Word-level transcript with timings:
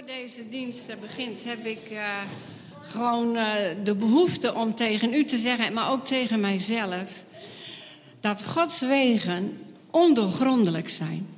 voor 0.00 0.08
deze 0.08 0.48
dienst 0.48 1.00
begint, 1.00 1.44
heb 1.44 1.64
ik 1.64 1.90
uh, 1.90 1.98
gewoon 2.82 3.36
uh, 3.36 3.54
de 3.84 3.94
behoefte 3.94 4.54
om 4.54 4.74
tegen 4.74 5.14
u 5.14 5.24
te 5.24 5.36
zeggen, 5.36 5.72
maar 5.72 5.90
ook 5.90 6.06
tegen 6.06 6.40
mijzelf, 6.40 7.24
dat 8.20 8.46
Gods 8.46 8.80
wegen 8.80 9.58
ondoorgrondelijk 9.90 10.88
zijn. 10.88 11.28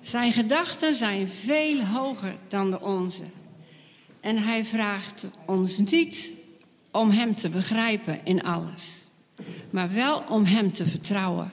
Zijn 0.00 0.32
gedachten 0.32 0.94
zijn 0.94 1.28
veel 1.28 1.84
hoger 1.84 2.36
dan 2.48 2.70
de 2.70 2.80
onze. 2.80 3.22
En 4.20 4.36
hij 4.36 4.64
vraagt 4.64 5.26
ons 5.46 5.78
niet 5.78 6.32
om 6.90 7.10
hem 7.10 7.36
te 7.36 7.48
begrijpen 7.48 8.20
in 8.24 8.42
alles, 8.42 9.06
maar 9.70 9.92
wel 9.92 10.22
om 10.28 10.44
hem 10.44 10.72
te 10.72 10.86
vertrouwen. 10.86 11.52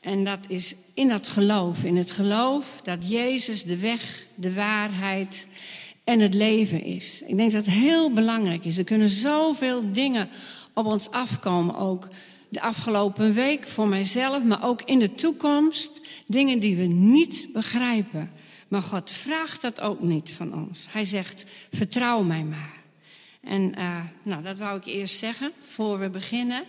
En 0.00 0.24
dat 0.24 0.38
is 0.48 0.74
in 0.94 1.08
dat 1.08 1.28
geloof, 1.28 1.84
in 1.84 1.96
het 1.96 2.10
geloof 2.10 2.80
dat 2.82 3.10
Jezus 3.10 3.62
de 3.62 3.78
weg, 3.78 4.26
de 4.34 4.52
waarheid 4.52 5.46
en 6.04 6.20
het 6.20 6.34
leven 6.34 6.84
is. 6.84 7.22
Ik 7.26 7.36
denk 7.36 7.52
dat 7.52 7.66
heel 7.66 8.12
belangrijk 8.12 8.64
is. 8.64 8.78
Er 8.78 8.84
kunnen 8.84 9.08
zoveel 9.08 9.92
dingen 9.92 10.28
op 10.74 10.86
ons 10.86 11.10
afkomen, 11.10 11.74
ook 11.74 12.08
de 12.48 12.60
afgelopen 12.60 13.32
week 13.32 13.68
voor 13.68 13.88
mijzelf, 13.88 14.44
maar 14.44 14.64
ook 14.64 14.82
in 14.82 14.98
de 14.98 15.14
toekomst. 15.14 16.00
Dingen 16.26 16.58
die 16.58 16.76
we 16.76 16.86
niet 16.86 17.48
begrijpen. 17.52 18.30
Maar 18.68 18.82
God 18.82 19.10
vraagt 19.10 19.62
dat 19.62 19.80
ook 19.80 20.00
niet 20.00 20.30
van 20.30 20.54
ons. 20.54 20.86
Hij 20.90 21.04
zegt: 21.04 21.44
vertrouw 21.72 22.22
mij 22.22 22.44
maar. 22.44 22.78
En 23.40 23.74
uh, 23.78 24.00
nou, 24.22 24.42
dat 24.42 24.58
wou 24.58 24.76
ik 24.76 24.84
eerst 24.84 25.18
zeggen 25.18 25.52
voor 25.68 25.98
we 25.98 26.10
beginnen. 26.10 26.62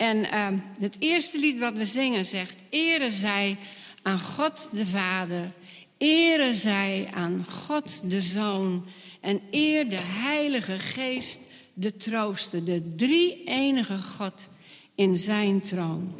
En 0.00 0.16
uh, 0.16 0.48
het 0.80 0.96
eerste 0.98 1.38
lied 1.38 1.58
wat 1.58 1.74
we 1.74 1.86
zingen 1.86 2.26
zegt: 2.26 2.56
Ere 2.70 3.10
zij 3.10 3.56
aan 4.02 4.20
God 4.20 4.68
de 4.72 4.86
Vader, 4.86 5.50
ere 5.98 6.54
zij 6.54 7.08
aan 7.14 7.44
God 7.48 8.00
de 8.10 8.20
Zoon 8.20 8.86
en 9.20 9.40
eer 9.50 9.88
de 9.88 10.00
Heilige 10.00 10.78
Geest 10.78 11.40
de 11.74 11.96
trooster, 11.96 12.64
de 12.64 12.94
drie 12.96 13.44
enige 13.44 13.98
God 13.98 14.48
in 14.94 15.16
zijn 15.16 15.60
troon. 15.60 16.14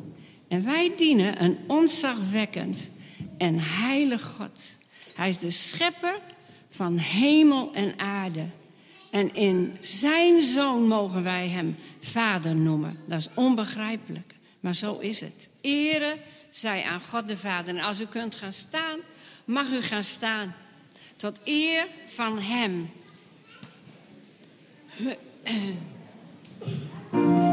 En 0.48 0.64
wij 0.64 0.92
dienen 0.96 1.42
een 1.42 1.58
ontzagwekkend 1.66 2.90
en 3.38 3.58
heilig 3.58 4.22
God. 4.22 4.76
Hij 5.14 5.28
is 5.28 5.38
de 5.38 5.50
schepper 5.50 6.20
van 6.68 6.96
hemel 6.96 7.72
en 7.72 7.98
aarde. 7.98 8.44
En 9.10 9.34
in 9.34 9.76
zijn 9.80 10.42
zoon 10.42 10.88
mogen 10.88 11.22
wij 11.22 11.48
hem 11.48 11.76
vader 12.00 12.54
noemen. 12.54 12.98
Dat 13.06 13.18
is 13.18 13.28
onbegrijpelijk, 13.34 14.34
maar 14.60 14.74
zo 14.74 14.98
is 14.98 15.20
het. 15.20 15.48
Ere 15.60 16.16
zij 16.50 16.84
aan 16.84 17.00
God 17.00 17.28
de 17.28 17.36
Vader. 17.36 17.76
En 17.76 17.82
als 17.82 18.00
u 18.00 18.06
kunt 18.06 18.34
gaan 18.34 18.52
staan, 18.52 18.98
mag 19.44 19.68
u 19.68 19.82
gaan 19.82 20.04
staan. 20.04 20.54
Tot 21.16 21.40
eer 21.44 21.86
van 22.06 22.38
hem. 22.38 22.90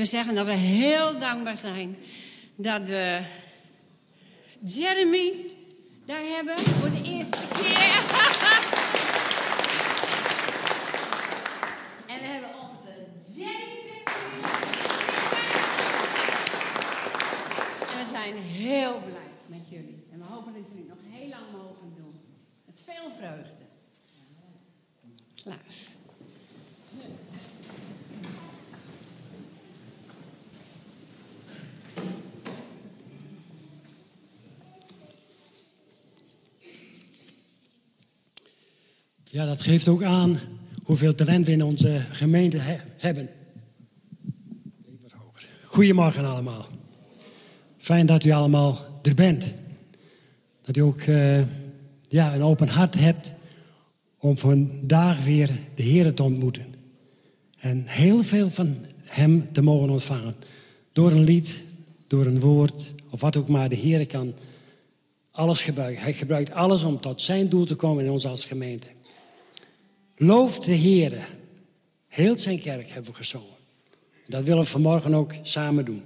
even 0.00 0.12
zeggen 0.12 0.34
dat 0.34 0.46
we 0.46 0.52
heel 0.52 1.18
dankbaar 1.18 1.56
zijn 1.56 1.96
dat 2.54 2.82
we 2.82 3.22
Jeremy 4.64 5.32
daar 6.04 6.22
hebben 6.22 6.58
voor 6.58 6.90
de 6.90 7.02
eerste 7.02 7.38
keer. 7.62 7.74
en 12.06 12.20
we 12.20 12.26
hebben 12.26 12.50
onze 12.70 13.06
Jenny 13.36 13.68
En 17.88 17.96
we 17.96 18.06
zijn 18.12 18.36
heel 18.36 19.00
blij 19.00 19.30
met 19.46 19.68
jullie. 19.68 20.06
En 20.12 20.18
we 20.18 20.24
hopen 20.24 20.52
dat 20.52 20.62
jullie 20.72 20.88
nog 20.88 20.98
heel 21.10 21.28
lang 21.28 21.44
mogen 21.52 21.94
doen. 21.96 22.20
Met 22.66 22.80
veel 22.84 23.10
vreugde. 23.10 23.66
Klaas. 25.42 25.89
Ja, 39.32 39.46
dat 39.46 39.62
geeft 39.62 39.88
ook 39.88 40.02
aan 40.02 40.38
hoeveel 40.82 41.14
talent 41.14 41.46
we 41.46 41.52
in 41.52 41.62
onze 41.62 42.04
gemeente 42.10 42.56
he 42.56 42.76
hebben. 42.96 43.28
Goedemorgen 45.64 46.24
allemaal. 46.24 46.66
Fijn 47.78 48.06
dat 48.06 48.24
u 48.24 48.30
allemaal 48.30 48.78
er 49.02 49.14
bent. 49.14 49.54
Dat 50.62 50.76
u 50.76 50.80
ook 50.80 51.02
uh, 51.02 51.40
ja, 52.08 52.34
een 52.34 52.42
open 52.42 52.68
hart 52.68 52.94
hebt 52.94 53.32
om 54.18 54.38
vandaag 54.38 55.24
weer 55.24 55.50
de 55.74 55.82
Heer 55.82 56.14
te 56.14 56.22
ontmoeten. 56.22 56.74
En 57.58 57.86
heel 57.86 58.22
veel 58.22 58.50
van 58.50 58.76
Hem 59.02 59.52
te 59.52 59.62
mogen 59.62 59.90
ontvangen. 59.90 60.34
Door 60.92 61.10
een 61.10 61.24
lied, 61.24 61.62
door 62.06 62.26
een 62.26 62.40
woord 62.40 62.94
of 63.10 63.20
wat 63.20 63.36
ook 63.36 63.48
maar. 63.48 63.68
De 63.68 63.76
Heer 63.76 64.06
kan 64.06 64.34
alles 65.30 65.62
gebruiken. 65.62 66.02
Hij 66.02 66.12
gebruikt 66.12 66.52
alles 66.52 66.82
om 66.82 67.00
tot 67.00 67.22
zijn 67.22 67.48
doel 67.48 67.64
te 67.64 67.74
komen 67.74 68.04
in 68.04 68.10
ons 68.10 68.26
als 68.26 68.44
gemeente. 68.44 68.86
Loof 70.22 70.58
de 70.58 70.72
Heer. 70.72 71.28
Heel 72.08 72.38
zijn 72.38 72.60
kerk 72.60 72.90
hebben 72.90 73.10
we 73.10 73.16
gezongen. 73.16 73.56
Dat 74.26 74.42
willen 74.42 74.62
we 74.62 74.68
vanmorgen 74.68 75.14
ook 75.14 75.34
samen 75.42 75.84
doen. 75.84 76.02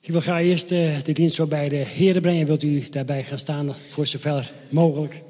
Ik 0.00 0.12
wil 0.12 0.20
graag 0.20 0.42
eerst 0.42 0.68
de, 0.68 1.00
de 1.02 1.12
dienst 1.12 1.36
zo 1.36 1.46
bij 1.46 1.68
de 1.68 1.76
Heer 1.76 2.20
brengen. 2.20 2.46
Wilt 2.46 2.62
u 2.62 2.88
daarbij 2.88 3.24
gaan 3.24 3.38
staan 3.38 3.74
voor 3.88 4.06
zover 4.06 4.52
mogelijk? 4.68 5.22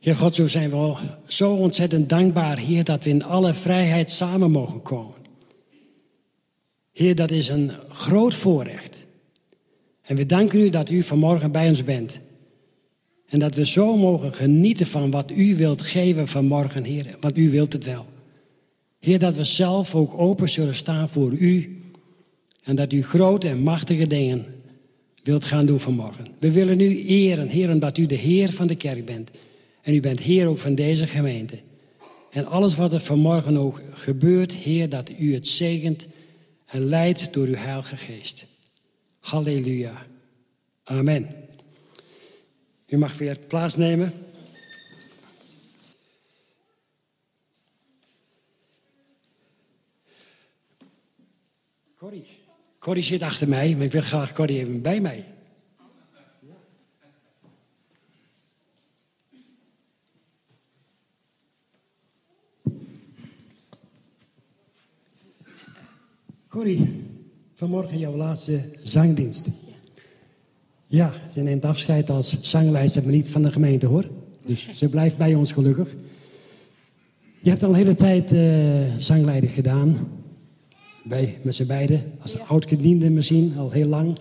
Heer 0.00 0.16
God, 0.16 0.34
zo 0.34 0.46
zijn 0.46 0.70
we 0.70 0.96
zo 1.26 1.54
ontzettend 1.54 2.08
dankbaar, 2.08 2.58
Heer, 2.58 2.84
dat 2.84 3.04
we 3.04 3.10
in 3.10 3.24
alle 3.24 3.54
vrijheid 3.54 4.10
samen 4.10 4.50
mogen 4.50 4.82
komen. 4.82 5.14
Heer, 6.92 7.14
dat 7.14 7.30
is 7.30 7.48
een 7.48 7.72
groot 7.88 8.34
voorrecht. 8.34 9.05
En 10.06 10.16
we 10.16 10.26
danken 10.26 10.60
u 10.60 10.70
dat 10.70 10.90
u 10.90 11.02
vanmorgen 11.02 11.52
bij 11.52 11.68
ons 11.68 11.84
bent. 11.84 12.20
En 13.26 13.38
dat 13.38 13.54
we 13.54 13.66
zo 13.66 13.96
mogen 13.96 14.34
genieten 14.34 14.86
van 14.86 15.10
wat 15.10 15.30
u 15.30 15.56
wilt 15.56 15.82
geven 15.82 16.28
vanmorgen, 16.28 16.84
Heer. 16.84 17.16
Want 17.20 17.38
u 17.38 17.50
wilt 17.50 17.72
het 17.72 17.84
wel. 17.84 18.06
Heer, 19.00 19.18
dat 19.18 19.34
we 19.34 19.44
zelf 19.44 19.94
ook 19.94 20.18
open 20.18 20.48
zullen 20.48 20.74
staan 20.74 21.08
voor 21.08 21.32
u. 21.32 21.80
En 22.62 22.76
dat 22.76 22.92
u 22.92 23.02
grote 23.02 23.48
en 23.48 23.58
machtige 23.58 24.06
dingen 24.06 24.44
wilt 25.22 25.44
gaan 25.44 25.66
doen 25.66 25.80
vanmorgen. 25.80 26.26
We 26.38 26.52
willen 26.52 26.80
u 26.80 27.04
eren, 27.04 27.48
Heer, 27.48 27.70
omdat 27.70 27.98
u 27.98 28.06
de 28.06 28.14
Heer 28.14 28.52
van 28.52 28.66
de 28.66 28.74
kerk 28.74 29.04
bent. 29.04 29.30
En 29.82 29.94
u 29.94 30.00
bent 30.00 30.20
Heer 30.20 30.46
ook 30.46 30.58
van 30.58 30.74
deze 30.74 31.06
gemeente. 31.06 31.58
En 32.30 32.46
alles 32.46 32.76
wat 32.76 32.92
er 32.92 33.00
vanmorgen 33.00 33.56
ook 33.56 33.82
gebeurt, 33.90 34.52
Heer, 34.52 34.88
dat 34.88 35.10
u 35.18 35.34
het 35.34 35.46
zegent 35.46 36.06
en 36.66 36.84
leidt 36.84 37.32
door 37.32 37.46
uw 37.46 37.54
Heilige 37.54 37.96
Geest. 37.96 38.55
Halleluja. 39.26 40.06
Amen. 40.84 41.48
U 42.88 42.96
mag 42.96 43.18
weer 43.18 43.38
plaatsnemen. 43.38 44.12
Corrie. 51.98 52.26
Corrie 52.78 53.02
zit 53.02 53.22
achter 53.22 53.48
mij, 53.48 53.74
maar 53.74 53.84
ik 53.84 53.92
wil 53.92 54.02
graag 54.02 54.32
Corrie 54.32 54.58
even 54.58 54.82
bij 54.82 55.00
mij. 55.00 55.24
Vanmorgen 67.56 67.98
jouw 67.98 68.16
laatste 68.16 68.60
zangdienst. 68.82 69.48
Ja, 70.86 71.12
ze 71.32 71.40
neemt 71.40 71.64
afscheid 71.64 72.10
als 72.10 72.40
zanglijster, 72.40 73.02
maar 73.02 73.12
niet 73.12 73.30
van 73.30 73.42
de 73.42 73.50
gemeente 73.50 73.86
hoor. 73.86 74.04
Dus 74.44 74.68
ze 74.74 74.88
blijft 74.88 75.16
bij 75.16 75.34
ons 75.34 75.52
gelukkig. 75.52 75.94
Je 77.40 77.50
hebt 77.50 77.62
al 77.62 77.68
een 77.68 77.74
hele 77.74 77.94
tijd 77.94 78.32
uh, 78.32 78.94
zangleiding 78.98 79.52
gedaan. 79.52 80.08
Bij, 81.04 81.38
met 81.42 81.54
z'n 81.54 81.66
beiden. 81.66 82.02
Als 82.18 82.32
ja. 82.32 82.44
oud-gediende 82.48 83.10
misschien, 83.10 83.52
al 83.56 83.70
heel 83.70 83.88
lang. 83.88 84.18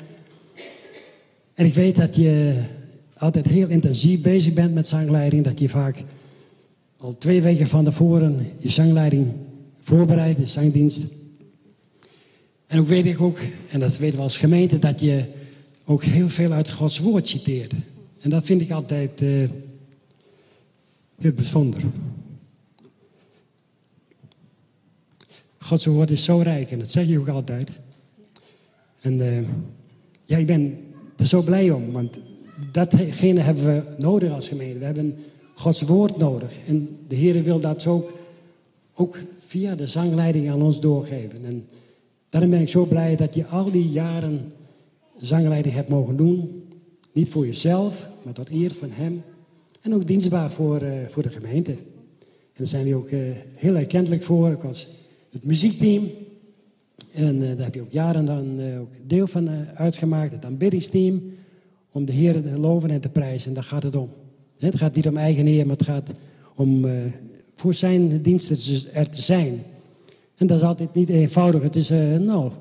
En 1.54 1.66
ik 1.66 1.74
weet 1.74 1.96
dat 1.96 2.16
je 2.16 2.64
altijd 3.18 3.46
heel 3.46 3.68
intensief 3.68 4.22
bezig 4.22 4.54
bent 4.54 4.74
met 4.74 4.88
zangleiding. 4.88 5.44
Dat 5.44 5.60
je 5.60 5.70
vaak 5.70 6.04
al 6.98 7.18
twee 7.18 7.42
weken 7.42 7.68
van 7.68 7.84
tevoren 7.84 8.48
je 8.58 8.70
zangleiding 8.70 9.28
voorbereidt, 9.80 10.40
de 10.40 10.46
zangdienst. 10.46 11.24
En 12.76 12.82
ook 12.82 12.88
weet 12.88 13.06
ik 13.06 13.22
ook, 13.22 13.38
en 13.70 13.80
dat 13.80 13.98
weten 13.98 14.18
we 14.18 14.24
als 14.24 14.38
gemeente, 14.38 14.80
dat 14.80 15.00
je 15.00 15.24
ook 15.86 16.04
heel 16.04 16.30
veel 16.30 16.52
uit 16.52 16.72
Gods 16.72 17.00
woord 17.00 17.28
citeert. 17.28 17.74
En 18.20 18.30
dat 18.30 18.46
vind 18.46 18.62
ik 18.62 18.72
altijd 18.72 19.22
uh, 19.22 19.50
heel 21.18 21.32
bijzonder. 21.32 21.82
Gods 25.58 25.86
woord 25.86 26.12
is 26.12 26.24
zo 26.24 26.38
rijk 26.38 26.72
en 26.72 26.80
dat 26.80 26.92
zeg 26.92 27.08
je 27.08 27.20
ook 27.20 27.28
altijd. 27.28 27.80
En 29.02 29.20
uh, 29.20 29.48
ja, 30.26 30.38
ik 30.38 30.46
ben 30.46 30.78
er 31.18 31.28
zo 31.28 31.42
blij 31.42 31.72
om, 31.72 31.92
want 31.92 32.18
datgene 32.72 33.40
hebben 33.40 33.66
we 33.66 33.84
nodig 33.98 34.32
als 34.32 34.48
gemeente. 34.48 34.80
We 34.80 34.86
hebben 34.86 35.16
Gods 35.54 35.82
woord 35.82 36.18
nodig. 36.18 36.52
En 36.68 36.98
de 37.08 37.16
Heer 37.16 37.44
wil 37.44 37.60
dat 37.60 37.88
ook, 37.88 38.14
ook 38.94 39.18
via 39.48 39.76
de 39.76 39.88
zangleiding 39.88 40.50
aan 40.50 40.62
ons 40.62 40.82
doorgeven. 40.82 41.46
En 41.46 41.68
Daarom 42.36 42.54
ben 42.54 42.62
ik 42.62 42.70
zo 42.70 42.86
blij 42.86 43.16
dat 43.16 43.36
je 43.36 43.46
al 43.46 43.72
die 43.72 43.90
jaren 43.90 44.54
zangleiding 45.20 45.76
hebt 45.76 45.90
mogen 45.90 46.16
doen. 46.16 46.64
Niet 47.12 47.30
voor 47.30 47.46
jezelf, 47.46 48.10
maar 48.24 48.34
tot 48.34 48.50
eer 48.50 48.74
van 48.74 48.90
Hem. 48.92 49.24
En 49.82 49.94
ook 49.94 50.08
dienstbaar 50.08 50.52
voor, 50.52 50.82
uh, 50.82 50.92
voor 51.08 51.24
de 51.24 51.30
gemeente. 51.30 51.72
En 51.72 51.78
daar 52.56 52.68
zijn 52.68 52.86
we 52.86 52.96
ook 52.96 53.10
uh, 53.10 53.20
heel 53.54 53.76
erkentelijk 53.76 54.24
voor, 54.24 54.52
ook 54.52 54.64
als 54.64 54.88
het 55.32 55.44
muziekteam. 55.44 56.10
En 57.14 57.36
uh, 57.36 57.48
daar 57.48 57.66
heb 57.66 57.74
je 57.74 57.82
ook 57.82 57.92
jaren 57.92 58.26
dan 58.26 58.60
ook 58.80 58.92
deel 59.08 59.28
van 59.28 59.50
uitgemaakt, 59.76 60.32
het 60.32 60.46
aanbiddingsteam. 60.46 61.22
Om 61.92 62.06
de 62.06 62.14
Heer 62.14 62.42
te 62.42 62.60
loven 62.60 62.90
en 62.90 63.02
te 63.02 63.10
prijzen. 63.10 63.48
En 63.48 63.54
daar 63.54 63.64
gaat 63.64 63.84
het 63.84 63.96
om. 63.96 64.10
Het 64.58 64.78
gaat 64.78 64.96
niet 64.96 65.08
om 65.08 65.18
eigen 65.18 65.48
eer, 65.48 65.66
maar 65.66 65.76
het 65.76 65.86
gaat 65.86 66.14
om 66.56 66.86
voor 67.56 67.74
zijn 67.74 68.22
diensten 68.22 68.58
er 68.94 69.10
te 69.10 69.22
zijn. 69.22 69.64
En 70.36 70.48
dat 70.48 70.58
is 70.58 70.64
altijd 70.64 70.94
niet 70.94 71.10
eenvoudig. 71.10 71.62
Het 71.62 71.76
is, 71.76 71.92
uh, 71.92 72.18
nou, 72.18 72.52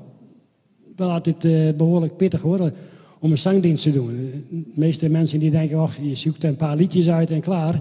wel 0.97 1.11
altijd 1.11 1.45
uh, 1.45 1.73
behoorlijk 1.73 2.17
pittig 2.17 2.41
hoor, 2.41 2.73
om 3.19 3.31
een 3.31 3.39
zangdienst 3.39 3.83
te 3.83 3.91
doen. 3.91 4.45
De 4.51 4.63
meeste 4.75 5.09
mensen 5.09 5.39
die 5.41 5.51
denken, 5.51 5.83
oh, 5.83 5.91
je 6.01 6.15
zoekt 6.15 6.45
een 6.45 6.57
paar 6.57 6.77
liedjes 6.77 7.09
uit 7.09 7.31
en 7.31 7.41
klaar. 7.41 7.81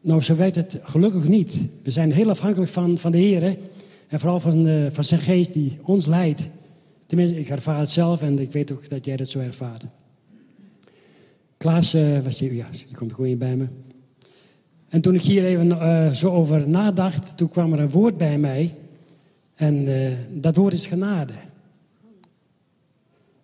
Nou, 0.00 0.22
zo 0.22 0.36
werkt 0.36 0.56
het 0.56 0.78
gelukkig 0.82 1.28
niet. 1.28 1.68
We 1.82 1.90
zijn 1.90 2.12
heel 2.12 2.30
afhankelijk 2.30 2.70
van, 2.70 2.98
van 2.98 3.12
de 3.12 3.18
Heer. 3.18 3.56
En 4.08 4.20
vooral 4.20 4.40
van, 4.40 4.66
uh, 4.66 4.86
van 4.92 5.04
zijn 5.04 5.20
geest 5.20 5.52
die 5.52 5.78
ons 5.82 6.06
leidt. 6.06 6.48
Tenminste, 7.06 7.38
ik 7.38 7.48
ervaar 7.48 7.78
het 7.78 7.90
zelf 7.90 8.22
en 8.22 8.38
ik 8.38 8.52
weet 8.52 8.72
ook 8.72 8.88
dat 8.88 9.04
jij 9.04 9.16
dat 9.16 9.28
zo 9.28 9.38
ervaart. 9.38 9.86
Klaas, 11.56 11.96
was 12.24 12.38
je, 12.38 12.54
ja, 12.54 12.66
je 12.88 12.96
komt 12.96 13.10
gewoon 13.10 13.26
hier 13.26 13.38
bij 13.38 13.56
me. 13.56 13.66
En 14.88 15.00
toen 15.00 15.14
ik 15.14 15.22
hier 15.22 15.44
even 15.44 16.16
zo 16.16 16.30
over 16.30 16.68
nadacht, 16.68 17.36
toen 17.36 17.48
kwam 17.48 17.72
er 17.72 17.80
een 17.80 17.90
woord 17.90 18.16
bij 18.16 18.38
mij. 18.38 18.74
En 19.62 19.88
uh, 19.88 20.12
dat 20.30 20.56
woord 20.56 20.72
is 20.72 20.86
genade. 20.86 21.32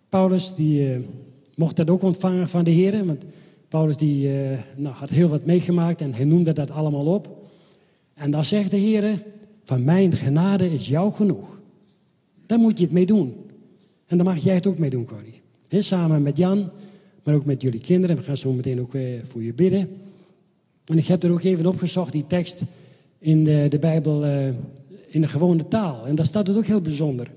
Paulus 0.09 0.55
die, 0.55 0.89
uh, 0.89 0.99
mocht 1.55 1.75
dat 1.75 1.89
ook 1.89 2.01
ontvangen 2.01 2.49
van 2.49 2.63
de 2.63 2.71
Heer. 2.71 3.05
Want 3.05 3.25
Paulus 3.67 3.97
die, 3.97 4.27
uh, 4.27 4.57
nou, 4.75 4.95
had 4.95 5.09
heel 5.09 5.27
wat 5.27 5.45
meegemaakt 5.45 6.01
en 6.01 6.13
hij 6.13 6.25
noemde 6.25 6.53
dat 6.53 6.71
allemaal 6.71 7.05
op. 7.05 7.45
En 8.13 8.31
dan 8.31 8.45
zegt 8.45 8.71
de 8.71 8.77
Heer, 8.77 9.23
van 9.63 9.83
mijn 9.83 10.13
genade 10.13 10.73
is 10.73 10.87
jou 10.87 11.13
genoeg. 11.13 11.59
Daar 12.45 12.59
moet 12.59 12.77
je 12.77 12.83
het 12.83 12.93
mee 12.93 13.05
doen. 13.05 13.35
En 14.05 14.17
daar 14.17 14.25
mag 14.25 14.37
jij 14.37 14.55
het 14.55 14.67
ook 14.67 14.77
mee 14.77 14.89
doen, 14.89 15.05
Corrie. 15.05 15.41
Samen 15.69 16.21
met 16.21 16.37
Jan, 16.37 16.69
maar 17.23 17.35
ook 17.35 17.45
met 17.45 17.61
jullie 17.61 17.81
kinderen. 17.81 18.15
We 18.15 18.23
gaan 18.23 18.37
zo 18.37 18.53
meteen 18.53 18.81
ook 18.81 18.91
voor 19.27 19.43
je 19.43 19.53
bidden. 19.53 19.89
En 20.85 20.97
ik 20.97 21.07
heb 21.07 21.23
er 21.23 21.31
ook 21.31 21.43
even 21.43 21.65
opgezocht, 21.65 22.11
die 22.11 22.27
tekst 22.27 22.63
in 23.19 23.43
de, 23.43 23.65
de 23.69 23.79
Bijbel, 23.79 24.23
in 25.09 25.21
de 25.21 25.27
gewone 25.27 25.67
taal. 25.67 26.05
En 26.05 26.15
daar 26.15 26.25
staat 26.25 26.47
het 26.47 26.57
ook 26.57 26.65
heel 26.65 26.81
bijzonder. 26.81 27.31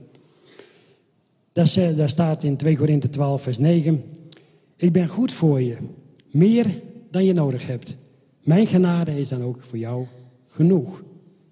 Daar, 1.52 2.09
staat 2.09 2.43
in 2.43 2.57
2 2.57 2.76
Korinthe 2.76 3.11
12, 3.11 3.43
vers 3.43 3.59
9. 3.59 4.02
Ik 4.76 4.93
ben 4.93 5.09
goed 5.09 5.33
voor 5.33 5.62
je, 5.62 5.76
meer 6.31 6.67
dan 7.11 7.25
je 7.25 7.33
nodig 7.33 7.67
hebt. 7.67 7.97
Mijn 8.43 8.67
genade 8.67 9.21
is 9.21 9.29
dan 9.29 9.43
ook 9.43 9.61
voor 9.61 9.79
jou 9.79 10.07
genoeg. 10.49 11.02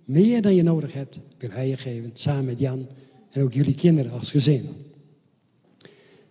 Meer 0.05 0.43
dan 0.43 0.55
je 0.55 0.63
nodig 0.63 0.93
hebt, 0.93 1.21
wil 1.39 1.51
hij 1.51 1.69
je 1.69 1.77
geven, 1.77 2.11
samen 2.13 2.45
met 2.45 2.59
Jan 2.59 2.87
en 3.31 3.43
ook 3.43 3.53
jullie 3.53 3.75
kinderen 3.75 4.13
als 4.13 4.31
gezin. 4.31 4.69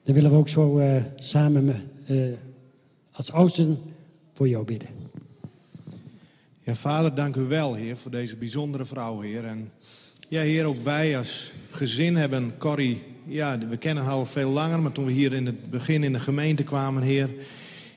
Dan 0.04 0.16
willen 0.16 0.32
we 0.32 0.38
ook 0.38 0.50
zo 0.50 0.80
uh, 0.80 1.04
samen 1.16 1.76
uh, 2.10 2.24
als 3.12 3.32
oudsten 3.32 3.78
voor 4.34 4.48
jou 4.48 4.66
bidden. 4.66 4.99
Ja, 6.70 6.76
vader, 6.76 7.16
dank 7.16 7.36
u 7.36 7.42
wel, 7.42 7.74
Heer, 7.74 7.98
voor 7.98 8.12
deze 8.12 8.36
bijzondere 8.36 8.86
vrouw, 8.86 9.20
Heer. 9.20 9.46
En 9.46 9.72
ja, 10.28 10.42
Heer, 10.42 10.66
ook 10.66 10.84
wij 10.84 11.18
als 11.18 11.52
gezin 11.72 12.16
hebben 12.16 12.54
Corrie, 12.58 13.04
ja, 13.26 13.58
we 13.70 13.78
kennen 13.78 14.04
haar 14.04 14.14
al 14.14 14.26
veel 14.26 14.50
langer, 14.50 14.80
maar 14.80 14.92
toen 14.92 15.06
we 15.06 15.12
hier 15.12 15.34
in 15.34 15.46
het 15.46 15.70
begin 15.70 16.04
in 16.04 16.14
de 16.14 16.20
gemeente 16.20 16.64
kwamen, 16.64 17.04
Heer, 17.04 17.30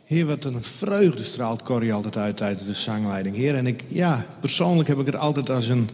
Heer, 0.05 0.26
wat 0.26 0.45
een 0.45 0.62
vreugde 0.62 1.23
straalt 1.23 1.62
Corrie 1.62 1.93
altijd 1.93 2.17
uit 2.17 2.43
uit 2.43 2.67
de 2.67 2.75
zangleiding, 2.75 3.37
Heer. 3.37 3.55
En 3.55 3.67
ik, 3.67 3.85
ja, 3.88 4.26
persoonlijk 4.41 4.88
heb 4.88 4.99
ik 4.99 5.07
het 5.07 5.17
altijd 5.17 5.50
als 5.50 5.69
een, 5.69 5.88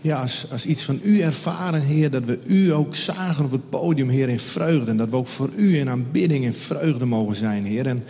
ja, 0.00 0.20
als, 0.20 0.46
als 0.50 0.66
iets 0.66 0.82
van 0.82 1.00
u 1.02 1.20
ervaren, 1.20 1.82
Heer, 1.82 2.10
dat 2.10 2.24
we 2.24 2.38
u 2.46 2.72
ook 2.72 2.96
zagen 2.96 3.44
op 3.44 3.50
het 3.50 3.70
podium, 3.70 4.08
Heer, 4.08 4.28
in 4.28 4.40
vreugde. 4.40 4.90
En 4.90 4.96
dat 4.96 5.10
we 5.10 5.16
ook 5.16 5.28
voor 5.28 5.50
u 5.56 5.78
in 5.78 5.88
aanbidding 5.88 6.44
in 6.44 6.54
vreugde 6.54 7.04
mogen 7.04 7.36
zijn, 7.36 7.64
Heer. 7.64 7.86
En 7.86 8.04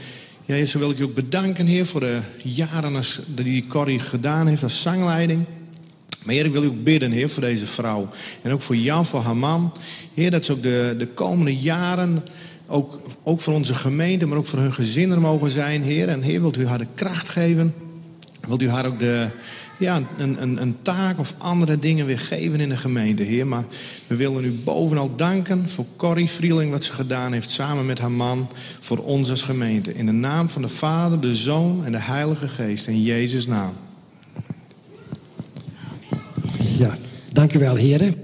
ja, 0.56 0.78
wil 0.78 0.90
ik 0.90 0.98
je 0.98 1.04
ook 1.04 1.14
bedanken, 1.14 1.66
Heer, 1.66 1.86
voor 1.86 2.00
de 2.00 2.20
jaren 2.42 3.02
die 3.26 3.66
Corrie 3.66 3.98
gedaan 3.98 4.46
heeft 4.46 4.62
als 4.62 4.82
zangleiding. 4.82 5.44
Maar 6.24 6.34
Heer, 6.34 6.44
ik 6.44 6.52
wil 6.52 6.62
u 6.62 6.66
ook 6.66 6.84
bidden, 6.84 7.10
Heer, 7.10 7.30
voor 7.30 7.42
deze 7.42 7.66
vrouw. 7.66 8.08
En 8.42 8.52
ook 8.52 8.62
voor 8.62 8.76
Jan, 8.76 9.06
voor 9.06 9.20
haar 9.20 9.36
man. 9.36 9.72
Heer, 10.14 10.30
dat 10.30 10.44
ze 10.44 10.52
ook 10.52 10.62
de, 10.62 10.94
de 10.98 11.06
komende 11.06 11.56
jaren, 11.56 12.24
ook, 12.66 13.00
ook 13.22 13.40
voor 13.40 13.54
onze 13.54 13.74
gemeente, 13.74 14.26
maar 14.26 14.38
ook 14.38 14.46
voor 14.46 14.58
hun 14.58 14.72
gezinnen 14.72 15.20
mogen 15.20 15.50
zijn, 15.50 15.82
Heer. 15.82 16.08
En 16.08 16.22
Heer, 16.22 16.40
wilt 16.40 16.56
u 16.56 16.66
haar 16.66 16.78
de 16.78 16.86
kracht 16.94 17.28
geven? 17.28 17.74
Wilt 18.46 18.62
u 18.62 18.68
haar 18.68 18.86
ook 18.86 18.98
de, 18.98 19.28
ja, 19.78 20.02
een, 20.16 20.42
een, 20.42 20.62
een 20.62 20.82
taak 20.82 21.18
of 21.18 21.34
andere 21.38 21.78
dingen 21.78 22.06
weer 22.06 22.18
geven 22.18 22.60
in 22.60 22.68
de 22.68 22.76
gemeente, 22.76 23.22
Heer. 23.22 23.46
Maar 23.46 23.64
we 24.06 24.16
willen 24.16 24.44
u 24.44 24.52
bovenal 24.52 25.16
danken 25.16 25.68
voor 25.68 25.84
Corrie 25.96 26.30
Vrieling, 26.30 26.70
wat 26.70 26.84
ze 26.84 26.92
gedaan 26.92 27.32
heeft 27.32 27.50
samen 27.50 27.86
met 27.86 27.98
haar 27.98 28.10
man 28.10 28.48
voor 28.80 28.98
ons 28.98 29.30
als 29.30 29.42
gemeente. 29.42 29.92
In 29.92 30.06
de 30.06 30.12
naam 30.12 30.48
van 30.48 30.62
de 30.62 30.68
Vader, 30.68 31.20
de 31.20 31.34
Zoon 31.34 31.84
en 31.84 31.92
de 31.92 32.00
Heilige 32.00 32.48
Geest. 32.48 32.86
In 32.86 33.02
Jezus' 33.02 33.46
naam. 33.46 33.72
Ja, 36.78 36.96
dank 37.32 37.54
u 37.54 37.58
wel, 37.58 37.74
heren. 37.74 38.14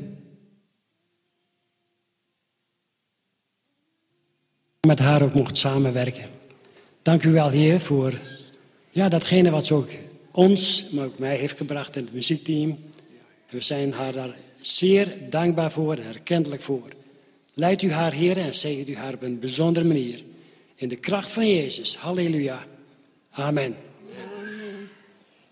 Met 4.80 4.98
haar 4.98 5.22
ook 5.22 5.34
mocht 5.34 5.56
samenwerken. 5.56 6.28
Dank 7.02 7.24
u 7.24 7.32
wel, 7.32 7.48
Heer, 7.48 7.80
voor 7.80 8.12
ja, 8.90 9.08
datgene 9.08 9.50
wat 9.50 9.66
ze 9.66 9.74
ook 9.74 9.88
ons, 10.34 10.88
maar 10.90 11.04
ook 11.04 11.18
mij 11.18 11.36
heeft 11.36 11.56
gebracht 11.56 11.96
in 11.96 12.04
het 12.04 12.12
muziekteam. 12.12 12.70
En 13.46 13.56
we 13.56 13.60
zijn 13.60 13.92
haar 13.92 14.12
daar 14.12 14.36
zeer 14.58 15.16
dankbaar 15.30 15.72
voor 15.72 15.96
en 15.96 16.06
erkentelijk 16.06 16.62
voor. 16.62 16.88
Leidt 17.54 17.82
u 17.82 17.92
haar, 17.92 18.12
Heer, 18.12 18.36
en 18.36 18.54
zegent 18.54 18.88
u 18.88 18.96
haar 18.96 19.14
op 19.14 19.22
een 19.22 19.38
bijzondere 19.38 19.86
manier. 19.86 20.22
In 20.74 20.88
de 20.88 20.96
kracht 20.96 21.32
van 21.32 21.48
Jezus. 21.48 21.96
Halleluja. 21.96 22.66
Amen. 23.30 23.76
Amen. 24.32 24.88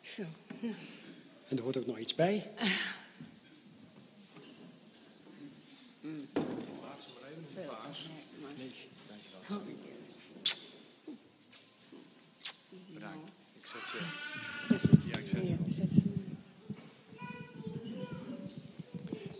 Zo. 0.00 0.22
En 1.48 1.56
er 1.56 1.62
hoort 1.62 1.76
ook 1.76 1.86
nog 1.86 1.98
iets 1.98 2.14
bij. 2.14 2.42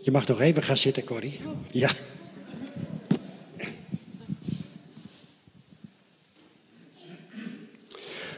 Je 0.03 0.11
mag 0.11 0.27
nog 0.27 0.41
even 0.41 0.63
gaan 0.63 0.77
zitten, 0.77 1.03
Corrie. 1.03 1.39
Ja. 1.71 1.89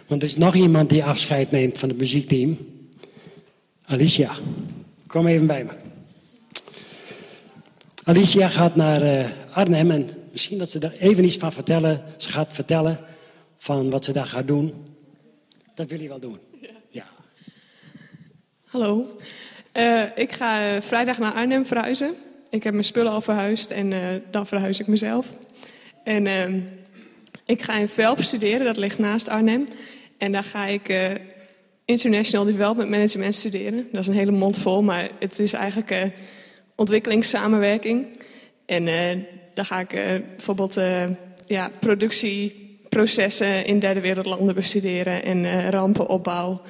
Want 0.08 0.22
er 0.22 0.28
is 0.28 0.36
nog 0.36 0.56
iemand 0.56 0.90
die 0.90 1.04
afscheid 1.04 1.52
neemt 1.52 1.78
van 1.78 1.90
het 1.90 1.98
muziekteam. 1.98 2.58
Alicia, 3.86 4.36
kom 5.08 5.28
even 5.28 5.48
bij 5.48 5.64
me. 5.64 5.72
Alicia 8.04 8.50
gaat 8.50 8.76
naar 8.76 9.04
uh, 9.04 9.30
Arnhem 9.52 9.92
en 9.92 10.10
misschien 10.32 10.58
dat 10.58 10.70
ze 10.70 10.80
daar 10.80 10.94
even 11.00 11.24
iets 11.24 11.38
van 11.38 11.54
vertellen. 11.54 12.04
Ze 12.18 12.30
gaat 12.30 12.54
vertellen 12.54 13.00
van 13.58 13.90
wat 13.90 14.06
ze 14.06 14.12
daar 14.12 14.28
gaat 14.28 14.48
doen. 14.48 14.74
Dat 15.74 15.90
wil 15.90 16.02
je 16.02 16.08
wel 16.08 16.20
doen. 16.20 16.38
Hallo. 18.76 19.08
Uh, 19.78 20.02
ik 20.16 20.32
ga 20.32 20.74
uh, 20.74 20.82
vrijdag 20.82 21.18
naar 21.18 21.32
Arnhem 21.32 21.66
verhuizen. 21.66 22.16
Ik 22.50 22.64
heb 22.64 22.74
mijn 22.74 22.86
spullen 22.86 23.12
al 23.12 23.22
verhuisd 23.22 23.72
en 23.72 23.92
uh, 23.92 24.00
dan 24.32 24.48
verhuis 24.48 24.80
ik 24.80 24.88
mezelf. 24.88 25.28
En 26.04 26.28
ehm, 26.28 26.60
ik 27.46 27.62
ga 27.62 27.78
in 27.78 27.88
Velp 27.88 28.22
studeren, 28.22 28.66
dat 28.66 28.78
ligt 28.78 28.98
naast 28.98 29.30
Arnhem. 29.30 29.68
En 30.18 30.32
daar 30.32 30.44
ga 30.44 30.66
ik 30.66 30.94
International 31.86 32.46
Development 32.46 32.90
Management 32.90 33.36
studeren. 33.36 33.88
Dat 33.92 34.02
is 34.02 34.08
een 34.08 34.14
hele 34.14 34.32
mond 34.32 34.58
vol, 34.58 34.84
maar 34.84 35.10
het 35.20 35.40
is 35.40 35.54
eigenlijk 35.54 36.12
ontwikkelingssamenwerking. 36.76 38.08
En 38.66 38.86
daar 39.54 39.66
ga 39.66 39.80
ik 39.80 39.90
bijvoorbeeld 40.36 40.80
ja, 41.46 41.72
productieprocessen 41.80 43.66
in 43.66 43.80
derde 43.80 44.02
wereldlanden 44.02 44.56
bestuderen 44.56 45.24
en 45.24 45.70
rampenopbouw. 45.70 46.62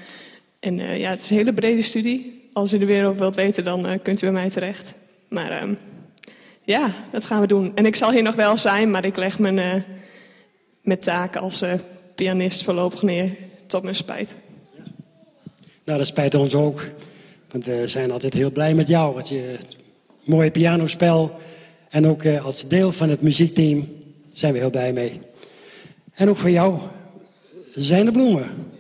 En 0.65 0.77
ja, 0.97 1.09
het 1.09 1.23
is 1.23 1.29
een 1.29 1.37
hele 1.37 1.53
brede 1.53 1.81
studie 1.81 2.49
als 2.53 2.73
u 2.73 2.77
de 2.77 2.85
wereld 2.85 3.17
wilt 3.17 3.35
weten, 3.35 3.63
dan 3.63 3.85
uh, 3.85 3.91
kunt 4.03 4.21
u 4.21 4.25
bij 4.25 4.33
mij 4.33 4.49
terecht. 4.49 4.95
Maar 5.27 5.51
uh, 5.51 5.75
ja, 6.61 6.93
dat 7.11 7.25
gaan 7.25 7.41
we 7.41 7.47
doen. 7.47 7.71
En 7.75 7.85
ik 7.85 7.95
zal 7.95 8.11
hier 8.11 8.23
nog 8.23 8.35
wel 8.35 8.57
zijn, 8.57 8.91
maar 8.91 9.05
ik 9.05 9.15
leg 9.15 9.39
mijn, 9.39 9.85
uh, 10.83 10.95
taak 10.95 11.35
als 11.35 11.63
pianist 12.15 12.63
voorlopig 12.63 13.01
neer. 13.01 13.35
Tot 13.67 13.83
mijn 13.83 13.95
spijt. 13.95 14.37
Nou, 15.83 15.97
dat 15.97 16.07
spijt 16.07 16.35
ons 16.35 16.55
ook. 16.55 16.89
Want 17.49 17.65
we 17.65 17.87
zijn 17.87 18.11
altijd 18.11 18.33
heel 18.33 18.51
blij 18.51 18.73
met 18.73 18.87
jou. 18.87 19.15
Met 19.15 19.29
je 19.29 19.57
mooie 20.23 20.51
pianospel. 20.51 21.39
En 21.89 22.07
ook 22.07 22.25
als 22.25 22.67
deel 22.67 22.91
van 22.91 23.09
het 23.09 23.21
muziekteam 23.21 23.87
zijn 24.31 24.53
we 24.53 24.59
heel 24.59 24.69
blij 24.69 24.93
mee. 24.93 25.19
En 26.13 26.29
ook 26.29 26.37
voor 26.37 26.49
jou 26.49 26.79
zijn 27.73 28.05
de 28.05 28.11
bloemen. 28.11 28.74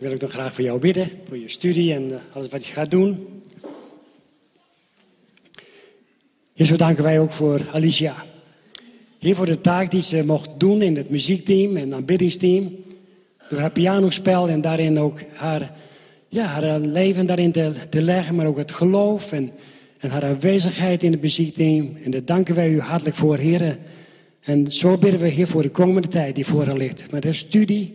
Wil 0.00 0.12
ik 0.12 0.20
nog 0.20 0.30
graag 0.30 0.54
voor 0.54 0.64
jou 0.64 0.78
bidden, 0.78 1.08
voor 1.24 1.38
je 1.38 1.48
studie 1.48 1.94
en 1.94 2.10
eh, 2.10 2.18
alles 2.32 2.48
wat 2.48 2.66
je 2.66 2.72
gaat 2.72 2.90
doen. 2.90 3.26
Hier 6.52 6.66
zo 6.66 6.76
danken 6.76 7.04
wij 7.04 7.20
ook 7.20 7.32
voor 7.32 7.60
Alicia. 7.72 8.14
Hier 9.18 9.34
voor 9.34 9.46
de 9.46 9.60
taak 9.60 9.90
die 9.90 10.02
ze 10.02 10.24
mocht 10.24 10.60
doen 10.60 10.82
in 10.82 10.96
het 10.96 11.10
muziekteam 11.10 11.76
en 11.76 11.94
aanbiddingsteam. 11.94 12.76
Door 13.48 13.58
haar 13.58 13.70
pianospel 13.70 14.48
en 14.48 14.60
daarin 14.60 14.98
ook 14.98 15.20
haar, 15.34 15.72
ja, 16.28 16.44
haar 16.44 16.78
leven 16.78 17.26
daarin 17.26 17.52
te, 17.52 17.72
te 17.90 18.02
leggen, 18.02 18.34
maar 18.34 18.46
ook 18.46 18.58
het 18.58 18.72
geloof 18.72 19.32
en, 19.32 19.52
en 19.98 20.10
haar 20.10 20.24
aanwezigheid 20.24 21.02
in 21.02 21.12
het 21.12 21.22
muziekteam. 21.22 21.96
En 22.04 22.10
daar 22.10 22.24
danken 22.24 22.54
wij 22.54 22.70
u 22.70 22.80
hartelijk 22.80 23.16
voor, 23.16 23.36
heren. 23.36 23.78
En 24.40 24.66
zo 24.66 24.98
bidden 24.98 25.20
we 25.20 25.28
hier 25.28 25.46
voor 25.46 25.62
de 25.62 25.70
komende 25.70 26.08
tijd 26.08 26.34
die 26.34 26.46
voor 26.46 26.64
haar 26.64 26.76
ligt. 26.76 27.10
Met 27.10 27.24
haar 27.24 27.34
studie, 27.34 27.94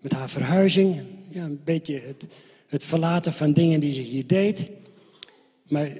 met 0.00 0.12
haar 0.12 0.28
verhuizing, 0.28 1.04
ja, 1.30 1.44
een 1.44 1.60
beetje 1.64 2.00
het, 2.06 2.26
het 2.66 2.84
verlaten 2.84 3.32
van 3.32 3.52
dingen 3.52 3.80
die 3.80 3.92
ze 3.92 4.00
hier 4.00 4.26
deed. 4.26 4.70
Maar 5.68 5.90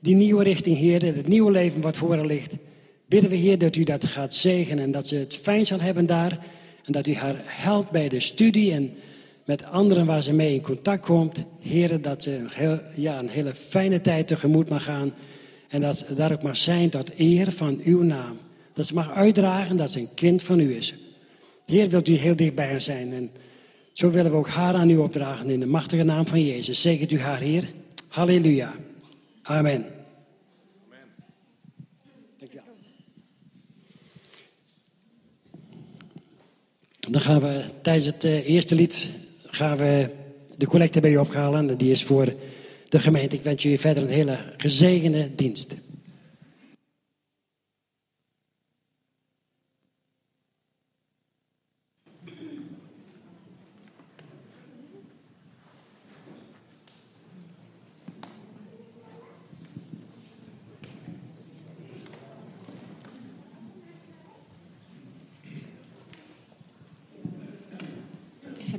die 0.00 0.14
nieuwe 0.14 0.42
richting, 0.42 0.76
Heer, 0.76 1.04
het 1.04 1.28
nieuwe 1.28 1.50
leven 1.50 1.80
wat 1.80 1.96
voor 1.96 2.16
haar 2.16 2.26
ligt, 2.26 2.56
bidden 3.06 3.30
we, 3.30 3.36
Heer, 3.36 3.58
dat 3.58 3.76
u 3.76 3.84
dat 3.84 4.06
gaat 4.06 4.34
zegenen 4.34 4.84
en 4.84 4.90
dat 4.90 5.08
ze 5.08 5.16
het 5.16 5.36
fijn 5.36 5.66
zal 5.66 5.80
hebben 5.80 6.06
daar. 6.06 6.46
En 6.84 6.92
dat 6.92 7.06
u 7.06 7.14
haar 7.14 7.42
helpt 7.44 7.90
bij 7.90 8.08
de 8.08 8.20
studie 8.20 8.72
en 8.72 8.94
met 9.44 9.64
anderen 9.64 10.06
waar 10.06 10.22
ze 10.22 10.32
mee 10.32 10.54
in 10.54 10.62
contact 10.62 11.06
komt. 11.06 11.44
Heer, 11.60 12.00
dat 12.00 12.22
ze 12.22 12.36
een, 12.36 12.48
heel, 12.50 12.80
ja, 12.94 13.18
een 13.18 13.28
hele 13.28 13.54
fijne 13.54 14.00
tijd 14.00 14.26
tegemoet 14.26 14.68
mag 14.68 14.84
gaan. 14.84 15.12
En 15.68 15.80
dat 15.80 15.98
ze 15.98 16.14
daar 16.14 16.32
ook 16.32 16.42
mag 16.42 16.56
zijn 16.56 16.90
tot 16.90 17.18
eer 17.18 17.52
van 17.52 17.80
uw 17.84 18.02
naam. 18.02 18.38
Dat 18.72 18.86
ze 18.86 18.94
mag 18.94 19.12
uitdragen 19.12 19.76
dat 19.76 19.92
ze 19.92 19.98
een 19.98 20.14
kind 20.14 20.42
van 20.42 20.60
u 20.60 20.76
is. 20.76 20.94
Heer, 21.66 21.88
wilt 21.88 22.08
u 22.08 22.14
heel 22.14 22.36
dicht 22.36 22.54
bij 22.54 22.68
haar 22.68 22.80
zijn. 22.80 23.12
En 23.12 23.30
zo 23.96 24.10
willen 24.10 24.30
we 24.30 24.36
ook 24.36 24.48
haar 24.48 24.74
aan 24.74 24.90
u 24.90 24.96
opdragen 24.96 25.50
in 25.50 25.60
de 25.60 25.66
machtige 25.66 26.02
naam 26.02 26.26
van 26.26 26.44
Jezus. 26.44 26.80
Zegent 26.80 27.12
u 27.12 27.20
haar, 27.20 27.40
Heer. 27.40 27.64
Halleluja. 28.08 28.74
Amen. 29.42 29.86
Dan 37.10 37.20
gaan 37.20 37.40
we 37.40 37.64
tijdens 37.82 38.06
het 38.06 38.24
eh, 38.24 38.48
eerste 38.48 38.74
lied 38.74 39.12
gaan 39.46 39.76
we 39.76 40.10
de 40.56 40.66
collecte 40.66 41.00
bij 41.00 41.10
u 41.10 41.16
ophalen. 41.16 41.78
Die 41.78 41.90
is 41.90 42.04
voor 42.04 42.34
de 42.88 42.98
gemeente. 42.98 43.36
Ik 43.36 43.42
wens 43.42 43.62
jullie 43.62 43.80
verder 43.80 44.02
een 44.02 44.08
hele 44.08 44.52
gezegende 44.56 45.34
dienst. 45.34 45.74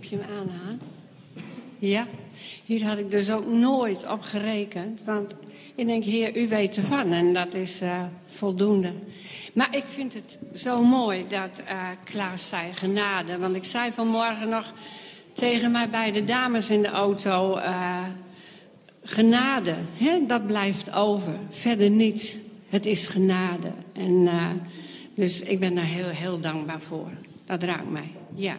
Je 0.10 0.18
hem 0.18 0.80
Ja. 1.80 2.08
Hier 2.66 2.86
had 2.86 2.98
ik 2.98 3.10
dus 3.10 3.32
ook 3.32 3.46
nooit 3.46 4.10
op 4.12 4.22
gerekend. 4.22 5.04
Want 5.04 5.34
ik 5.76 5.88
denk, 5.88 6.04
heer, 6.04 6.38
u 6.38 6.48
weet 6.48 6.78
ervan. 6.78 7.12
En 7.12 7.34
dat 7.34 7.54
is 7.54 7.82
uh, 7.82 8.04
voldoende. 8.26 8.94
Maar 9.54 9.76
ik 9.76 9.84
vind 9.88 10.14
het 10.14 10.40
zo 10.54 10.84
mooi 10.84 11.26
dat 11.28 11.62
uh, 11.70 11.90
Klaas 12.04 12.48
zei 12.48 12.74
genade. 12.74 13.38
Want 13.38 13.56
ik 13.56 13.64
zei 13.64 13.92
vanmorgen 13.92 14.50
nog 14.50 14.74
tegen 15.34 15.72
mij 15.72 15.90
beide 15.90 16.26
dames 16.26 16.70
in 16.70 16.82
de 16.82 16.90
auto... 16.90 17.58
Uh, 17.58 18.04
genade, 19.10 19.76
hè, 19.98 20.26
dat 20.26 20.48
blijft 20.48 20.94
over. 20.94 21.34
Verder 21.50 21.90
niets. 21.90 22.38
Het 22.70 22.86
is 22.86 23.08
genade. 23.08 23.72
En, 23.94 24.30
dus 25.16 25.42
ik 25.42 25.60
ben 25.60 25.76
daar 25.76 25.84
heel, 25.84 26.10
heel 26.10 26.40
dankbaar 26.40 26.82
voor. 26.82 27.10
Dat 27.46 27.64
raakt 27.64 27.90
mij, 27.90 28.12
ja. 28.36 28.56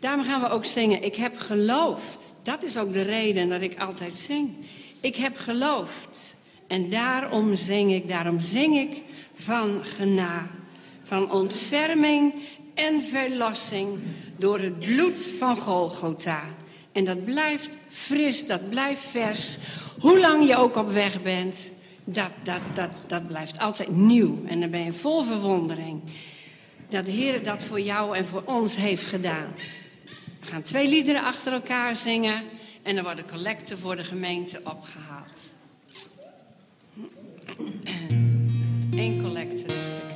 Daarom 0.00 0.24
gaan 0.24 0.40
we 0.40 0.48
ook 0.48 0.64
zingen. 0.64 1.02
Ik 1.02 1.16
heb 1.16 1.38
geloofd. 1.38 2.34
Dat 2.42 2.62
is 2.62 2.76
ook 2.76 2.92
de 2.92 3.02
reden 3.02 3.48
dat 3.48 3.60
ik 3.60 3.80
altijd 3.80 4.14
zing. 4.14 4.56
Ik 5.00 5.16
heb 5.16 5.36
geloofd. 5.36 6.34
En 6.66 6.90
daarom 6.90 7.56
zing 7.56 7.92
ik, 7.92 8.08
daarom 8.08 8.40
zing 8.40 8.76
ik 8.76 9.02
van 9.34 9.84
gena. 9.84 10.46
Van 11.02 11.32
ontferming 11.32 12.34
en 12.74 13.02
verlossing 13.02 13.98
door 14.36 14.58
het 14.58 14.78
bloed 14.78 15.30
van 15.38 15.56
Golgotha. 15.56 16.42
En 16.92 17.04
dat 17.04 17.24
blijft 17.24 17.70
fris, 17.88 18.46
dat 18.46 18.70
blijft 18.70 19.02
vers. 19.02 19.58
Hoe 19.98 20.20
lang 20.20 20.48
je 20.48 20.56
ook 20.56 20.76
op 20.76 20.92
weg 20.92 21.22
bent, 21.22 21.72
dat, 22.04 22.30
dat, 22.42 22.60
dat, 22.74 22.90
dat 23.06 23.26
blijft 23.26 23.58
altijd 23.58 23.90
nieuw. 23.90 24.42
En 24.46 24.60
dan 24.60 24.70
ben 24.70 24.84
je 24.84 24.92
vol 24.92 25.22
verwondering. 25.22 26.00
Dat 26.88 27.04
de 27.04 27.10
Heer 27.10 27.42
dat 27.42 27.62
voor 27.62 27.80
jou 27.80 28.16
en 28.16 28.24
voor 28.24 28.42
ons 28.44 28.76
heeft 28.76 29.04
gedaan. 29.04 29.54
We 30.40 30.46
gaan 30.46 30.62
twee 30.62 30.88
liederen 30.88 31.24
achter 31.24 31.52
elkaar 31.52 31.96
zingen 31.96 32.42
en 32.82 32.94
dan 32.94 33.04
worden 33.04 33.26
collecten 33.26 33.78
voor 33.78 33.96
de 33.96 34.04
gemeente 34.04 34.60
opgehaald. 34.64 35.40
Eén 38.90 39.22
collecte 39.22 39.66
ligt 39.66 40.09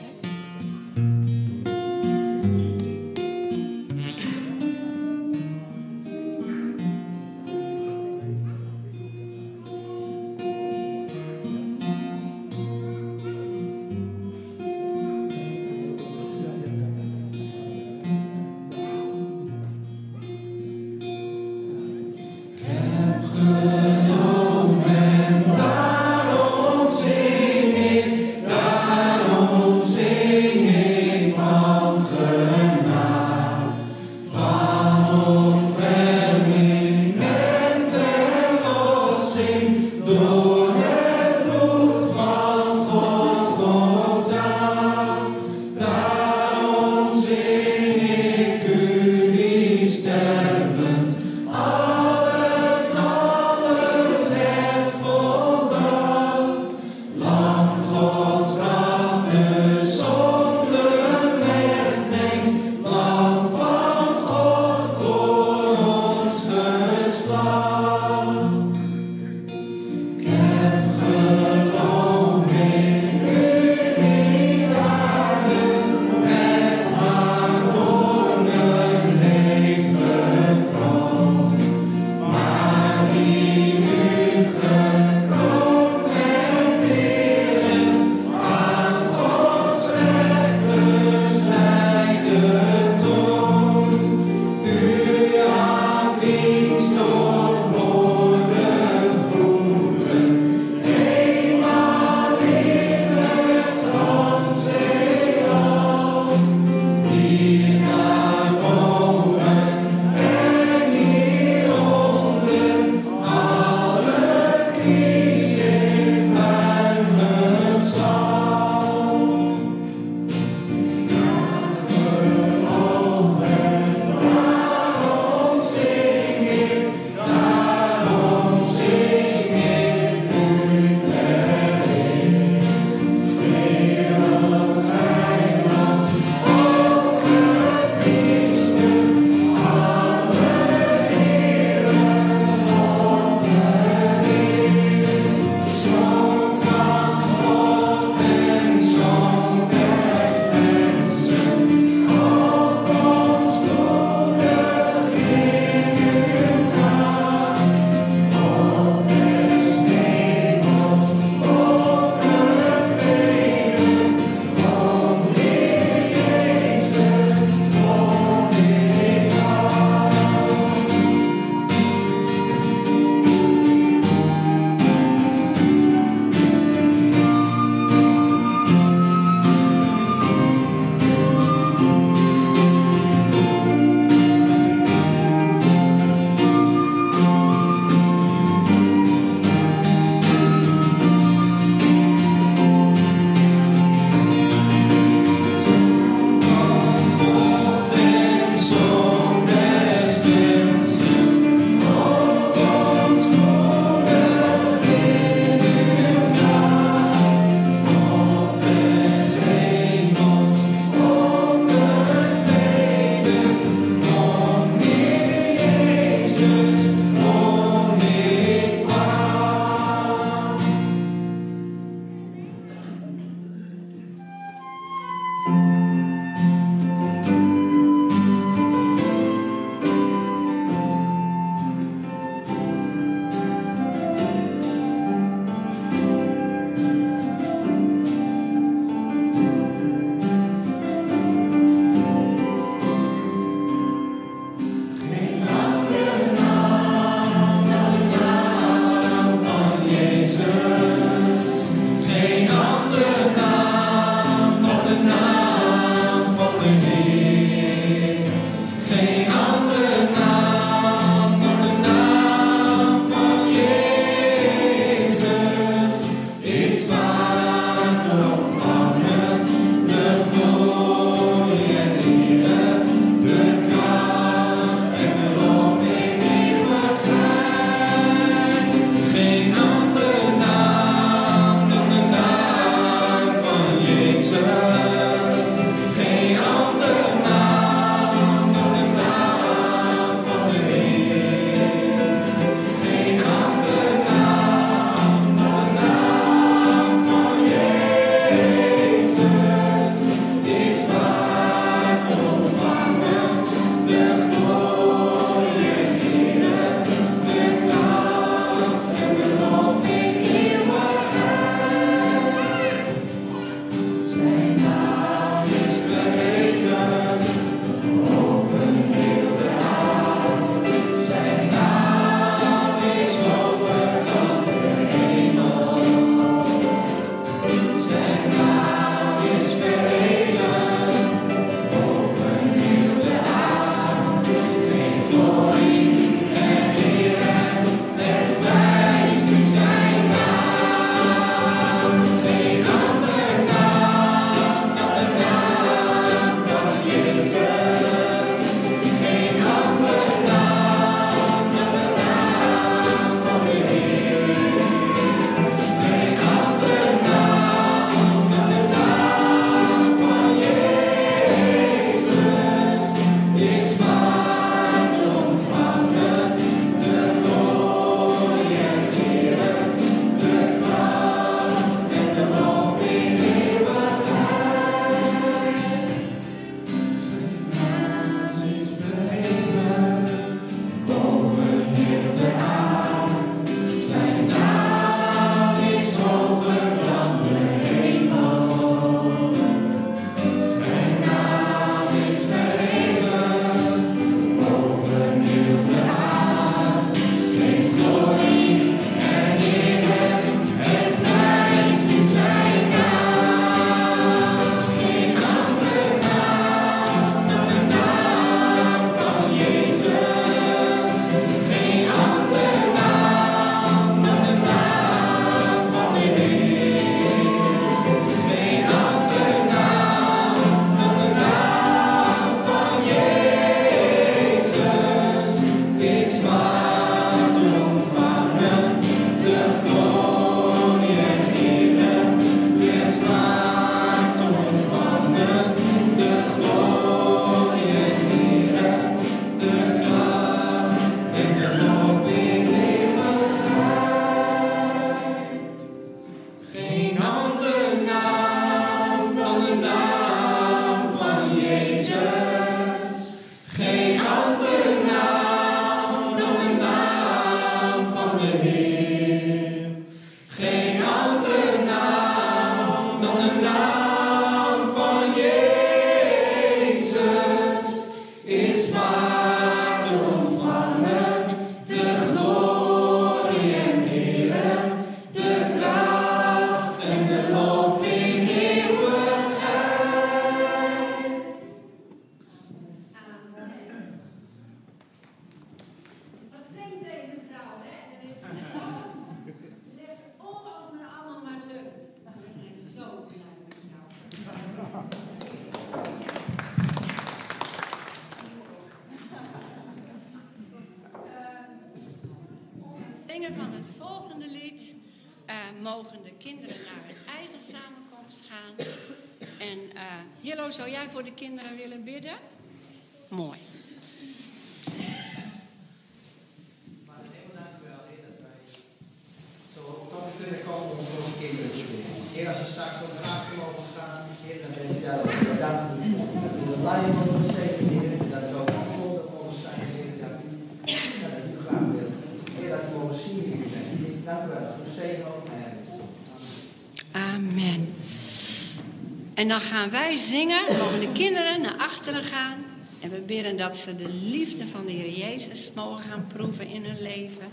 En 539.24 539.30
dan 539.30 539.40
gaan 539.40 539.70
wij 539.70 539.96
zingen, 539.96 540.42
mogen 540.58 540.80
de 540.80 540.92
kinderen 540.92 541.40
naar 541.40 541.56
achteren 541.56 542.02
gaan. 542.02 542.44
En 542.80 542.90
we 542.90 543.00
bidden 543.00 543.36
dat 543.36 543.56
ze 543.56 543.76
de 543.76 543.88
liefde 543.88 544.46
van 544.46 544.66
de 544.66 544.72
Heer 544.72 544.90
Jezus 544.90 545.50
mogen 545.54 545.84
gaan 545.84 546.06
proeven 546.06 546.46
in 546.46 546.64
hun 546.64 546.82
leven. 546.82 547.26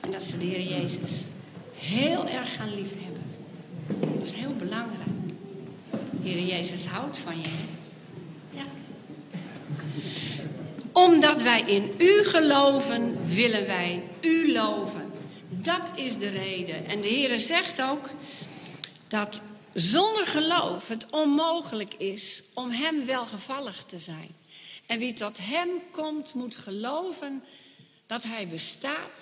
En 0.00 0.10
dat 0.10 0.22
ze 0.22 0.38
de 0.38 0.44
Heer 0.44 0.80
Jezus 0.80 1.24
heel 1.74 2.28
erg 2.28 2.56
gaan 2.56 2.74
liefhebben. 2.74 3.22
Dat 3.86 4.26
is 4.26 4.32
heel 4.32 4.54
belangrijk. 4.58 5.08
Heer 6.22 6.42
Jezus 6.42 6.86
houdt 6.86 7.18
van 7.18 7.40
je. 7.40 7.48
Ja. 8.50 8.64
Omdat 10.92 11.42
wij 11.42 11.60
in 11.60 11.90
u 11.98 12.24
geloven, 12.24 13.16
willen 13.34 13.66
wij 13.66 14.02
u 14.20 14.52
loven. 14.52 15.10
Dat 15.48 15.90
is 15.94 16.18
de 16.18 16.28
reden. 16.28 16.88
En 16.88 17.00
de 17.00 17.08
Heer 17.08 17.38
zegt 17.38 17.82
ook 17.82 18.08
dat 19.08 19.42
zonder 19.80 20.26
geloof 20.26 20.88
het 20.88 21.06
onmogelijk 21.10 21.94
is 21.94 22.42
om 22.54 22.70
Hem 22.70 23.04
welgevallig 23.04 23.84
te 23.84 23.98
zijn. 23.98 24.34
En 24.86 24.98
wie 24.98 25.12
tot 25.12 25.38
Hem 25.40 25.68
komt, 25.90 26.34
moet 26.34 26.56
geloven 26.56 27.42
dat 28.06 28.22
Hij 28.22 28.48
bestaat 28.48 29.20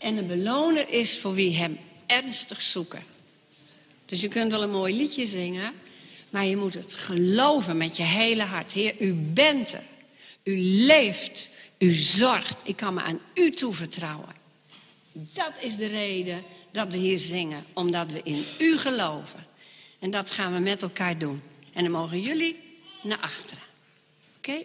en 0.00 0.16
een 0.16 0.26
beloner 0.26 0.88
is 0.88 1.18
voor 1.18 1.34
wie 1.34 1.56
hem 1.56 1.78
ernstig 2.06 2.60
zoeken. 2.60 3.02
Dus 4.04 4.20
je 4.20 4.28
kunt 4.28 4.50
wel 4.50 4.62
een 4.62 4.70
mooi 4.70 4.96
liedje 4.96 5.26
zingen, 5.26 5.72
maar 6.30 6.44
je 6.44 6.56
moet 6.56 6.74
het 6.74 6.94
geloven 6.94 7.76
met 7.76 7.96
je 7.96 8.02
hele 8.02 8.42
hart. 8.42 8.72
Heer, 8.72 8.94
u 8.98 9.12
bent 9.12 9.72
er. 9.72 9.82
U 10.42 10.58
leeft. 10.60 11.48
U 11.78 11.92
zorgt. 11.92 12.60
Ik 12.64 12.76
kan 12.76 12.94
me 12.94 13.00
aan 13.00 13.20
u 13.34 13.50
toevertrouwen. 13.50 14.34
Dat 15.12 15.52
is 15.60 15.76
de 15.76 15.86
reden 15.86 16.42
dat 16.70 16.92
we 16.92 16.98
hier 16.98 17.18
zingen, 17.18 17.64
omdat 17.72 18.12
we 18.12 18.20
in 18.22 18.44
u 18.58 18.78
geloven. 18.78 19.46
En 20.00 20.10
dat 20.10 20.30
gaan 20.30 20.52
we 20.52 20.58
met 20.58 20.82
elkaar 20.82 21.18
doen. 21.18 21.42
En 21.72 21.82
dan 21.82 21.92
mogen 21.92 22.20
jullie 22.20 22.78
naar 23.02 23.18
achteren. 23.18 23.64
Oké? 24.36 24.64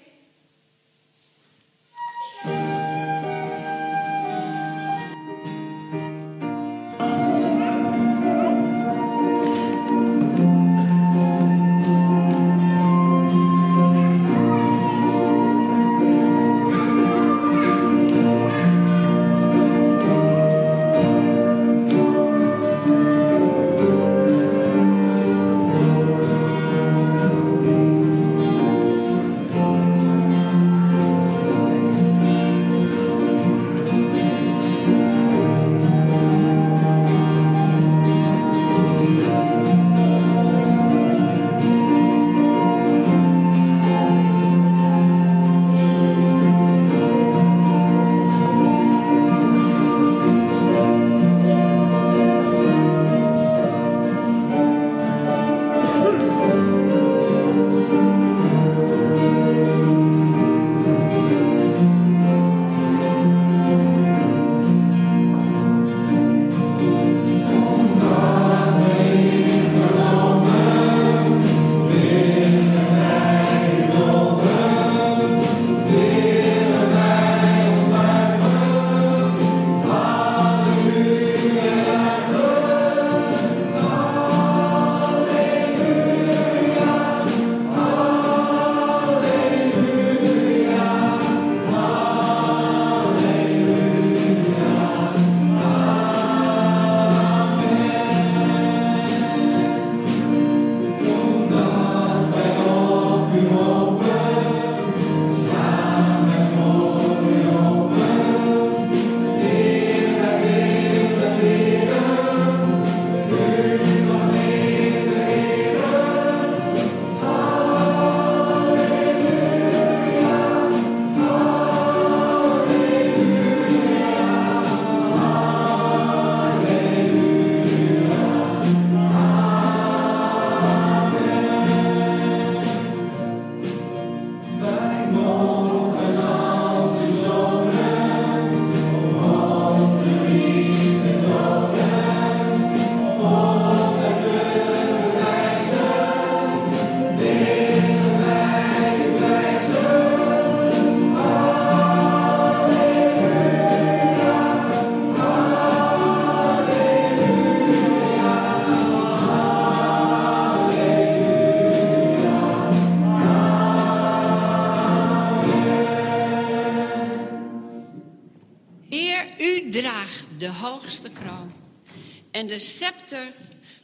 En 172.36 172.48
de 172.48 172.60
scepter 172.60 173.34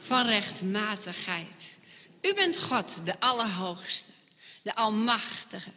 van 0.00 0.26
rechtmatigheid. 0.26 1.78
U 2.20 2.34
bent 2.34 2.58
God, 2.58 3.00
de 3.04 3.20
Allerhoogste, 3.20 4.10
de 4.62 4.74
Almachtige. 4.74 5.70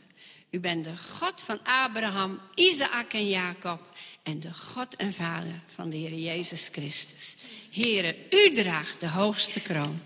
U 0.50 0.60
bent 0.60 0.84
de 0.84 0.98
God 0.98 1.42
van 1.42 1.60
Abraham, 1.64 2.42
Isaac 2.56 3.14
en 3.14 3.28
Jacob 3.30 3.90
en 4.24 4.40
de 4.40 4.54
God 4.54 4.96
en 4.96 5.14
Vader 5.14 5.62
van 5.66 5.90
de 5.90 5.98
Heer 5.98 6.14
Jezus 6.14 6.68
Christus. 6.68 7.36
Here, 7.72 8.16
u 8.30 8.54
draagt 8.54 9.00
de 9.00 9.10
hoogste 9.10 9.62
kroon. 9.62 10.02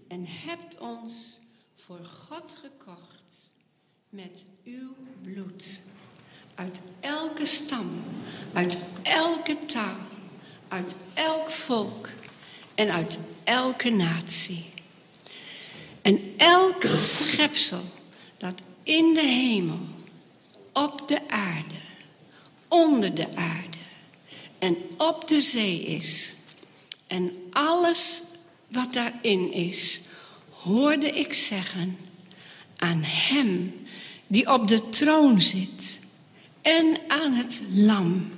en 0.09 0.26
hebt 0.26 0.78
ons 0.78 1.39
voor 1.74 2.05
God 2.05 2.59
gekocht 2.61 3.51
met 4.09 4.47
uw 4.64 4.95
bloed. 5.22 5.83
Uit 6.55 6.81
elke 7.01 7.47
stam, 7.47 8.03
uit 8.53 8.78
elke 9.03 9.59
taal, 9.66 10.07
uit 10.68 10.95
elk 11.14 11.51
volk 11.51 12.09
en 12.74 12.91
uit 12.91 13.18
elke 13.45 13.91
natie. 13.91 14.64
En 16.03 16.35
elke 16.37 16.99
schepsel 16.99 17.83
dat 18.37 18.61
in 18.83 19.14
de 19.14 19.26
hemel, 19.26 19.81
op 20.72 21.09
de 21.09 21.28
aarde, 21.28 21.81
onder 22.68 23.14
de 23.14 23.37
aarde 23.37 23.78
en 24.59 24.76
op 24.97 25.28
de 25.28 25.41
zee 25.41 25.83
is. 25.83 26.35
En 27.07 27.33
alles 27.51 28.22
wat 28.71 28.93
daarin 28.93 29.53
is, 29.53 30.01
hoorde 30.51 31.11
ik 31.11 31.33
zeggen 31.33 31.97
aan 32.77 33.03
Hem 33.03 33.75
die 34.27 34.53
op 34.53 34.68
de 34.68 34.89
troon 34.89 35.41
zit 35.41 35.99
en 36.62 36.99
aan 37.09 37.33
het 37.33 37.61
lam. 37.73 38.31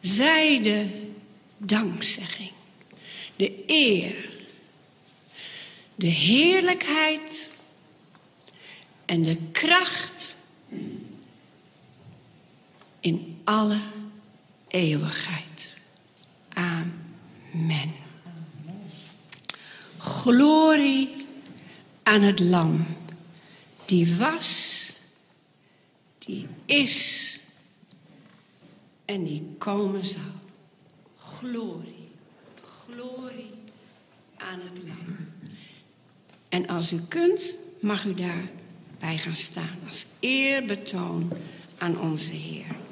Zij 0.00 0.62
de 0.62 0.86
dankzegging, 1.56 2.52
de 3.36 3.62
eer, 3.66 4.28
de 5.94 6.06
heerlijkheid 6.06 7.50
en 9.04 9.22
de 9.22 9.36
kracht 9.52 10.36
in 13.00 13.40
alle 13.44 13.80
eeuwigheid. 14.68 15.74
Amen. 16.52 18.05
Glorie 20.26 21.26
aan 22.02 22.22
het 22.22 22.40
lam 22.40 22.86
die 23.84 24.16
was, 24.16 24.92
die 26.18 26.46
is 26.64 27.38
en 29.04 29.24
die 29.24 29.54
komen 29.58 30.06
zal. 30.06 30.34
Glorie, 31.16 32.08
glorie 32.62 33.54
aan 34.36 34.60
het 34.60 34.82
lam. 34.86 35.16
En 36.48 36.66
als 36.66 36.92
u 36.92 37.00
kunt, 37.08 37.54
mag 37.80 38.04
u 38.04 38.14
daarbij 38.14 39.18
gaan 39.18 39.36
staan 39.36 39.78
als 39.86 40.06
eerbetoon 40.20 41.32
aan 41.78 42.00
onze 42.00 42.32
Heer. 42.32 42.85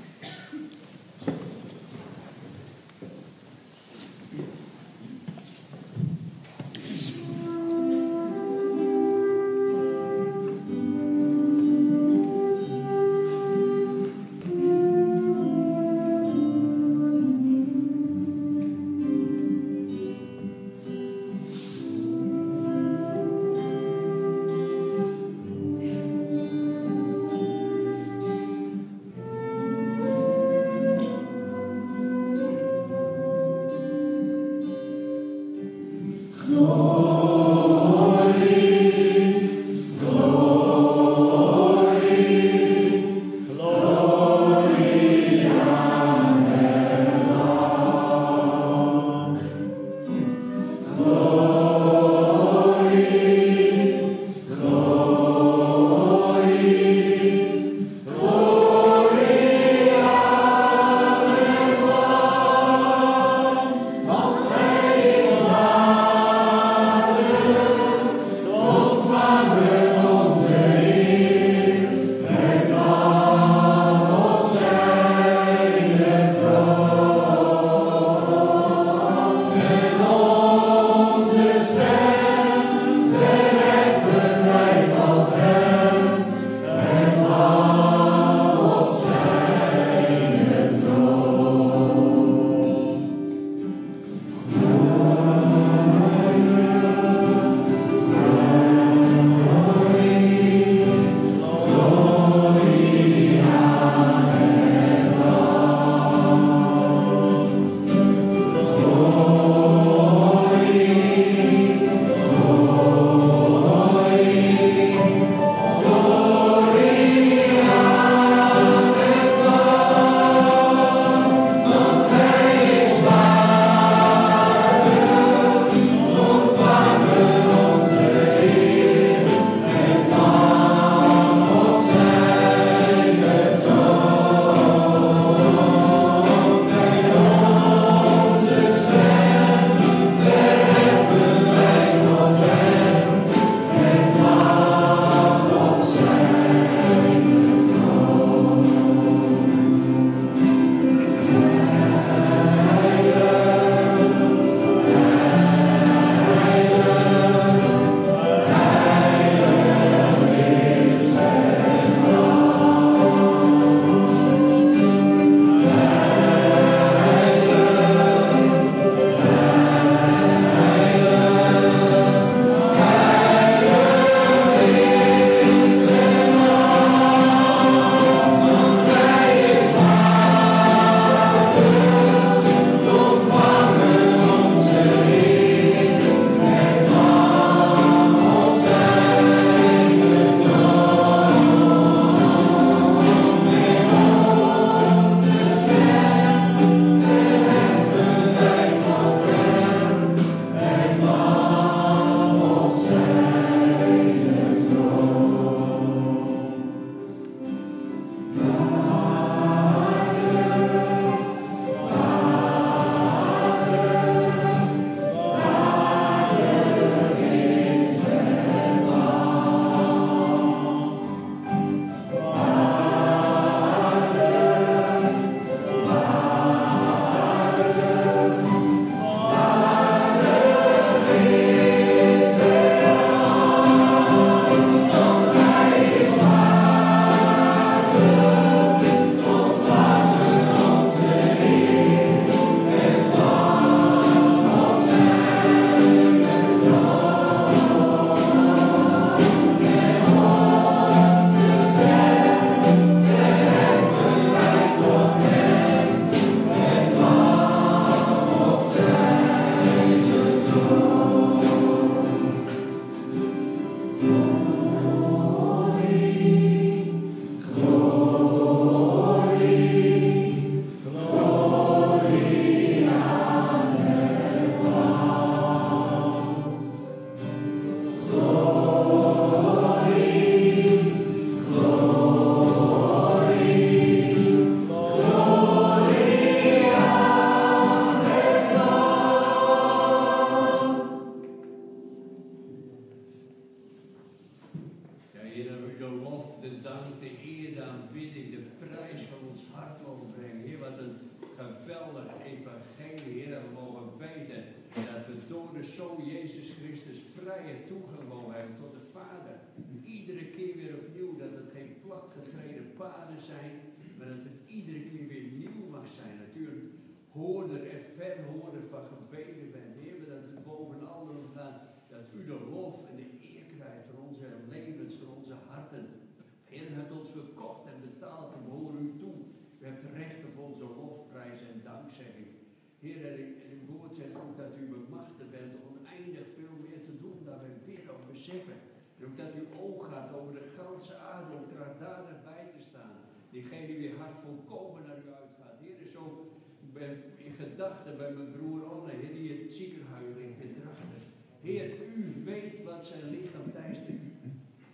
Ben 346.79 347.03
in 347.17 347.33
gedachten 347.33 347.97
bij 347.97 348.13
mijn 348.17 348.33
broer 348.37 348.63
Heer, 349.01 349.15
die 349.19 349.31
het 349.33 349.53
ziekenhuis 349.53 350.09
ligt 350.17 350.41
in 350.47 350.55
Drachten. 350.61 351.03
Heer, 351.41 351.69
u 351.97 352.23
weet 352.25 352.65
wat 352.65 352.85
zijn 352.85 353.11
lichaam 353.11 353.51
teistert. 353.53 354.03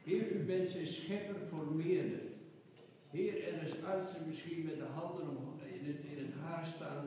Heer, 0.05 0.25
u 0.37 0.39
bent 0.45 0.67
zijn 0.67 0.87
schepper 0.87 1.41
voor 1.51 1.67
meerder. 1.75 2.21
Heer, 3.11 3.35
en 3.49 3.61
als 3.61 3.83
artsen 3.85 4.21
misschien 4.27 4.63
met 4.65 4.77
de 4.77 4.91
handen 4.99 5.27
in 5.79 5.87
het, 5.91 6.01
in 6.13 6.19
het 6.25 6.35
haar 6.43 6.67
staan. 6.75 7.05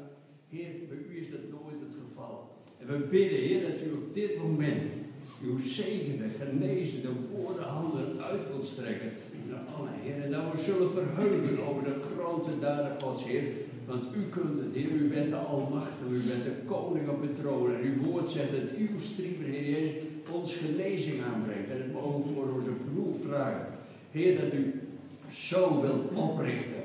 Heer, 0.50 0.72
bij 0.90 0.98
u 0.98 1.20
is 1.22 1.32
dat 1.32 1.50
nooit 1.50 1.80
het 1.86 1.96
geval. 2.04 2.34
En 2.80 2.88
we 2.88 2.98
bidden, 2.98 3.40
Heer, 3.40 3.62
dat 3.70 3.82
u 3.82 3.92
op 3.92 4.14
dit 4.14 4.38
moment 4.38 4.88
uw 5.44 5.58
zegende, 5.58 6.30
genezende 6.30 7.12
woordenhanden 7.32 8.24
uit 8.24 8.48
wilt 8.48 8.66
strekken 8.66 9.12
naar 9.50 9.64
alle, 9.76 9.90
Heer. 9.92 10.24
En 10.24 10.32
dat 10.32 10.52
we 10.52 10.58
zullen 10.58 10.92
verheugen 10.92 11.64
over 11.68 11.84
de 11.84 12.00
grote 12.00 12.60
daden 12.60 13.02
Gods, 13.02 13.26
Heer. 13.26 13.44
Want 13.94 14.16
u 14.16 14.22
kunt 14.30 14.58
het, 14.60 14.76
Heer. 14.76 14.92
U 14.92 15.08
bent 15.08 15.30
de 15.30 15.36
Almachtige, 15.36 16.10
u 16.10 16.22
bent 16.32 16.44
de 16.44 16.56
koning 16.66 17.10
op 17.10 17.22
het 17.22 17.36
troon. 17.36 17.76
En 17.76 17.82
uw 17.82 18.04
woord 18.04 18.28
zegt 18.28 18.52
dat 18.52 18.78
uw 18.78 19.00
striemen, 19.00 19.50
Heer, 19.50 19.92
ons 20.32 20.56
genezing 20.56 21.22
aanbrengt. 21.34 21.70
En 21.70 21.78
het 21.78 21.94
mogen 21.94 22.34
voor 22.34 22.48
onze 22.58 22.70
broer 22.70 23.14
vragen. 23.28 23.68
Heer, 24.12 24.42
dat 24.42 24.54
u 24.54 24.82
zo 25.32 25.82
wilt 25.82 26.16
oprichten 26.16 26.84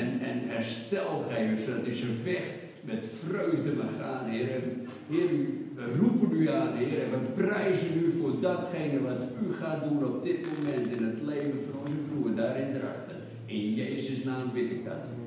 en, 0.00 0.20
en 0.20 0.38
herstel 0.48 1.24
geven, 1.30 1.58
zodat 1.58 1.86
hij 1.86 1.94
zijn 1.94 2.24
weg 2.24 2.44
met 2.80 3.06
vreugde 3.24 3.72
mag 3.72 3.92
gaan, 4.00 4.28
Heer. 4.28 4.62
Heer, 5.08 5.30
u, 5.30 5.68
we 5.74 5.96
roepen 6.00 6.36
u 6.36 6.48
aan, 6.48 6.72
Heer, 6.76 7.02
en 7.02 7.10
we 7.10 7.42
prijzen 7.42 8.04
u 8.04 8.12
voor 8.20 8.40
datgene 8.40 9.00
wat 9.02 9.22
u 9.46 9.52
gaat 9.52 9.84
doen 9.88 10.04
op 10.04 10.22
dit 10.22 10.46
moment 10.56 10.90
in 10.96 11.04
het 11.04 11.22
leven 11.22 11.60
van 11.70 11.80
onze 11.80 12.00
broer, 12.10 12.34
daarin 12.34 12.72
drachten. 12.72 13.16
In 13.46 13.74
Jezus' 13.74 14.24
naam 14.24 14.50
bid 14.52 14.70
ik 14.70 14.84
dat. 14.84 15.23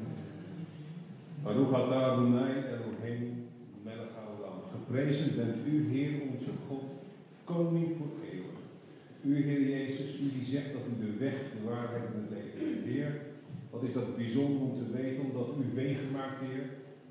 Baruch 1.48 1.72
atah 1.72 2.12
Adonai 2.12 2.68
Elohim 2.76 3.48
melech 3.86 4.12
haolam. 4.20 4.68
Geprezen 4.68 5.36
bent 5.40 5.56
u, 5.72 5.74
Heer 5.94 6.12
onze 6.32 6.52
God, 6.68 6.88
koning 7.44 7.88
voor 7.98 8.12
eeuwig. 8.32 8.60
U, 9.30 9.32
Heer 9.48 9.64
Jezus, 9.76 10.10
u 10.24 10.26
die 10.36 10.48
zegt 10.54 10.72
dat 10.76 10.84
u 10.92 10.94
de 11.06 11.12
weg, 11.26 11.36
de 11.56 11.62
waarheid 11.70 12.06
en 12.12 12.20
het 12.22 12.32
leven 12.36 12.58
bent. 12.60 12.86
Heer, 12.92 13.12
wat 13.72 13.84
is 13.84 13.94
dat 13.94 14.18
bijzonder 14.18 14.62
om 14.68 14.74
te 14.82 14.88
weten, 15.00 15.24
omdat 15.30 15.48
u 15.62 15.64
wegen 15.82 16.12
maakt, 16.18 16.40
Heer, 16.46 16.64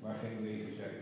waar 0.03 0.17
geen 0.23 0.39
wegen 0.49 0.73
zijn. 0.81 0.97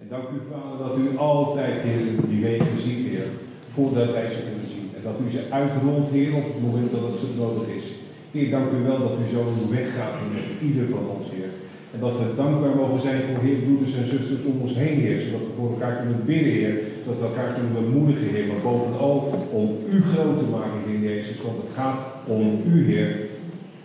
En 0.00 0.06
dank 0.14 0.26
u, 0.36 0.38
Vader, 0.50 0.78
dat 0.84 0.98
u 0.98 1.18
altijd, 1.18 1.76
Heer, 1.86 2.00
die 2.30 2.42
wegen 2.42 2.78
ziet, 2.86 3.06
Heer, 3.10 3.28
voordat 3.74 4.10
wij 4.18 4.30
ze 4.30 4.40
kunnen 4.48 4.70
zien. 4.74 4.88
En 4.96 5.02
dat 5.08 5.18
u 5.24 5.30
ze 5.30 5.42
uitrolt, 5.50 6.10
Heer, 6.10 6.34
op 6.34 6.46
het 6.52 6.62
moment 6.66 6.90
dat 6.90 7.04
het 7.08 7.18
zo 7.22 7.28
nodig 7.44 7.68
is. 7.80 7.86
Heer, 8.34 8.50
dank 8.50 8.70
u 8.70 8.78
wel 8.90 8.98
dat 8.98 9.16
u 9.24 9.26
zo 9.36 9.42
weg 9.70 9.88
gaat 9.96 10.16
met 10.34 10.46
ieder 10.68 10.86
van 10.94 11.08
ons, 11.16 11.30
Heer. 11.30 11.65
En 11.96 12.02
dat 12.02 12.18
we 12.18 12.40
dankbaar 12.42 12.76
mogen 12.76 13.00
zijn 13.00 13.20
voor 13.26 13.44
Heer, 13.44 13.58
broeders 13.66 13.94
en 13.96 14.06
zusters 14.14 14.44
om 14.50 14.60
ons 14.60 14.74
heen, 14.82 14.98
Heer. 15.04 15.20
Zodat 15.20 15.44
we 15.46 15.58
voor 15.58 15.70
elkaar 15.74 15.96
kunnen 16.00 16.20
bidden, 16.30 16.52
Heer. 16.58 16.74
Zodat 17.02 17.20
we 17.20 17.26
elkaar 17.26 17.52
kunnen 17.56 17.72
bemoedigen, 17.80 18.28
Heer. 18.34 18.46
Maar 18.46 18.66
bovenal 18.68 19.16
om 19.60 19.66
U 19.96 19.98
groot 20.12 20.38
te 20.38 20.48
maken, 20.56 20.78
Heer 20.86 21.02
Jezus. 21.10 21.42
Want 21.46 21.58
het 21.62 21.72
gaat 21.80 22.00
om 22.36 22.42
U, 22.74 22.76
Heer. 22.92 23.10